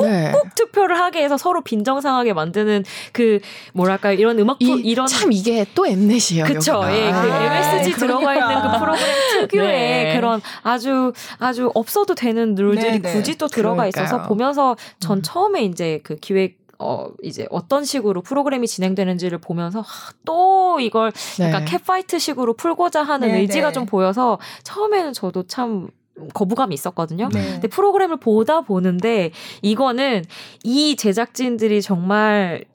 [0.01, 0.33] 네.
[0.55, 3.39] 투표를 하게 해서 서로 빈정상하게 만드는 그
[3.73, 6.45] 뭐랄까 이런 음악 이, 이런 참 이게 또 엠넷이에요.
[6.45, 6.73] 그쵸.
[6.73, 6.97] 여기가.
[6.97, 10.15] 예, 그 아, MSG 들어가 있는 그 프로그램 특유의 네.
[10.15, 13.13] 그런 아주 아주 없어도 되는 룰들이 네, 네.
[13.13, 14.03] 굳이 또 들어가 그러니까요.
[14.05, 15.21] 있어서 보면서 전 음.
[15.21, 21.45] 처음에 이제 그 기획 어 이제 어떤 식으로 프로그램이 진행되는지를 보면서 하, 또 이걸 네.
[21.45, 23.73] 약간 캣파이트 식으로 풀고자 하는 네, 의지가 네.
[23.73, 25.87] 좀 보여서 처음에는 저도 참
[26.33, 27.29] 거부감이 있었거든요.
[27.33, 27.53] 네.
[27.53, 30.23] 근데 프로그램을 보다 보는데 이거는
[30.63, 32.65] 이 제작진들이 정말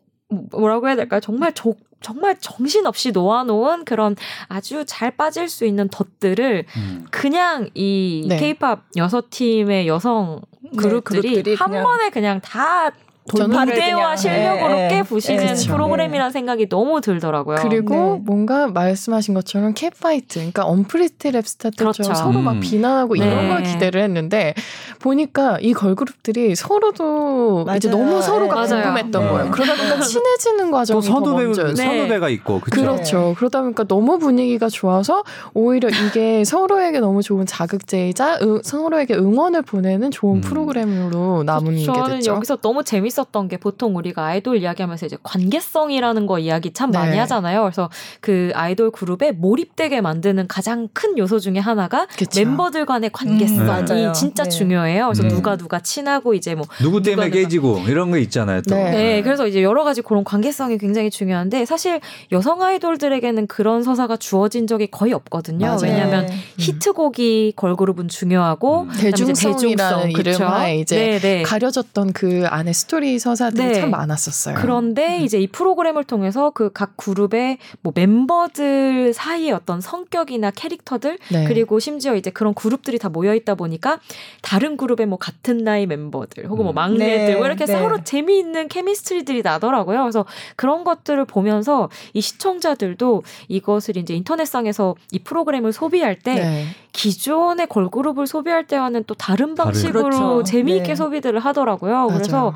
[0.51, 1.21] 뭐라고 해야 될까요?
[1.21, 4.17] 정말 조, 정말 정신없이 놓아놓은 그런
[4.49, 7.07] 아주 잘 빠질 수 있는 덫들을 음.
[7.11, 8.39] 그냥 이 네.
[8.39, 12.91] 케이팝 여섯 팀의 여성 네, 그룹들이, 그룹들이 한 그냥 번에 그냥 다
[13.37, 14.89] 돌파를 무대와 실력으로 예, 예.
[14.89, 15.73] 깨부시는 그쵸.
[15.73, 17.57] 프로그램이라는 생각이 너무 들더라고요.
[17.61, 18.23] 그리고 네.
[18.25, 22.15] 뭔가 말씀하신 것처럼 catfight, 그러니까 언프리티 랩스타 때처럼 그렇죠.
[22.15, 22.61] 서로 막 음.
[22.61, 23.27] 비난하고 네.
[23.27, 24.55] 이런 걸 기대를 했는데
[25.01, 28.05] 보니까 이 걸그룹들이 서로도 이제 맞아요.
[28.05, 28.71] 너무 서로가 네.
[28.75, 28.83] 맞아요.
[28.85, 29.31] 궁금했던 네.
[29.31, 29.51] 거예요.
[29.51, 31.65] 그러다 보니까 친해지는 과정이 또더 선후배.
[31.65, 31.75] 네.
[31.75, 32.81] 선후배가 있고 그쵸?
[32.81, 33.35] 그렇죠.
[33.37, 35.23] 그러다 보니까 너무 분위기가 좋아서
[35.55, 40.41] 오히려 이게 서로에게 너무 좋은 자극제이자 응- 서로에게 응원을 보내는 좋은 음.
[40.41, 42.33] 프로그램으로 남은 게 저는 됐죠.
[42.33, 47.13] 여기서 너무 재밌 었던 게 보통 우리가 아이돌 이야기하면서 이제 관계성이라는 거 이야기 참 많이
[47.13, 47.19] 네.
[47.19, 47.63] 하잖아요.
[47.63, 47.91] 그래서
[48.21, 52.41] 그 아이돌 그룹에 몰입되게 만드는 가장 큰 요소 중에 하나가 그쵸.
[52.41, 54.13] 멤버들 간의 관계성이 음.
[54.13, 54.51] 진짜 네.
[54.51, 55.07] 중요해요.
[55.07, 55.29] 그래서 음.
[55.29, 57.31] 누가 누가 친하고 이제 뭐 누구 때문에.
[57.31, 58.63] 깨지고 이런 거 있잖아요.
[58.63, 58.75] 또.
[58.75, 58.91] 네.
[58.91, 62.01] 네, 그래서 이제 여러 가지 그런 관계성이 굉장히 중요한데 사실
[62.33, 65.67] 여성 아이돌들에게는 그런 서사가 주어진 적이 거의 없거든요.
[65.67, 65.81] 맞아요.
[65.83, 66.35] 왜냐하면 네.
[66.59, 68.91] 히트곡이 걸그룹은 중요하고 음.
[68.95, 70.47] 이제 대중성이라는 대중성?
[70.47, 71.43] 이름하에 이제 네, 네.
[71.43, 73.75] 가려졌던 그 안에 스토리 스토리 서사들이 네.
[73.75, 74.55] 참 많았었어요.
[74.59, 81.45] 그런데 이제 이 프로그램을 통해서 그 각 그룹의 뭐 멤버들 사이의 어떤 성격이나 캐릭터들 네.
[81.47, 83.99] 그리고 심지어 이제 그런 그룹들이 다 모여 있다 보니까
[84.43, 86.75] 다른 그룹의 뭐 같은 나이 멤버들 혹은 뭐 음.
[86.75, 87.73] 막내들 네, 뭐 이렇게 네.
[87.73, 90.01] 서로 재미있는 chemistry들이 나더라고요.
[90.03, 90.25] 그래서
[90.57, 96.67] 그런 것들을 보면서 이 시청자들도 이것을 이제 인터넷상에서 이 프로그램을 소비할 때 네.
[96.93, 99.49] 기존의 걸그룹을 소비할 때와는 또 다른.
[99.55, 100.43] 방식으로 그렇죠.
[100.45, 100.95] 재미있게 네.
[100.95, 102.09] 소비들을 하더라고요.
[102.09, 102.55] 그래서 맞아요.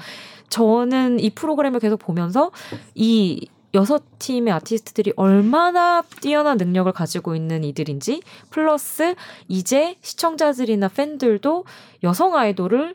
[0.52, 2.50] 저는 이 프로그램을 계속 보면서
[2.94, 9.14] 이 여섯 팀의 아티스트들이 얼마나 뛰어난 능력을 가지고 있는 이들인지 플러스
[9.48, 11.64] 이제 시청자들이나 팬들도
[12.02, 12.94] 여성 아이돌을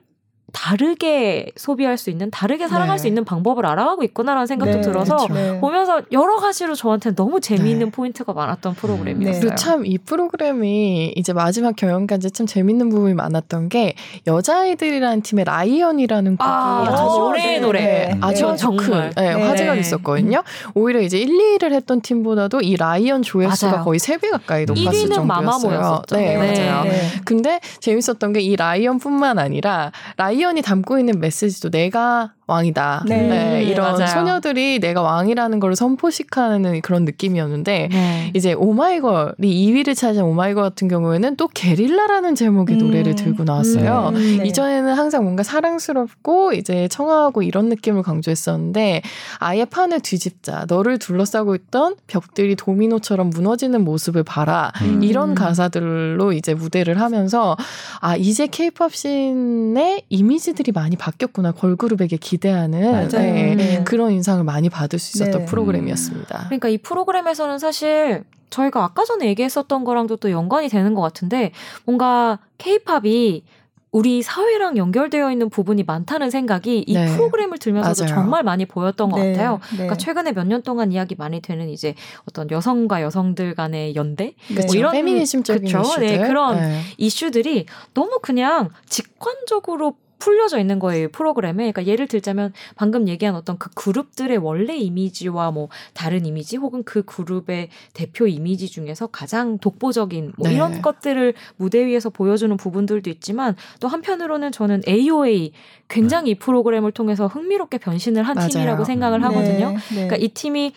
[0.54, 3.02] 다르게 소비할 수 있는 다르게 사랑할 네.
[3.02, 5.28] 수 있는 방법을 알아가고 있구나라는 생각도 네, 들어서.
[5.34, 5.60] 네.
[5.60, 7.91] 보면서 여러 가지로 저한테는 너무 재미있는 네.
[7.91, 8.80] 포인트가 많았던 네.
[8.80, 9.39] 프로그램이었어요.
[9.41, 13.93] 그리고 참 이 프로그램이 이제 마지막 경연까지 참 재밌는 부분이 많았던 게
[14.26, 17.80] 여자아이들이라는 팀의 Lion이라는 곡이 아, 네, 노래.
[17.82, 18.52] 네, 아주 네.
[18.54, 18.68] 아주.
[18.78, 19.34] 큰 네, 네.
[19.34, 20.43] 화제가 됐었거든요.
[20.74, 21.28] 오히려 이제 1,
[21.60, 23.84] 2위를 했던 팀보다도 이 Lion 조회수가 맞아요.
[23.86, 26.02] 거의 3배 가까이 높았을 1위는 정도였어요.
[26.12, 26.38] 네, 네.
[26.70, 26.84] 맞아요.
[26.86, 27.02] 네.
[27.26, 33.04] 근데 재밌었던 게 이 Lion뿐만 아니라 Lion이 담고 있는 메시지도 내가 왕이다.
[33.08, 33.28] 네.
[33.28, 34.08] 네, 이런 맞아요.
[34.08, 38.32] 소녀들이 내가 왕이라는 걸 선포식하는 그런 느낌이었는데 네.
[38.34, 42.80] 이제 오마이걸이 2위를 차지한 오마이걸 같은 경우에는 또 게릴라라는 제목의 음.
[42.80, 44.14] 노래를 들고 나왔어요.
[44.16, 44.48] 음, 네.
[44.48, 49.02] 이전에는 항상 뭔가 사랑스럽고 이제 청아하고 이런 느낌을 강조했었는데
[49.39, 55.04] 아예 판을 뒤집자 너를 둘러싸고 있던 벽들이 도미노처럼 무너지는 모습을 봐라 음.
[55.04, 57.58] 이런 가사들로 이제 무대를 하면서
[58.00, 63.08] 아 이제 케이팝 씬의 이미지들이 많이 바뀌었구나 걸그룹에게 기 대하는 맞아요.
[63.10, 63.84] 네, 네.
[63.84, 65.46] 그런 인상을 많이 받을 수 있었던 네.
[65.46, 66.46] 프로그램이었습니다.
[66.46, 71.52] 그러니까 이 프로그램에서는 사실 저희가 아까 전에 얘기했었던 거랑도 또 연관이 되는 것 같은데
[71.86, 73.44] 뭔가 케이팝이
[73.92, 77.08] 우리 사회랑 연결되어 있는 부분이 많다는 생각이 이 네.
[77.16, 78.16] 프로그램을 들면서도 맞아요.
[78.16, 79.32] 정말 많이 보였던 것 네.
[79.32, 79.60] 같아요.
[79.72, 79.76] 네.
[79.78, 81.96] 그러니까 최근에 몇 년 동안 이야기 많이 되는 이제
[82.28, 84.56] 어떤 여성과 여성들 간의 연대 네.
[84.56, 84.78] 그쵸?
[84.78, 85.80] 이런- 페미니즘적인 그쵸?
[85.82, 86.82] 이슈들 네, 그런 네.
[86.98, 91.72] 이슈들이 너무 그냥 직관적으로 풀려져 있는 거예요, 이 프로그램에.
[91.72, 97.03] 그러니까 예를 들자면 방금 얘기한 어떤 그 그룹들의 원래 이미지와 뭐 다른 이미지 혹은 그
[97.03, 100.55] 그룹의 대표 이미지 중에서 가장 독보적인 뭐 네.
[100.55, 105.53] 이런 것들을 무대 위에서 보여주는 부분들도 있지만 또 한편으로는 저는 AOA
[105.88, 108.49] 굉장히 이 프로그램을 통해서 흥미롭게 변신을 한 맞아요.
[108.49, 109.70] 팀이라고 생각을 하거든요.
[109.70, 109.76] 네.
[109.76, 110.07] 네.
[110.07, 110.74] 그러니까 이 팀이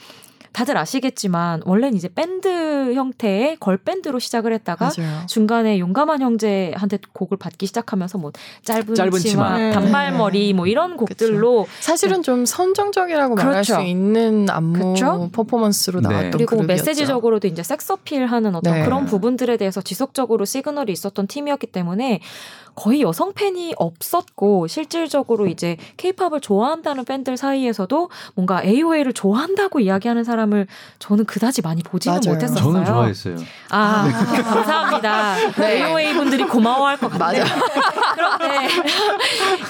[0.52, 5.26] 다들 아시겠지만 원래는 이제 밴드 형태의 걸 밴드로 시작을 했다가 맞아요.
[5.26, 8.32] 중간에 용감한 형제한테 곡을 받기 시작하면서 뭐
[8.64, 9.30] 짧은, 짧은 치마.
[9.30, 9.70] 치마, 네.
[9.72, 13.74] 단발머리 뭐 이런 곡들로 사실은 좀 선정적이라고 말할 그렇죠.
[13.74, 15.30] 수 있는 안무 그렇죠.
[15.32, 16.08] 퍼포먼스로 네.
[16.08, 16.84] 나왔던 그리고 그룹이었죠.
[16.84, 18.84] 메시지적으로도 이제 섹스 어필하는 어떤 네.
[18.84, 22.20] 그런 부분들에 대해서 지속적으로 시그널이 있었던 팀이었기 때문에
[22.74, 30.39] 거의 여성 팬이 없었고 실질적으로 이제 케이팝을 좋아한다는 팬들 사이에서도 뭔가 AOA를 좋아한다고 이야기하는 사람
[30.40, 30.66] 을
[30.98, 32.34] 저는 그다지 많이 보지는 맞아요.
[32.34, 32.64] 못했었어요.
[32.64, 33.36] 저는 좋아했어요.
[33.68, 34.08] 아,
[34.42, 35.34] 감사합니다.
[35.58, 35.84] 네.
[35.84, 37.44] AOA 분들이 고마워할 것 같아요.
[38.14, 38.68] 그런데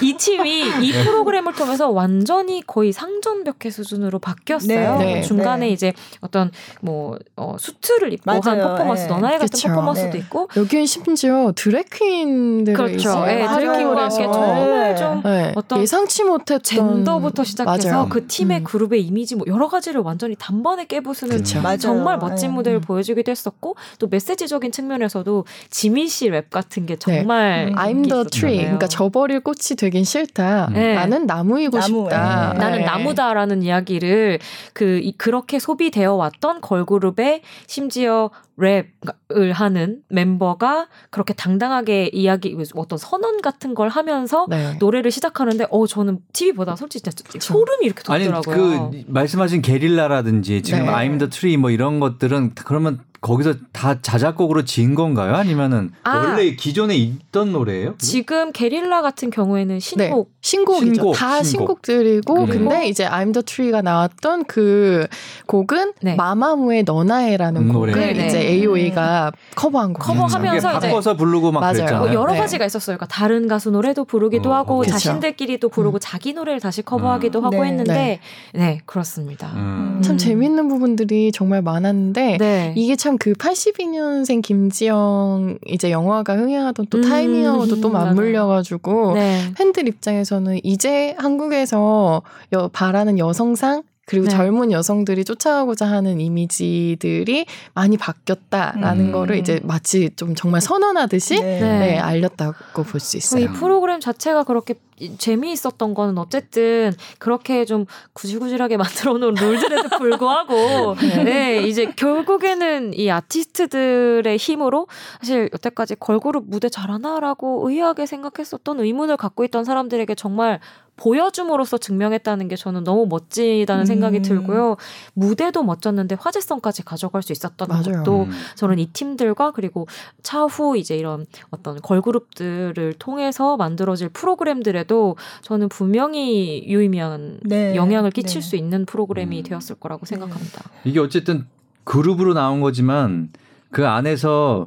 [0.03, 1.05] 이 팀이 이 네.
[1.05, 4.99] 프로그램을 통해서 완전히 거의 상전벽해 수준으로 바뀌었어요.
[4.99, 5.15] 네.
[5.15, 5.23] 네.
[5.23, 5.73] 중간에 네.
[5.73, 6.51] 이제 어떤
[6.81, 8.69] 뭐 어, 수트를 입고 한 맞아요.
[8.69, 9.09] 퍼포먼스, 네.
[9.09, 9.69] 너나의 같은 그쵸.
[9.69, 10.19] 퍼포먼스도 네.
[10.19, 13.25] 있고 여기엔 심지어 드래퀸들을 그렇죠.
[13.29, 13.47] 예.
[13.47, 18.09] 드래킹과 함께 정말 좀 네, 어떤 예상치 못했던 젠더부터 시작해서 맞아요.
[18.09, 18.65] 그 팀의 음.
[18.65, 21.61] 그룹의 이미지 뭐 여러 가지를 완전히 단번에 깨부수는 그쵸.
[21.63, 21.79] 맞아요.
[21.79, 22.55] 정말 멋진 네.
[22.57, 22.81] 무대를 음.
[22.83, 27.75] 보여주기도 했었고 또 메시지적인 측면에서도 지민 씨 랩 같은 게 정말 음.
[27.75, 28.59] I'm the tree.
[28.59, 30.69] 그러니까 저버릴 꽃이 되긴 싫다.
[30.73, 30.95] 네.
[30.95, 32.53] 나는 나무이고 나무, 싶다.
[32.53, 32.59] 네.
[32.59, 32.85] 나는 네.
[32.85, 34.39] 나무다라는 이야기를
[34.75, 43.41] 그 이- 그렇게 소비되어 왔던 걸그룹의 심지어 랩을 하는 멤버가 그렇게 당당하게 이야기 어떤 선언
[43.41, 44.77] 같은 걸 하면서 네.
[44.79, 48.91] 노래를 시작하는데 어 저는 TV보다 솔직히 진짜 소름이 이렇게 아니 돋더라고요.
[48.91, 50.93] 그 말씀하신 게릴라라든지 지금 네.
[50.93, 55.35] I'm the Tree 뭐 이런 것들은 그러면 거기서 다 자작곡으로 지은 건가요?
[55.35, 56.17] 아니면은 아.
[56.17, 57.95] 원래 기존에 있던 노래예요?
[57.99, 60.95] 지금 게릴라 같은 경우에는 신곡 신곡이죠.
[60.95, 61.45] 신곡, 다 신곡.
[61.45, 62.53] 신곡 들이고 네.
[62.53, 65.07] 근데 이제 I'm the Tree가 나왔던 그
[65.47, 66.15] 곡은 네.
[66.15, 68.13] 마마무의 너나해라는 음, 곡을 노래.
[68.15, 68.47] 네, 이제 네.
[68.53, 70.03] AOA가 커버한 곡.
[70.03, 71.75] 커버하면서 이제 바꿔서 부르고 막 맞아요.
[71.75, 72.05] 그랬잖아요.
[72.05, 72.39] 뭐 여러 네.
[72.39, 72.97] 가지가 있었어요.
[72.97, 74.93] 그러니까 다른 가수 노래도 부르기도 어, 하고 그쵸.
[74.93, 77.45] 자신들끼리 도 부르고 자기 노래를 다시 커버하기도 음.
[77.45, 77.69] 하고 네.
[77.69, 78.21] 했는데
[78.55, 79.53] 네, 그렇습니다.
[79.55, 80.01] 음.
[80.03, 80.19] 참 음.
[80.19, 82.73] 재밌는 부분들이 정말 많았는데 네.
[82.77, 87.91] 이게 참그 82년생 김지영 이제 영화가 흥행하던 또 음, 타이밍하고도 또.
[87.91, 89.53] 맞물려가지고 네.
[89.57, 94.31] 팬들 입장에서는 이제 한국에서 여, 바라는 여성상 그리고 네.
[94.31, 99.13] 젊은 여성들이 쫓아가고자 하는 이미지들이 많이 바뀌었다라는 음.
[99.13, 101.61] 거를 이제 마치 좀 정말 선언하듯이 네.
[101.61, 101.79] 네.
[101.79, 101.99] 네.
[101.99, 103.53] 알렸다고 볼수 그래서 이 있어요.
[103.55, 104.75] 프로그램 자체가 그렇게
[105.19, 114.37] 재미있었던 거는 어쨌든 그렇게 좀 구질구질하게 만들어 놓은 룰들에도 불구하고 네, 이제 결국에는 이 아티스트들의
[114.37, 114.87] 힘으로
[115.21, 120.61] 사실 여태까지 걸그룹 무대 잘하나라고 의아하게 생각했었던 의문을 갖고 있던 사람들에게 정말
[121.01, 124.23] 보여줌으로써 증명했다는 게 저는 너무 멋지다는 생각이 음.
[124.23, 124.77] 들고요.
[125.15, 127.83] 무대도 멋졌는데 화제성까지 가져갈 수 있었던 맞아요.
[127.83, 128.31] 것도 음.
[128.55, 129.87] 저는 이 팀들과 그리고
[130.23, 137.77] 차후 이제 이런 어떤 걸그룹들을 통해서 만들어질 프로그램들에 도 저는 분명히 유의미한 네.
[137.77, 138.49] 영향을 끼칠 네.
[138.49, 139.43] 수 있는 프로그램이 음.
[139.45, 140.65] 되었을 거라고 생각합니다.
[140.83, 141.47] 이게 어쨌든
[141.85, 143.29] 그룹으로 나온 거지만
[143.71, 144.67] 그 안에서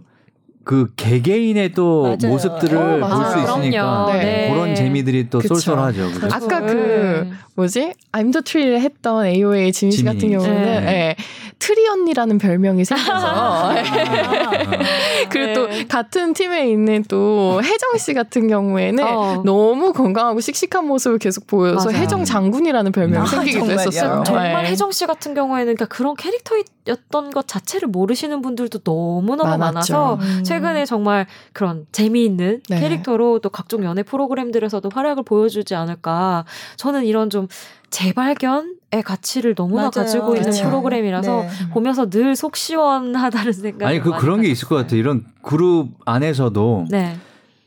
[0.63, 2.31] 그 개개인의 또 맞아요.
[2.31, 3.31] 모습들을 어, 볼 맞아요.
[3.31, 4.13] 수 있으니까 그럼요.
[4.13, 4.49] 네.
[4.49, 5.55] 그런 재미들이 또 그쵸.
[5.55, 6.11] 쏠쏠하죠.
[6.13, 6.27] 그죠?
[6.31, 6.67] 아까 네.
[6.67, 7.93] 그 뭐지?
[8.11, 10.15] I'm the Tree를 했던 AOA 지민 씨 지민이.
[10.15, 10.87] 같은 경우는 네.
[10.87, 11.15] 예,
[11.59, 13.79] 트리 언니라는 별명이 생겨서 예.
[13.79, 13.83] 아.
[15.29, 15.85] 그리고 또 네.
[15.85, 19.43] 같은 팀에 있는 또 혜정 씨 같은 경우에는 어.
[19.45, 22.01] 너무 건강하고 씩씩한 모습을 계속 보여서 맞아요.
[22.01, 23.79] 혜정 장군이라는 별명이 아, 생기기도 정말요?
[23.79, 24.23] 했었어요.
[24.25, 24.69] 정말 예.
[24.69, 29.93] 혜정 씨 같은 경우에는 그러니까 그런 캐릭터였던 것 자체를 모르시는 분들도 너무너무 많았죠.
[29.93, 30.43] 많아서 음.
[30.43, 32.79] 최근에 정말 그런 재미있는 네.
[32.79, 36.45] 캐릭터로 또 각종 연예 프로그램들에서도 활약을 보여주지 않을까.
[36.77, 37.42] 저는 이런 좀
[37.89, 39.91] 재발견의 가치를 너무나 맞아요.
[39.91, 40.65] 가지고 있는 그렇죠.
[40.65, 41.49] 프로그램이라서 네.
[41.71, 44.99] 보면서 늘 속 시원하다는 생각이 아니 그 많이 그런 게 있을 것 같아요.
[44.99, 47.15] 이런 그룹 안에서도 네.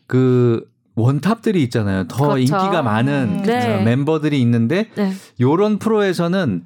[0.07, 2.09] 그 원탑들이 있잖아요.
[2.09, 2.39] 더 그렇죠.
[2.39, 3.43] 인기가 많은 음.
[3.43, 3.81] 네.
[3.81, 5.13] 어, 멤버들이 있는데 네.
[5.41, 6.65] 요런 프로에서는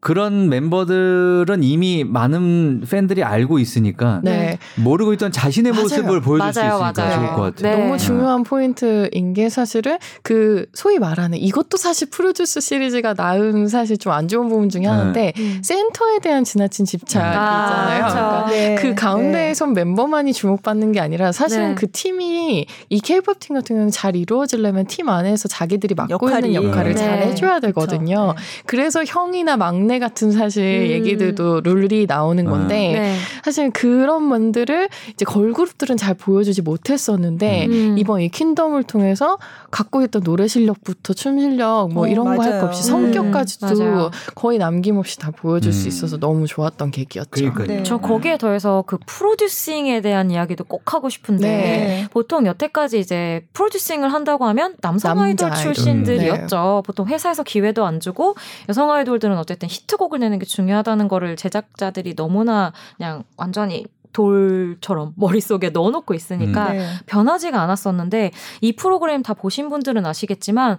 [0.00, 4.58] 그런 멤버들은 이미 많은 팬들이 알고 있으니까 네.
[4.76, 5.82] 모르고 있던 자신의 맞아요.
[5.82, 7.14] 모습을 보여줄 수 맞아요, 있으니까 맞아요.
[7.16, 7.76] 좋을 것 같아요.
[7.76, 7.82] 네.
[7.82, 14.10] 너무 중요한 포인트인 게 사실은 그 소위 말하는 이것도 사실 프로듀스 시리즈가 낳은 사실 좀
[14.10, 14.88] 안 좋은 부분 중에 네.
[14.88, 15.60] 하나인데 음.
[15.62, 17.30] 센터에 대한 지나친 집착이 아,
[17.64, 18.04] 있잖아요.
[18.04, 18.14] 그쵸.
[18.14, 18.74] 그러니까 네.
[18.76, 21.74] 그 가운데에선 멤버만이 주목받는 게 아니라 사실은 네.
[21.74, 26.48] 그 팀이 이 K-pop 팀 같은 경우는 잘 이루어지려면 팀 안에서 자기들이 맡고 역할이.
[26.52, 26.98] 있는 역할을 네.
[26.98, 28.34] 잘 해줘야 되거든요.
[28.66, 30.86] 그래서 형이나 막내 같은 사실 음.
[30.90, 33.16] 얘기들도 룰이 나오는 건데 네.
[33.44, 37.98] 사실 그런 분들을 이제 걸그룹들은 잘 보여주지 못했었는데 음.
[37.98, 39.38] 이번 이 킹덤을 통해서
[39.70, 42.60] 갖고 있던 노래 실력부터 춤 실력 뭐 어, 이런 거 할.
[42.60, 44.10] 거 없이 음, 성격까지도 맞아요.
[44.34, 45.88] 거의 남김없이 다 보여줄 수 음.
[45.88, 47.52] 있어서 너무 좋았던 계기였죠.
[47.66, 47.82] 네.
[47.84, 52.06] 저 거기에 더해서 그 프로듀싱에 대한 이야기도 꼭 하고 싶은데 네.
[52.10, 55.62] 보통 여태까지 이제 프로듀싱을 한다고 하면 남성 아이돌 아이돌.
[55.74, 56.82] 출신들이었죠.
[56.84, 58.34] 보통 회사에서 기회도 안 주고
[58.68, 66.14] 여성 아이돌들은 어쨌든 히트곡을 내는 게 중요하다는 거를 제작자들이 너무나 그냥 완전히 돌처럼 머릿속에 넣어놓고
[66.14, 66.86] 있으니까 네.
[67.06, 70.78] 변하지가 않았었는데 이 프로그램 다 보신 분들은 아시겠지만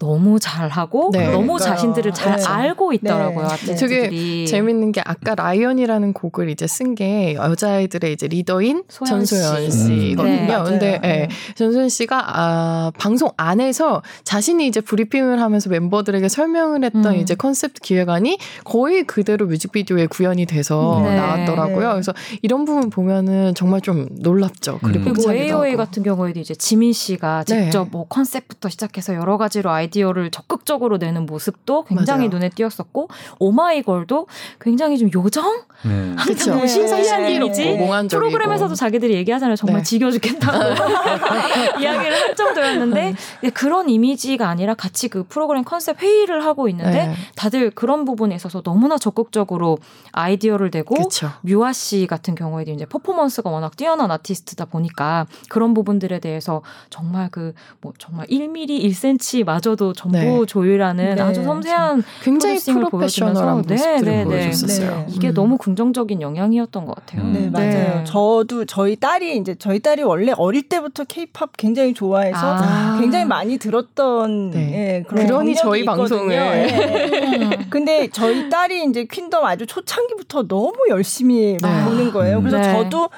[0.00, 1.26] 너무 잘하고 네.
[1.26, 1.58] 너무 그러니까요.
[1.58, 2.44] 자신들을 잘 네.
[2.44, 3.52] 알고 있더라고요 네.
[3.54, 9.36] 아티스트들이 재밌는 게 아까 Lion이라는 곡을 이제 쓴 게 여자아이들의 이제 리더인 소연 씨.
[9.36, 9.70] 전소연 음.
[9.70, 10.46] 씨거든요.
[10.46, 10.62] 네.
[10.64, 11.28] 근데 예, 네.
[11.54, 17.14] 전소연 씨가 아, 방송 안에서 자신이 이제 브리핑을 하면서 멤버들에게 설명을 했던 음.
[17.16, 21.14] 이제 컨셉트 기획안이 거의 그대로 뮤직비디오에 구현이 돼서 네.
[21.14, 21.88] 나왔더라고요.
[21.88, 21.92] 네.
[21.92, 24.80] 그래서 이런 부분 보면은 정말 좀 놀랍죠.
[24.82, 25.14] 그리고 음.
[25.14, 25.76] 그리고 하고.
[25.76, 27.64] 같은 경우에도 이제 지민 씨가 네.
[27.64, 32.30] 직접 뭐 컨셉부터 시작해서 여러 가지로 아이 디어를 적극적으로 내는 모습도 굉장히 맞아요.
[32.38, 34.26] 눈에 띄었었고 오마이걸도
[34.60, 36.14] 굉장히 좀 요정 네.
[36.24, 36.54] 그쵸.
[36.54, 38.20] 뭐 신선한 이미지 몽환적이고.
[38.20, 39.56] 프로그램에서도 자기들이 얘기하잖아요.
[39.56, 39.82] 정말 네.
[39.82, 40.58] 지겨 죽겠다고
[41.80, 47.14] 이야기를 할 정도였는데 근데 그런 이미지가 아니라 같이 그 프로그램 컨셉 회의를 하고 있는데 네.
[47.36, 49.78] 다들 그런 부분에 있어서 너무나 적극적으로
[50.12, 51.30] 아이디어를 내고 그렇죠.
[51.42, 57.54] 뮤아 씨 같은 경우에도 이제 퍼포먼스가 워낙 뛰어난 아티스트다 보니까 그런 부분들에 대해서 정말 그
[57.80, 60.46] 뭐 정말 1mm, 1cm 마저도 전부 네.
[60.46, 61.22] 조율하는 네.
[61.22, 64.24] 아주 섬세한 굉장히 프로페셔널한 모습들을 네, 네, 네.
[64.24, 64.90] 보여줬었어요.
[64.90, 65.06] 네.
[65.08, 65.34] 이게 음.
[65.34, 67.22] 너무 긍정적인 영향이었던 것 같아요.
[67.22, 67.32] 음.
[67.32, 68.04] 네, 맞아요.
[68.04, 72.98] 저도 저희 딸이 이제 저희 딸이 원래 어릴 때부터 케이팝 굉장히 좋아해서 아.
[73.00, 74.72] 굉장히 많이 들었던 네.
[74.72, 75.84] 예, 그런 그러니 저희.
[75.84, 76.32] 방송을.
[76.34, 77.58] 예.
[77.70, 81.84] 근데 저희 딸이 이제 퀸덤 아주 초창기부터 너무 열심히 네.
[81.84, 82.40] 보는 거예요.
[82.40, 82.72] 그래서 네.
[82.72, 83.10] 저도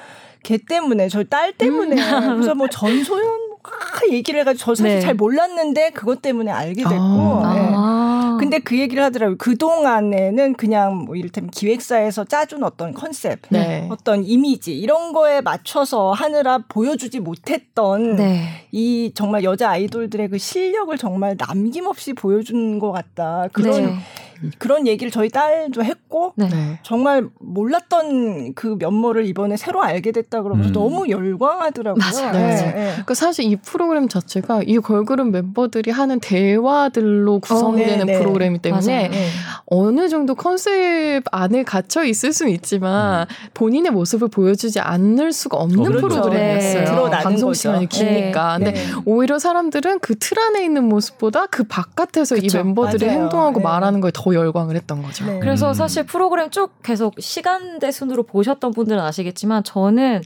[0.43, 3.52] 걔 때문에 저희 딸 때문에 그래서 뭐 전소연 막
[4.11, 5.01] 얘기를 해가지고 저 사실 네.
[5.01, 7.55] 잘 몰랐는데 그것 때문에 알게 됐고 아.
[7.55, 7.71] 예.
[7.73, 8.37] 아.
[8.39, 9.37] 근데 그 얘기를 하더라고요.
[9.37, 13.87] 그동안에는 그냥 뭐 이를테면 기획사에서 짜준 어떤 컨셉, 네.
[13.89, 18.65] 어떤 이미지 이런 거에 맞춰서 하느라 보여주지 못했던 네.
[18.71, 23.47] 이 정말 여자 아이돌들의 그 실력을 정말 남김없이 보여준 것 같다.
[23.53, 23.95] 그런 네.
[24.57, 26.47] 그런 얘기를 저희 딸도 했고 네.
[26.49, 26.79] 네.
[26.83, 30.73] 정말 몰랐던 그 면모를 이번에 새로 알게 됐다 그러면서 음.
[30.73, 32.01] 너무 열광하더라고요.
[32.01, 32.27] 맞아요.
[32.35, 32.67] 예, 네.
[32.67, 32.87] 예.
[32.91, 38.19] 그러니까 사실 이 프로그램 자체가 이 걸그룹 멤버들이 하는 대화들로 구성되는 네, 네.
[38.19, 39.13] 프로그램이기 때문에 맞아요.
[39.13, 39.27] 예.
[39.67, 45.83] 어느 정도 컨셉 안에 갇혀 있을 수는 있지만 본인의 모습을 보여주지 않을 수가 없는 어,
[45.83, 46.07] 그렇죠.
[46.07, 46.79] 프로그램이었어요.
[46.79, 46.85] 네.
[46.85, 47.53] 드러나는 방송.
[47.53, 48.57] 시간이 기니까.
[48.57, 48.65] 네.
[48.65, 48.87] 근데 네.
[49.05, 52.57] 오히려 사람들은 그 틀 안에 있는 모습보다 그 바깥에서 그쵸.
[52.59, 53.19] 이 멤버들이 맞아요.
[53.23, 53.63] 행동하고 네.
[53.63, 55.25] 말하는 거에 더 열광을 했던 거죠.
[55.25, 55.39] 네.
[55.39, 55.73] 그래서 음.
[55.73, 60.23] 사실 프로그램 쭉 계속 시간대 순으로 보셨던 분들은 아시겠지만 저는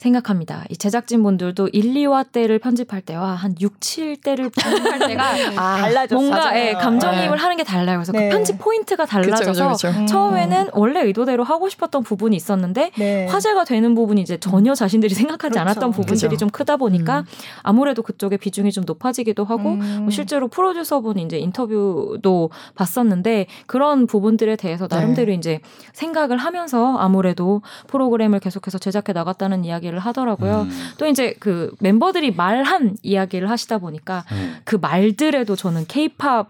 [0.00, 0.64] 생각합니다.
[0.70, 5.22] 이 제작진 분들도 1, 2화 때를 편집할 때와 한 6, 7때를 편집할 때가
[5.56, 6.18] 아, 달라졌어요.
[6.18, 7.42] 뭔가 예, 감정이입을 네.
[7.42, 7.98] 하는 게 달라요.
[7.98, 8.28] 그래서 네.
[8.28, 10.00] 그 편집 포인트가 그쵸, 달라져서 그쵸, 그쵸.
[10.00, 10.06] 음.
[10.06, 13.26] 처음에는 원래 의도대로 하고 싶었던 부분이 있었는데 네.
[13.26, 15.60] 화제가 되는 부분이 이제 전혀 자신들이 생각하지 그렇죠.
[15.60, 16.36] 않았던 부분들이 그죠.
[16.38, 17.24] 좀 크다 보니까 음.
[17.62, 19.98] 아무래도 그쪽에 비중이 좀 높아지기도 하고 음.
[20.02, 24.96] 뭐 실제로 프로듀서분 이제 인터뷰도 봤었는데 그런 부분들에 대해서 네.
[24.96, 25.60] 나름대로 이제
[25.92, 30.62] 생각을 하면서 아무래도 프로그램을 계속해서 제작해 나갔다는 이야기를 하더라고요.
[30.62, 30.90] 음.
[30.98, 34.52] 또 이제 그 멤버들이 말한 이야기를 하시다 보니까 네.
[34.64, 36.48] 그 말들에도 저는 케이팝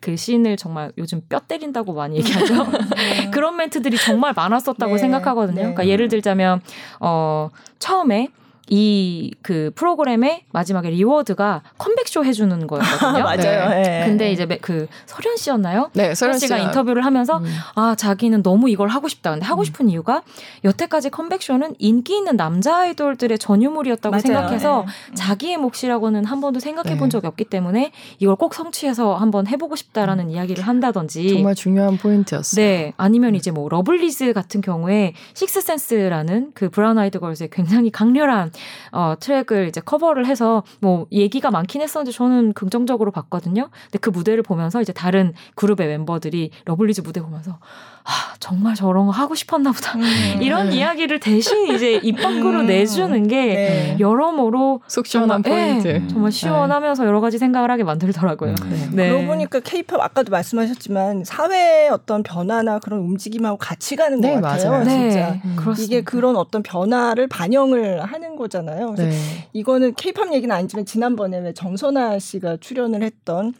[0.00, 2.66] 그 씬을 정말 요즘 뼈 때린다고 많이 얘기하죠.
[3.32, 5.56] 그런 멘트들이 정말 많았었다고 네, 생각하거든요.
[5.56, 5.60] 네.
[5.62, 6.62] 그러니까 예를 들자면
[7.00, 8.28] 어 처음에
[8.70, 13.22] 이 그 프로그램의 마지막에 리워드가 컴백쇼 해주는 거였거든요.
[13.24, 13.70] 맞아요.
[13.84, 14.04] 예.
[14.06, 15.90] 근데 이제 매- 그 설현 씨였나요?
[15.94, 17.46] 네, 설현 씨가 인터뷰를 하면서 음.
[17.74, 19.30] 아 자기는 너무 이걸 하고 싶다.
[19.32, 20.22] 근데 하고 싶은 이유가
[20.64, 24.20] 여태까지 컴백쇼는 인기 있는 남자 아이돌들의 전유물이었다고 맞아요.
[24.22, 25.14] 생각해서 예.
[25.14, 27.12] 자기의 몫이라고는 한 번도 생각해 본 네.
[27.12, 32.62] 적이 없기 때문에 이걸 꼭 성취해서 한번 해보고 싶다라는 이야기를 한다든지 정말 중요한 포인트였어요.
[32.64, 38.52] 네 아니면 이제 뭐 러블리즈 같은 경우에 Sixth Sense라는 그 브라운 아이드 걸스의 굉장히 강렬한
[38.92, 43.68] 어 트랙을 이제 커버를 해서 뭐 얘기가 많긴 했었는데 저는 긍정적으로 봤거든요.
[43.84, 47.58] 근데 그 무대를 보면서 이제 다른 그룹의 멤버들이 러블리즈 무대 보면서
[48.04, 50.02] 아 정말 저런 거 하고 싶었나 보다 음.
[50.40, 52.66] 이런 이야기를 대신 이제 입 밖으로 음.
[52.66, 53.96] 내주는 게 네.
[54.00, 56.08] 여러모로 속 시원한 정말, 예, 포인트.
[56.08, 58.54] 정말 시원하면서 여러 가지 생각을 하게 만들더라고요.
[58.62, 58.90] 음.
[58.94, 59.08] 네.
[59.10, 64.70] 그러고 보니까 케이팝 아까도 말씀하셨지만 사회의 어떤 변화나 그런 움직임하고 같이 가는 것 네, 같아요.
[64.70, 64.84] 맞아요.
[64.84, 65.30] 진짜.
[65.32, 65.56] 네, 음.
[65.56, 65.82] 그렇습니다.
[65.94, 68.94] 이게 그런 어떤 변화를 반영을 하는 거잖아요.
[68.94, 69.48] 그래서 네.
[69.52, 73.52] 이거는 케이팝 얘기는 아니지만 지난번에 왜 정선아 씨가 출연을 했던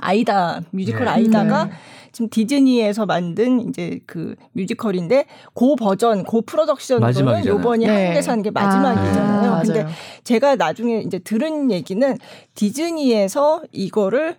[0.00, 1.10] 아이다 뮤지컬 네.
[1.10, 1.70] 아이다가 네.
[2.14, 7.44] 지금 디즈니에서 만든 이제 그 뮤지컬인데 고 버전 고 프로덕션으로는.
[7.44, 7.92] 요번이 네.
[7.92, 9.52] 한국에서 하는 게 마지막이잖아요.
[9.52, 9.86] 아, 근데.
[10.22, 12.16] 제가 나중에 이제 들은 얘기는
[12.54, 14.36] 디즈니에서 이거를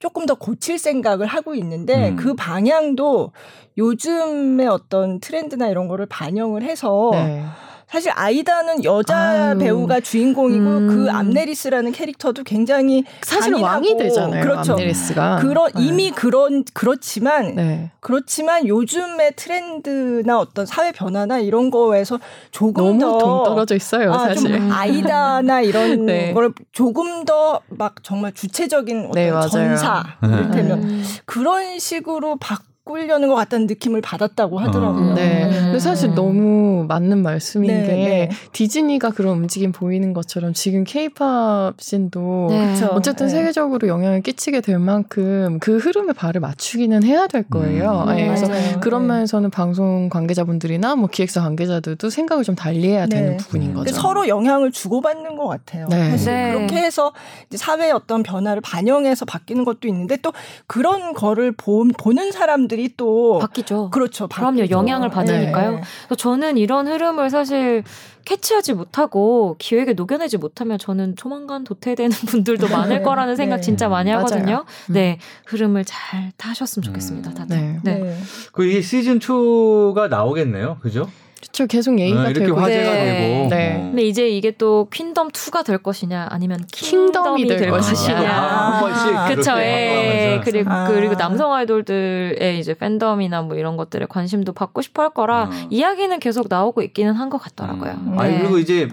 [0.00, 2.16] 조금 더 고칠 생각을 하고 있는데 음.
[2.16, 3.30] 그 방향도
[3.78, 7.44] 요즘의 어떤 트렌드나 이런 거를 반영을 해서 네.
[7.90, 9.58] 사실 아이다는 여자 아유.
[9.58, 10.88] 배우가 주인공이고 음.
[10.88, 14.42] 그 암네리스라는 캐릭터도 굉장히 사실 왕이 되잖아요.
[14.42, 14.72] 그렇죠.
[14.72, 15.36] 암네리스가.
[15.40, 15.82] 그런 네.
[15.84, 17.90] 이미 그런 그렇지만 네.
[18.00, 22.18] 그렇지만 요즘의 트렌드나 어떤 사회 변화나 이런 거에서
[22.50, 24.52] 조금 너무 더 동떨어져 있어요, 아, 사실.
[24.52, 26.32] 좀 아이다나 이런 네.
[26.32, 29.48] 걸 조금 더 막 정말 주체적인 어떤 네, 맞아요.
[29.48, 30.28] 전사 네.
[30.28, 31.04] 이를테면 음.
[31.24, 35.10] 그런 식으로 바 꾸려는 것 같다는 느낌을 받았다고 하더라고요.
[35.10, 35.14] 음.
[35.14, 35.48] 네.
[35.50, 36.14] 근데 사실 음.
[36.14, 38.30] 너무 맞는 말씀인 네, 게 네.
[38.52, 42.84] 디즈니가 그런 움직임 보이는 것처럼 지금 케이팝 씬도 네.
[42.90, 43.32] 어쨌든 네.
[43.32, 48.04] 세계적으로 영향을 끼치게 될 만큼 그 흐름에 발을 맞추기는 해야 될 거예요.
[48.06, 48.18] 음.
[48.18, 48.80] 예, 그래서 맞아요.
[48.80, 49.14] 그런 네.
[49.14, 53.16] 면에서는 방송 관계자분들이나 뭐 기획사 관계자들도 생각을 좀 달리해야 네.
[53.16, 53.74] 되는 부분인 음.
[53.76, 53.94] 거죠.
[53.94, 55.88] 서로 영향을 주고받는 것 같아요.
[55.88, 56.10] 네.
[56.10, 56.52] 사실 네.
[56.52, 57.14] 그렇게 해서
[57.48, 60.34] 이제 사회의 어떤 변화를 반영해서 바뀌는 것도 있는데 또
[60.66, 63.90] 그런 거를 보, 보는 사람들 이 또 바뀌죠.
[63.90, 64.28] 그렇죠.
[64.28, 64.58] 그럼요.
[64.58, 64.72] 바뀌죠.
[64.74, 65.70] 영향을 받으니까요.
[65.72, 65.80] 네.
[66.06, 67.82] 그래서 저는 이런 흐름을 사실
[68.24, 73.62] 캐치하지 못하고 기획에 녹여내지 못하면 저는 조만간 도태되는 분들도 많을 거라는 생각 네.
[73.62, 74.10] 진짜 많이.
[74.10, 74.64] 하거든요.
[74.88, 74.92] 음.
[74.92, 75.18] 네.
[75.46, 77.30] 흐름을 잘 타셨으면 좋겠습니다.
[77.30, 77.34] 음.
[77.34, 77.56] 다들.
[77.56, 77.80] 네.
[77.82, 77.98] 네.
[77.98, 78.18] 네.
[78.52, 80.78] 그 이게 시즌 2가 나오겠네요.
[80.80, 81.08] 그죠?
[81.54, 81.66] 그렇죠.
[81.68, 83.04] 계속 얘기가 어, 이렇게 되고 화제가 네.
[83.04, 83.48] 되고.
[83.48, 83.74] 네.
[83.76, 83.82] 어.
[83.84, 87.94] 근데 이제 이게 또 퀸덤 2가 될 것이냐 아니면 킹덤이 킹덤이 될될 것이냐.
[88.14, 88.30] 것이냐.
[88.32, 90.40] 아, 한 번씩 그쵸, 예.
[90.42, 90.88] 그리고, 아.
[90.88, 95.66] 그리고 남성 아이돌들의 이제 팬덤이나 뭐 이런 것들에 관심도 받고 싶어 할 거라 음.
[95.70, 97.92] 이야기는 계속 나오고 있기는 한 것 같더라고요.
[97.92, 98.14] 음.
[98.16, 98.22] 네.
[98.22, 98.88] 아니 그리고 이제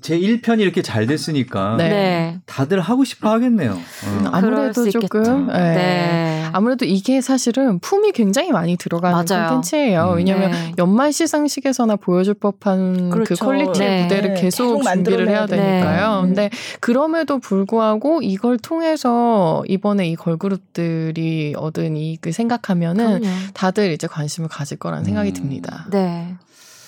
[0.00, 1.88] 제 1편이 이렇게 잘 됐으니까 네.
[1.88, 2.38] 네.
[2.46, 3.72] 다들 하고 싶어 하겠네요.
[3.72, 4.28] 어.
[4.32, 5.48] 아무래도 조금.
[5.52, 5.58] 예.
[5.58, 6.48] 네.
[6.52, 9.24] 아무래도 이게 사실은 품이 굉장히 많이 들어가는.
[9.24, 10.10] 콘텐츠예요.
[10.12, 10.16] 음.
[10.16, 10.72] 왜냐하면 네.
[10.78, 13.44] 연말 시상식에서나 보여줄 법한 그 그렇죠.
[13.44, 14.02] 퀄리티의 네.
[14.04, 14.40] 무대를 네.
[14.40, 15.46] 계속, 계속 준비를 해야.
[15.46, 16.20] 되니까요.
[16.22, 16.26] 네.
[16.26, 16.50] 근데
[16.80, 23.36] 그럼에도 불구하고 이걸 통해서 이번에 이 걸그룹들이 얻은 이익을 생각하면은 그럼요.
[23.54, 25.34] 다들 이제 관심을 가질 거라는 생각이 음.
[25.34, 25.86] 듭니다.
[25.90, 26.34] 네.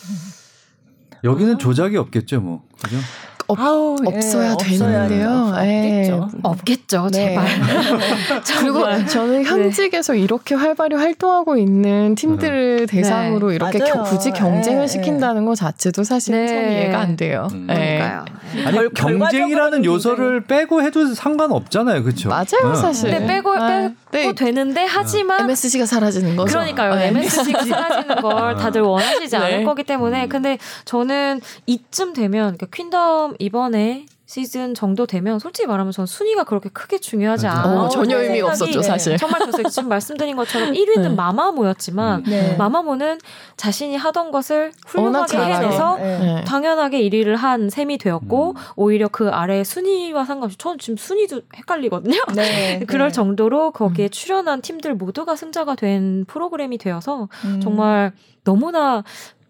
[1.25, 2.63] 여기는 조작이 없겠죠, 뭐.
[2.83, 2.97] 그죠?
[3.47, 5.53] 없, 아우, 예, 없어야 없어야 되는데요.
[5.55, 6.11] 없- 예.
[6.11, 6.29] 없겠죠.
[6.43, 7.29] 없겠죠, 네.
[7.29, 7.47] 제발.
[8.61, 9.07] 그리고 정말.
[9.07, 13.79] 저는 현직에서 이렇게 활발히 활동하고 있는 팀들을 대상으로 이렇게.
[13.79, 16.47] 겨- 굳이 경쟁을 네, 시킨다는 것 자체도 사실 네.
[16.47, 17.49] 참 이해가 안 돼요.
[17.53, 17.67] 음.
[17.69, 17.99] 네.
[17.99, 18.25] 그러니까요.
[18.67, 22.29] 아니 결- 경쟁이라는 요소를 빼고 해도 상관없잖아요, 그렇죠?
[22.29, 23.11] 맞아요, 사실.
[23.11, 24.35] 근데 빼고 아, 빼고 네.
[24.35, 26.53] 되는데 하지만 MSG가 사라지는 거죠.
[26.53, 26.95] 그러니까요.
[26.95, 27.09] 네.
[27.09, 29.65] MSG가 사라지는 걸 다들 원하시지 않을 네.
[29.65, 30.25] 거기 때문에.
[30.25, 30.29] 음.
[30.29, 36.71] 근데 저는 이쯤 되면 그러니까 퀸덤 이번에 시즌 정도 되면 솔직히 말하면 전 순위가 그렇게
[36.71, 37.61] 크게 중요하지 맞아요.
[37.61, 37.83] 않아.
[37.85, 38.25] 어, 전혀 네.
[38.25, 39.17] 의미가 없었죠, 생각이, 사실.
[39.19, 39.69] 정말 좋았어요.
[39.69, 41.09] 지금 말씀드린 것처럼 1위는 네.
[41.11, 42.57] 마마무였지만 네.
[42.57, 43.19] 마마무는
[43.59, 45.37] 자신이 하던 것을 훌륭하게.
[45.37, 46.19] 해내서 네.
[46.19, 46.45] 네.
[46.45, 48.55] 당연하게 1위를 한 셈이 되었고 음.
[48.77, 52.17] 오히려 그 아래 순위와 상관없이 저는 지금 순위도 헷갈리거든요.
[52.35, 53.13] 네, 그럴 네.
[53.13, 53.73] 정도로 음.
[53.73, 57.61] 거기에 출연한 팀들 모두가 승자가 된 프로그램이 되어서 음.
[57.63, 58.13] 정말
[58.45, 59.03] 너무나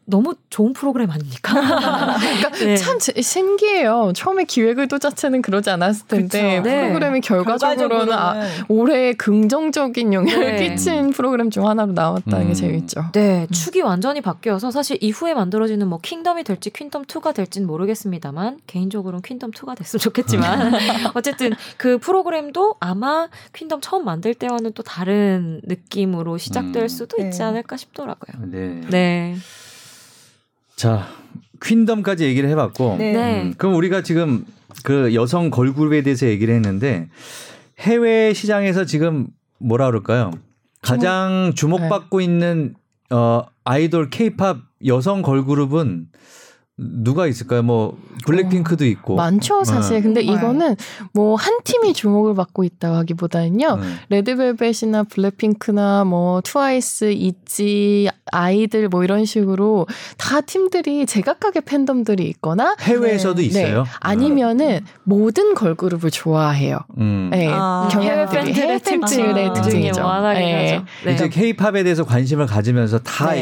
[0.06, 1.54] 너무 좋은 프로그램 아닙니까?
[2.18, 2.76] 그러니까 네.
[2.76, 4.12] 참 제- 신기해요.
[4.14, 6.68] 처음에 기획 의도 자체는 그러지 않았을 텐데 그쵸.
[6.68, 6.82] 네.
[6.82, 10.68] 프로그램이 결과적으로는 아, 올해 긍정적인 영향을 네.
[10.68, 12.48] 끼친 프로그램 중 하나로 나왔다는 음.
[12.48, 13.06] 게 재밌죠.
[13.12, 19.22] 네, 축이 완전히 바뀌어서 사실 이후에 만들어지는 뭐 킹덤이 될지 퀸덤 2가 될지는 모르겠습니다만 개인적으로는
[19.22, 20.72] 퀸덤 2가 됐으면 좋겠지만
[21.14, 26.88] 어쨌든 그 프로그램도 아마 퀸덤 처음 만들 때와는 또 다른 느낌으로 시작될 음.
[26.88, 27.44] 수도 있지 네.
[27.44, 28.46] 않을까 싶더라고요.
[28.50, 28.80] 네.
[28.90, 29.36] 네.
[30.76, 31.06] 자,
[31.62, 33.12] 퀸덤까지 얘기를 해봤고, 네.
[33.12, 33.42] 네.
[33.42, 34.44] 음, 그럼 우리가 지금
[34.82, 37.08] 그 여성 걸그룹에 대해서 얘기를 했는데
[37.78, 39.28] 해외 시장에서 지금
[39.58, 40.32] 뭐라 그럴까요?
[40.82, 42.74] 가장 주목받고 있는
[43.10, 46.08] 어 아이돌 케이팝 여성 걸그룹은
[46.76, 47.62] 누가 있을까요?
[47.62, 47.96] 뭐
[48.26, 49.96] 블랙핑크도 있고 많죠, 사실.
[49.96, 50.02] 네.
[50.02, 50.32] 근데 네.
[50.32, 50.76] 이거는
[51.12, 53.78] 뭐 한 팀이 주목을 받고 있다고 하기보다는요.
[53.80, 53.98] 음.
[54.08, 59.86] 레드벨벳이나 블랙핑크나 뭐 트와이스, 있지, 아이들 뭐 이런 식으로
[60.16, 63.42] 다 팀들이 제각각의 팬덤들이 있거나 해외에서도 네.
[63.44, 63.82] 있어요.
[63.82, 63.90] 네.
[64.00, 66.78] 아니면은 모든 걸그룹을 좋아해요.
[66.98, 67.28] 음.
[67.30, 67.48] 네.
[67.50, 67.88] 아.
[67.92, 70.02] 해외 팬들의 특징이 특징이죠.
[70.34, 70.82] 네.
[71.04, 71.12] 네.
[71.12, 73.34] 이제 케이팝에 대해서 관심을 가지면서 다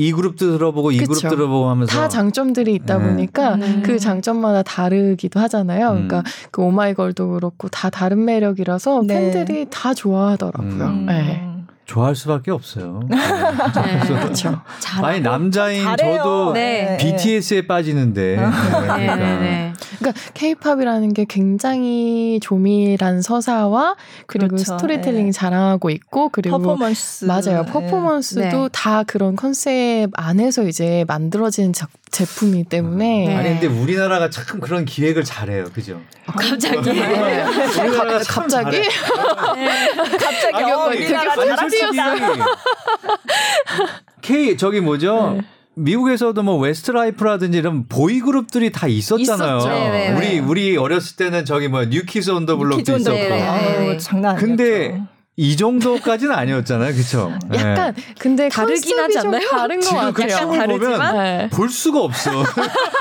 [0.00, 0.12] 이 네.
[0.12, 1.12] 그룹도 들어보고 이 그쵸.
[1.12, 3.04] 그룹 들어보고 하면서 다 장점들이 있다 네.
[3.04, 3.82] 보니까 음.
[3.84, 5.90] 그 장점마다 다르기도 하잖아요.
[5.90, 6.08] 음.
[6.08, 9.30] 그러니까 그 오마이걸도 그렇고 다 다른 매력이라서 네.
[9.32, 10.84] 팬들이 다 좋아하더라고요.
[10.84, 11.06] 음.
[11.06, 11.46] 네.
[11.90, 13.00] 좋아할 수밖에 없어요.
[13.10, 13.98] 네.
[14.06, 14.60] 그렇죠.
[14.78, 15.06] 잘하고.
[15.08, 16.16] 아니 남자인 잘해요.
[16.18, 16.96] 저도 네.
[17.00, 18.48] BTS에 빠지는데 아.
[18.48, 18.96] 네, 그러니까.
[19.16, 19.72] 네네네.
[19.98, 23.96] 그러니까 케이팝이라는 게 굉장히 조밀한 서사와
[24.26, 24.64] 그리고 그렇죠.
[24.76, 25.32] 스토리텔링 네.
[25.32, 27.64] 자랑하고 있고 그리고 퍼포먼스 맞아요.
[27.64, 27.72] 네.
[27.72, 28.68] 퍼포먼스도 네.
[28.72, 33.36] 다 그런 컨셉 안에서 이제 만들어진 작- 제품이기 때문에 네.
[33.36, 36.00] 아니 근데 우리나라가 참 그런 기획을 잘해요, 그죠?
[36.26, 36.90] 갑자기.
[36.90, 37.42] 네.
[37.42, 38.88] 우리나라가 참 갑자기 잘해.
[40.18, 42.44] 갑자기 아니, 어, 우리나라 아니 솔직히 잘한다.
[44.22, 45.34] K 저기 뭐죠?
[45.36, 45.42] 네.
[45.74, 49.58] 미국에서도 뭐 Westlife라든지 이런 보이 그룹들이 다 있었잖아요.
[49.58, 49.68] 있었죠.
[49.72, 50.38] 네, 네, 우리 네.
[50.40, 53.16] 우리 어렸을 때는 저기 뭐 New Kids on the Block도 있었고.
[53.16, 53.46] 네, 네, 네.
[53.92, 54.46] 아우, 장난 아니었죠.
[54.46, 55.00] 근데
[55.36, 57.32] 이 정도까지는 아니었잖아요, 그렇죠?
[57.54, 59.48] 약간 근데 다르긴 하지 좀 않나요?
[59.48, 60.38] 다른 것 지금 그 같아요.
[60.38, 61.16] 춤을 다르지만?
[61.16, 61.48] 네.
[61.50, 62.30] 볼 수가 없어.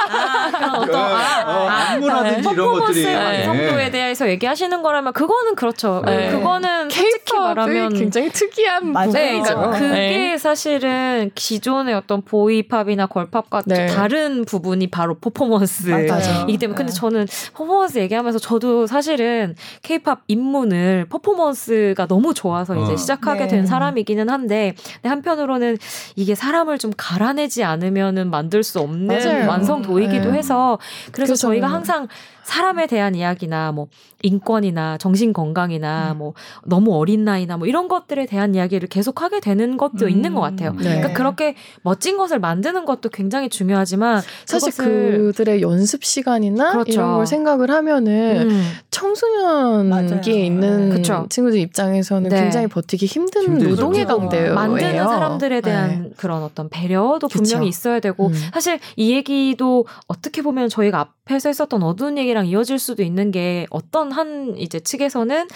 [0.10, 3.15] 아, 어떤 아, 어, 아, 안무라든지 이런 것들이 퍼포먼스 예.
[3.47, 6.01] 완성도에 대해서 얘기하시는 거라면 그거는 그렇죠.
[6.06, 6.30] 네.
[6.31, 9.11] 그거는 솔직히 케이팝이 말하면 굉장히 특이한 맞아요.
[9.11, 9.56] 네, 부분이죠.
[9.56, 10.38] 그러니까 그게 네.
[10.38, 13.88] 사실은 기존의 어떤 보이팝이나 걸팝과 좀 네.
[13.88, 16.57] 다른 부분이 바로 퍼포먼스이기.
[16.57, 22.98] 때문에 근데 저는 퍼포먼스 얘기하면서 저도 사실은 케이팝 입문을 퍼포먼스가 너무 좋아서 이제 어.
[22.98, 23.48] 시작하게 네.
[23.48, 25.78] 된 사람이기는 한데 근데 한편으로는
[26.16, 29.50] 이게 사람을 좀 갈아내지 않으면은 만들 수 없는 맞아요.
[29.50, 30.38] 완성도이기도 네.
[30.38, 30.78] 해서
[31.12, 32.08] 그래서 그래서 저희가 항상
[32.50, 33.88] 사람에 대한 이야기나 뭐
[34.24, 36.18] 인권이나 정신 건강이나 음.
[36.18, 36.34] 뭐
[36.66, 40.10] 너무 어린 나이나 뭐 이런 것들에 대한 이야기를 계속 하게 되는 것도 음.
[40.10, 40.72] 있는 것 같아요.
[40.74, 40.84] 네.
[40.84, 46.91] 그러니까 그렇게 멋진 것을 만드는 것도 굉장히 중요하지만 사실 그들의 연습 시간이나 그렇죠.
[46.91, 50.46] 이런 걸 생각을 하면은 음, 청소년기에.
[50.46, 51.28] 있는 그쵸.
[51.30, 52.41] 친구들 입장에서 는 네.
[52.41, 53.69] 굉장히 버티기 힘든 힘들죠.
[53.69, 54.19] 노동의 그렇죠.
[54.22, 54.56] 강대예요.
[54.56, 56.10] 만드는 사람들에 대한 네.
[56.18, 57.40] 그런 어떤 배려도 그쵸.
[57.40, 58.34] 분명히 있어야 되고 음.
[58.52, 64.11] 사실 이 얘기도 어떻게 보면 저희가 앞에서 했었던 어두운 얘기랑 이어질 수도 있는 게 어떤
[64.11, 65.48] 한 이제 측에서는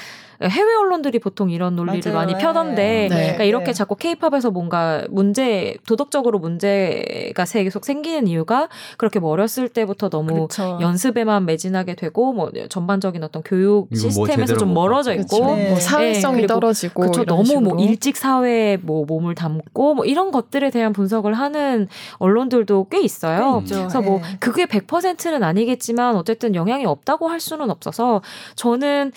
[0.41, 2.25] 해외 언론들이 보통 이런 논리를 맞아요.
[2.25, 3.15] 많이 펴던데 네.
[3.17, 3.73] 그러니까 이렇게 네.
[3.73, 10.79] 자꾸 케이팝에서 뭔가 문제 도덕적으로 문제가 계속 생기는 이유가 그렇게 뭐 어렸을 때부터 너무 그렇죠.
[10.81, 15.37] 연습에만 매진하게 되고 뭐 전반적인 어떤 교육 뭐 시스템에서 제대로 좀못 멀어져 그렇죠.
[15.37, 15.69] 있고 네.
[15.69, 17.79] 뭐 사회성이 그리고 떨어지고 그쵸 너무 뭐 식으로.
[17.79, 21.87] 일찍 사회에 뭐 몸을 담고 뭐 이런 것들에 대한 분석을 하는
[22.17, 23.63] 언론들도 꽤 있어요.
[23.67, 23.75] 꽤.
[23.75, 24.37] 그래서 뭐 네.
[24.39, 28.21] 그게 100%는 아니겠지만 어쨌든 영향이 없다고 할 수는 없어서
[28.55, 29.11] 저는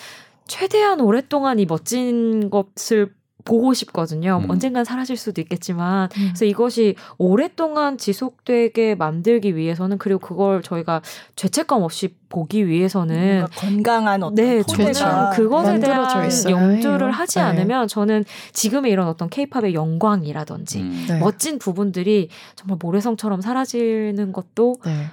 [0.46, 3.14] 최대한 오랫동안 이 멋진 것을
[3.46, 4.40] 보고 싶거든요.
[4.42, 4.50] 음.
[4.50, 6.22] 언젠간 사라질 수도 있겠지만 음.
[6.26, 11.00] 그래서 이것이 오랫동안 지속되게 만들기 위해서는 그리고 그걸 저희가
[11.36, 14.92] 죄책감 없이 보기 위해서는 뭔가 건강한 어떤 네, 저는
[15.32, 16.04] 그것에 대한
[16.50, 17.10] 해요.
[17.12, 17.44] 하지 네.
[17.44, 21.06] 않으면 저는 지금의 이런 어떤 케이팝의 영광이라든지 음.
[21.08, 21.18] 네.
[21.20, 25.06] 멋진 부분들이 정말 모래성처럼 사라지는 것도 네.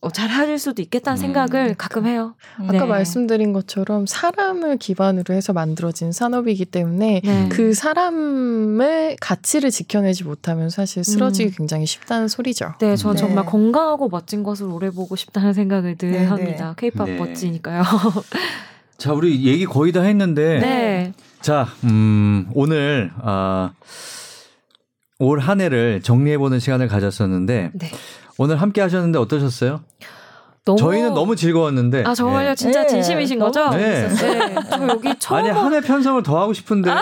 [0.00, 1.20] 어, 잘해질 수도 있겠다는 음.
[1.20, 2.34] 생각을 가끔 해요.
[2.60, 2.64] 음.
[2.68, 2.86] 아까 네.
[2.86, 7.48] 말씀드린 것처럼 사람을 기반으로 해서 만들어진 산업이기 때문에 네.
[7.50, 11.54] 그 사람의 가치를 지켜내지 못하면 사실 쓰러지기 음.
[11.56, 12.74] 굉장히 쉽다는 소리죠.
[12.80, 13.18] 네, 전 네.
[13.20, 16.24] 정말 건강하고 멋진 것을 오래 보고 싶다는 생각을 늘 네, 네.
[16.26, 16.74] 합니다.
[16.76, 17.16] 케이팝 네.
[17.16, 17.82] 멋지니까요.
[18.98, 21.12] 자, 우리 얘기 거의 다 했는데 네.
[21.40, 23.72] 자, 음, 오늘 아,
[25.18, 27.90] 올 한 해를 정리해보는 시간을 가졌었는데 네.
[28.38, 29.80] 오늘 함께 하셨는데 어떠셨어요?
[30.64, 32.02] 너무 저희는 너무 즐거웠는데.
[32.04, 32.50] 아 정말요?
[32.50, 32.54] 예.
[32.56, 33.70] 진짜 네, 진심이신 너무 거죠?
[33.76, 34.08] 네.
[34.08, 34.54] 네.
[34.68, 36.90] 저 여기 처음 아니 한 해 편성을 더 하고 싶은데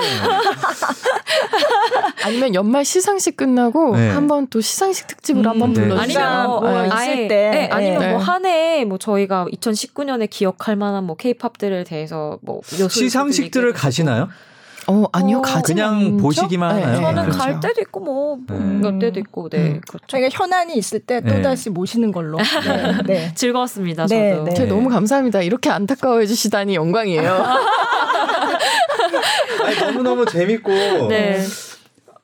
[2.25, 4.11] 아니면 연말 시상식 끝나고 네.
[4.11, 5.81] 한번 또 시상식 특집으로 음, 한번 네.
[5.83, 6.23] 불러주세요.
[6.25, 7.51] 아니면 뭐, 뭐 있을 아예, 때.
[7.51, 8.11] 네, 아니면 네.
[8.13, 14.29] 뭐한해뭐 저희가 2019년에 기억할 만한 뭐 케이팝들에 대해서 뭐 시상식들을 가시나요?
[14.87, 16.17] 어 아니요 어, 가지 그냥 않죠?
[16.19, 17.01] 보시기만 하나요?
[17.01, 17.39] 저는 그렇죠.
[17.39, 18.57] 갈 때도 있고 뭐 네.
[18.59, 19.81] 몇 때도 있고 네 음.
[19.87, 20.07] 그렇죠.
[20.07, 21.37] 저희가 현안이 있을 때 네.
[21.37, 22.39] 또다시 모시는 걸로.
[22.39, 23.03] 네.
[23.07, 23.33] 네.
[23.37, 24.07] 즐거웠습니다.
[24.07, 24.45] 네, 저도.
[24.45, 24.55] 네.
[24.55, 25.43] 저 너무 감사합니다.
[25.43, 27.45] 이렇게 안타까워해 주시다니 영광이에요.
[29.65, 30.71] 아니, 너무 너무 재밌고
[31.09, 31.41] 네.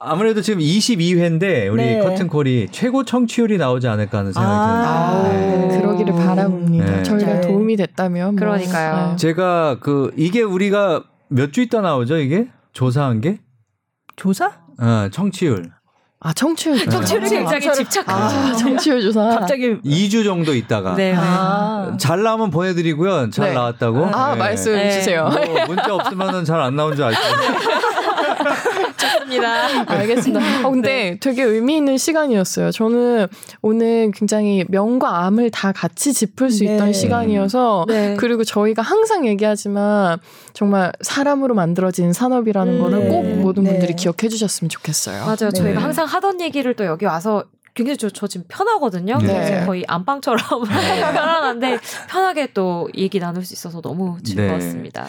[0.03, 1.99] 아무래도 지금 22회인데 우리 네.
[2.01, 5.81] 커튼콜이 최고 청취율이 나오지 않을까 하는 생각이 아, 드는데 네.
[5.83, 6.91] 그러기를 바라봅니다.
[6.91, 7.03] 네.
[7.03, 7.41] 저희가 네.
[7.43, 8.39] 도움이 됐다면 뭐.
[8.39, 9.17] 그러니까요.
[9.17, 13.39] 제가 그 이게 우리가 몇 주 있다 나오죠 이게 조사한 게
[14.17, 14.47] 조사?
[14.81, 15.71] 어, 청취율
[16.23, 16.91] 아 청취율 조사.
[16.91, 18.37] 청취율이 굉장히 저를- 집착하죠.
[18.37, 19.23] 아 청취율 조사.
[19.39, 21.13] 갑자기 2주 정도 있다가 네.
[21.13, 21.19] 네.
[21.19, 21.97] 아.
[21.99, 23.31] 잘 나오면 보내드리고요.
[23.31, 23.55] 잘 네.
[23.55, 24.05] 나왔다고.
[24.13, 24.39] 아 네.
[24.39, 24.91] 말씀 네.
[24.91, 25.31] 주세요.
[25.31, 27.19] 뭐 문자 없으면은 잘 안 나온 줄 알죠.
[29.31, 29.85] 좋습니다.
[29.87, 30.67] 알겠습니다.
[30.67, 32.73] 어, 근데 되게 의미 있는 시간이었어요.
[32.73, 33.29] 저는
[33.63, 36.75] 오늘 굉장히 명과 암을 다 같이 짚을 수 네.
[36.75, 38.17] 있던 시간이어서 네.
[38.19, 40.19] 그리고 저희가 항상 얘기하지만
[40.53, 43.09] 정말 사람으로 만들어진 산업이라는 음, 거를 네.
[43.09, 43.71] 꼭 모든 네.
[43.71, 45.21] 분들이 기억해 주셨으면 좋겠어요.
[45.25, 45.37] 맞아요.
[45.37, 45.51] 네.
[45.51, 47.45] 저희가 항상 하던 얘기를 또 여기 와서
[47.75, 49.19] 굉장히 저, 저 지금 편하거든요.
[49.19, 49.27] 네.
[49.27, 51.79] 그래서 거의 안방처럼 편안한데
[52.09, 55.07] 편하게 또 얘기 나눌 수 있어서 너무 즐거웠습니다.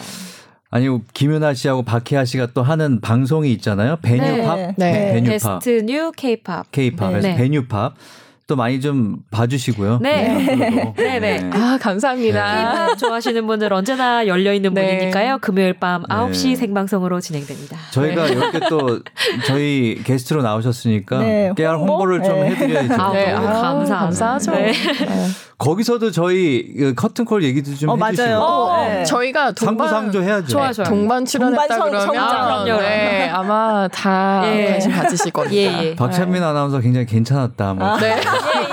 [0.72, 3.96] 아니 김윤하 씨하고 박희아 씨가 또 하는 방송이 있잖아요.
[4.00, 4.74] 베뉴팝, 네.
[4.78, 5.12] 네.
[5.12, 6.72] 베뉴팝, Best New 케이팝.
[6.72, 7.36] 케이팝에서 네.
[7.36, 7.94] 베뉴팝
[8.46, 9.98] 또 많이 좀 봐주시고요.
[10.00, 10.30] 네.
[10.30, 10.94] 앞으로도.
[10.96, 11.50] 네, 네.
[11.52, 12.54] 아 감사합니다.
[12.54, 14.94] 케이팝 좋아하시는 분들 언제나 열려 있는 네.
[14.94, 15.38] 문이니까요.
[15.42, 16.14] 금요일 밤 네.
[16.14, 17.76] 9시 생방송으로 진행됩니다.
[17.90, 19.00] 저희가 이렇게 또
[19.46, 21.92] 저희 게스트로 나오셨으니까 네, 깨알 홍보?
[21.92, 22.46] 홍보를 좀 네.
[22.46, 22.94] 해드려야죠.
[22.94, 23.98] 아, 네, 아, 감사합니다.
[23.98, 24.52] 감사하죠.
[25.62, 25.68] 네.
[25.68, 25.70] 네.
[25.70, 28.40] 거기서도 저희 그 커튼콜 얘기도 좀 어, 해주시고 맞아요.
[28.40, 29.04] 어, 네.
[29.04, 30.46] 저희가 동반 상부상조 해야죠.
[30.48, 30.88] 좋아요, 좋아요.
[30.88, 32.64] 동반 출연했다 동반 성- 그러면 성장.
[32.64, 32.80] 그럼요.
[32.82, 34.66] 네 아마 다 예.
[34.72, 35.54] 관심 가지실 겁니다.
[35.56, 35.94] 예, 예.
[35.96, 37.74] 박찬민 아나운서 굉장히 괜찮았다.
[37.74, 37.96] 뭐.
[37.98, 38.16] 네.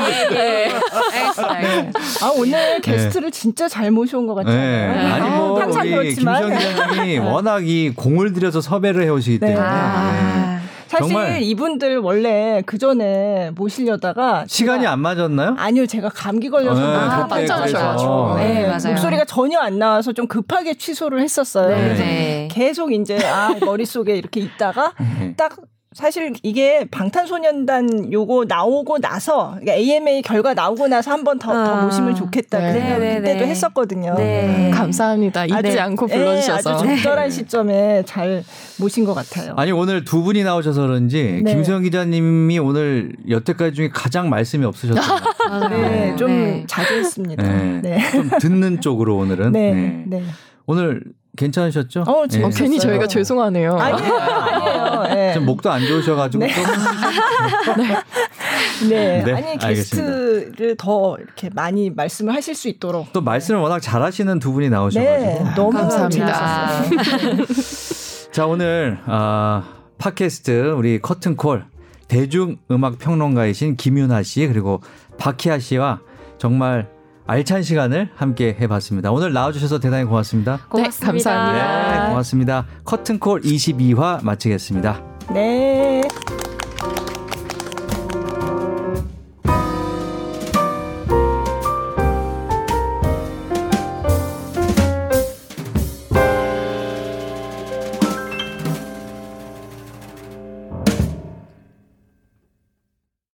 [0.10, 0.72] 예, 예, 예.
[1.12, 2.00] 알겠습니다.
[2.26, 4.56] 아 오늘 게스트를 진짜 잘 모셔온 것 같아요.
[4.56, 4.88] 네.
[5.12, 6.48] 아니 아, 뭐 항상 우리 그렇지만.
[6.50, 9.48] 김수영 기자님이 워낙 이 공을 들여서 섭외를 해오시기 네.
[9.48, 10.59] 때문에 아,
[10.90, 11.42] 사실 정말.
[11.44, 15.56] 이분들 원래 그 전에 모시려다가 시간이 안 맞았나요?
[15.58, 17.78] 아니요, 제가 감기 걸려서 네, 못 아, 그때 깜짝 그래서.
[17.78, 18.36] 놀라셔가지고.
[18.38, 18.94] 네, 맞아요.
[18.96, 21.70] 목소리가 전혀 안 나와서 좀 급하게 취소를 했었어요.
[21.70, 21.84] 네.
[21.84, 22.48] 그래서 네.
[22.52, 25.36] 계속 이제 아 머릿 속에 이렇게 있다가 네.
[25.38, 25.56] 딱
[25.94, 31.84] 사실 이게 방탄소년단 요거 나오고 나서 그러니까 AMA 결과 나오고 나서 한 번더 아.
[31.84, 32.60] 모시면 좋겠다.
[32.60, 32.74] 네.
[32.74, 33.48] 그래서 네, 네, 그때도 네.
[33.48, 34.14] 했었거든요.
[34.16, 34.70] 네.
[34.72, 35.46] 감사합니다.
[35.46, 36.76] 잊지 아주- 않고 네, 불러주셔서.
[36.76, 38.44] 아주 적절한 시점에 잘
[38.80, 39.56] 모신 것 같아요.
[39.58, 41.54] 아니 오늘 두 분이 나오셔서 그런지 네.
[41.56, 45.20] 김수영 기자님이 오늘 여태까지 중에 가장 말씀이 없으셨어요.
[45.50, 45.70] 맞아요.
[45.90, 46.64] 네, 좀 네.
[46.68, 47.42] 자주 했습니다.
[47.42, 47.82] 네.
[47.82, 48.12] 네.
[48.12, 49.54] 좀 듣는 쪽으로 오늘은.
[49.54, 49.74] 네.
[49.74, 50.04] 네.
[50.06, 50.24] 네.
[50.68, 51.02] 오늘
[51.38, 52.04] 괜찮으셨죠?
[52.08, 52.64] 어, 어, 재밌었어요.
[52.64, 53.78] 괜히 저희가 죄송하네요.
[53.78, 55.04] 아니에요, 아니에요.
[55.16, 55.34] 네.
[55.34, 56.54] 좀 목도 안 좋으셔가지고 네.
[56.54, 56.64] 좀
[58.90, 59.24] 네.
[59.24, 59.68] 네, 아니 알겠습니다.
[59.74, 63.12] 게스트를 더 이렇게 많이 말씀을 하실 수 있도록.
[63.14, 65.44] 또 말씀을 워낙 잘하시는 두 분이 나오셔가지고.
[65.44, 66.84] 네, 너무 감사합니다.
[68.32, 69.64] 자 오늘 아,
[69.98, 71.66] 팟캐스트 우리 커튼콜
[72.08, 74.82] 대중 음악 평론가이신 김윤아 씨 그리고
[75.18, 76.00] 박희아 씨와
[76.38, 76.88] 정말
[77.30, 79.12] 알찬 시간을 함께 해봤습니다.
[79.12, 80.62] 오늘 나와주셔서 대단히 고맙습니다.
[80.68, 81.12] 고맙습니다.
[81.12, 82.04] 감사합니다.
[82.04, 82.66] 네, 고맙습니다.
[82.84, 85.04] 커튼콜 22화 마치겠습니다.
[85.32, 86.02] 네.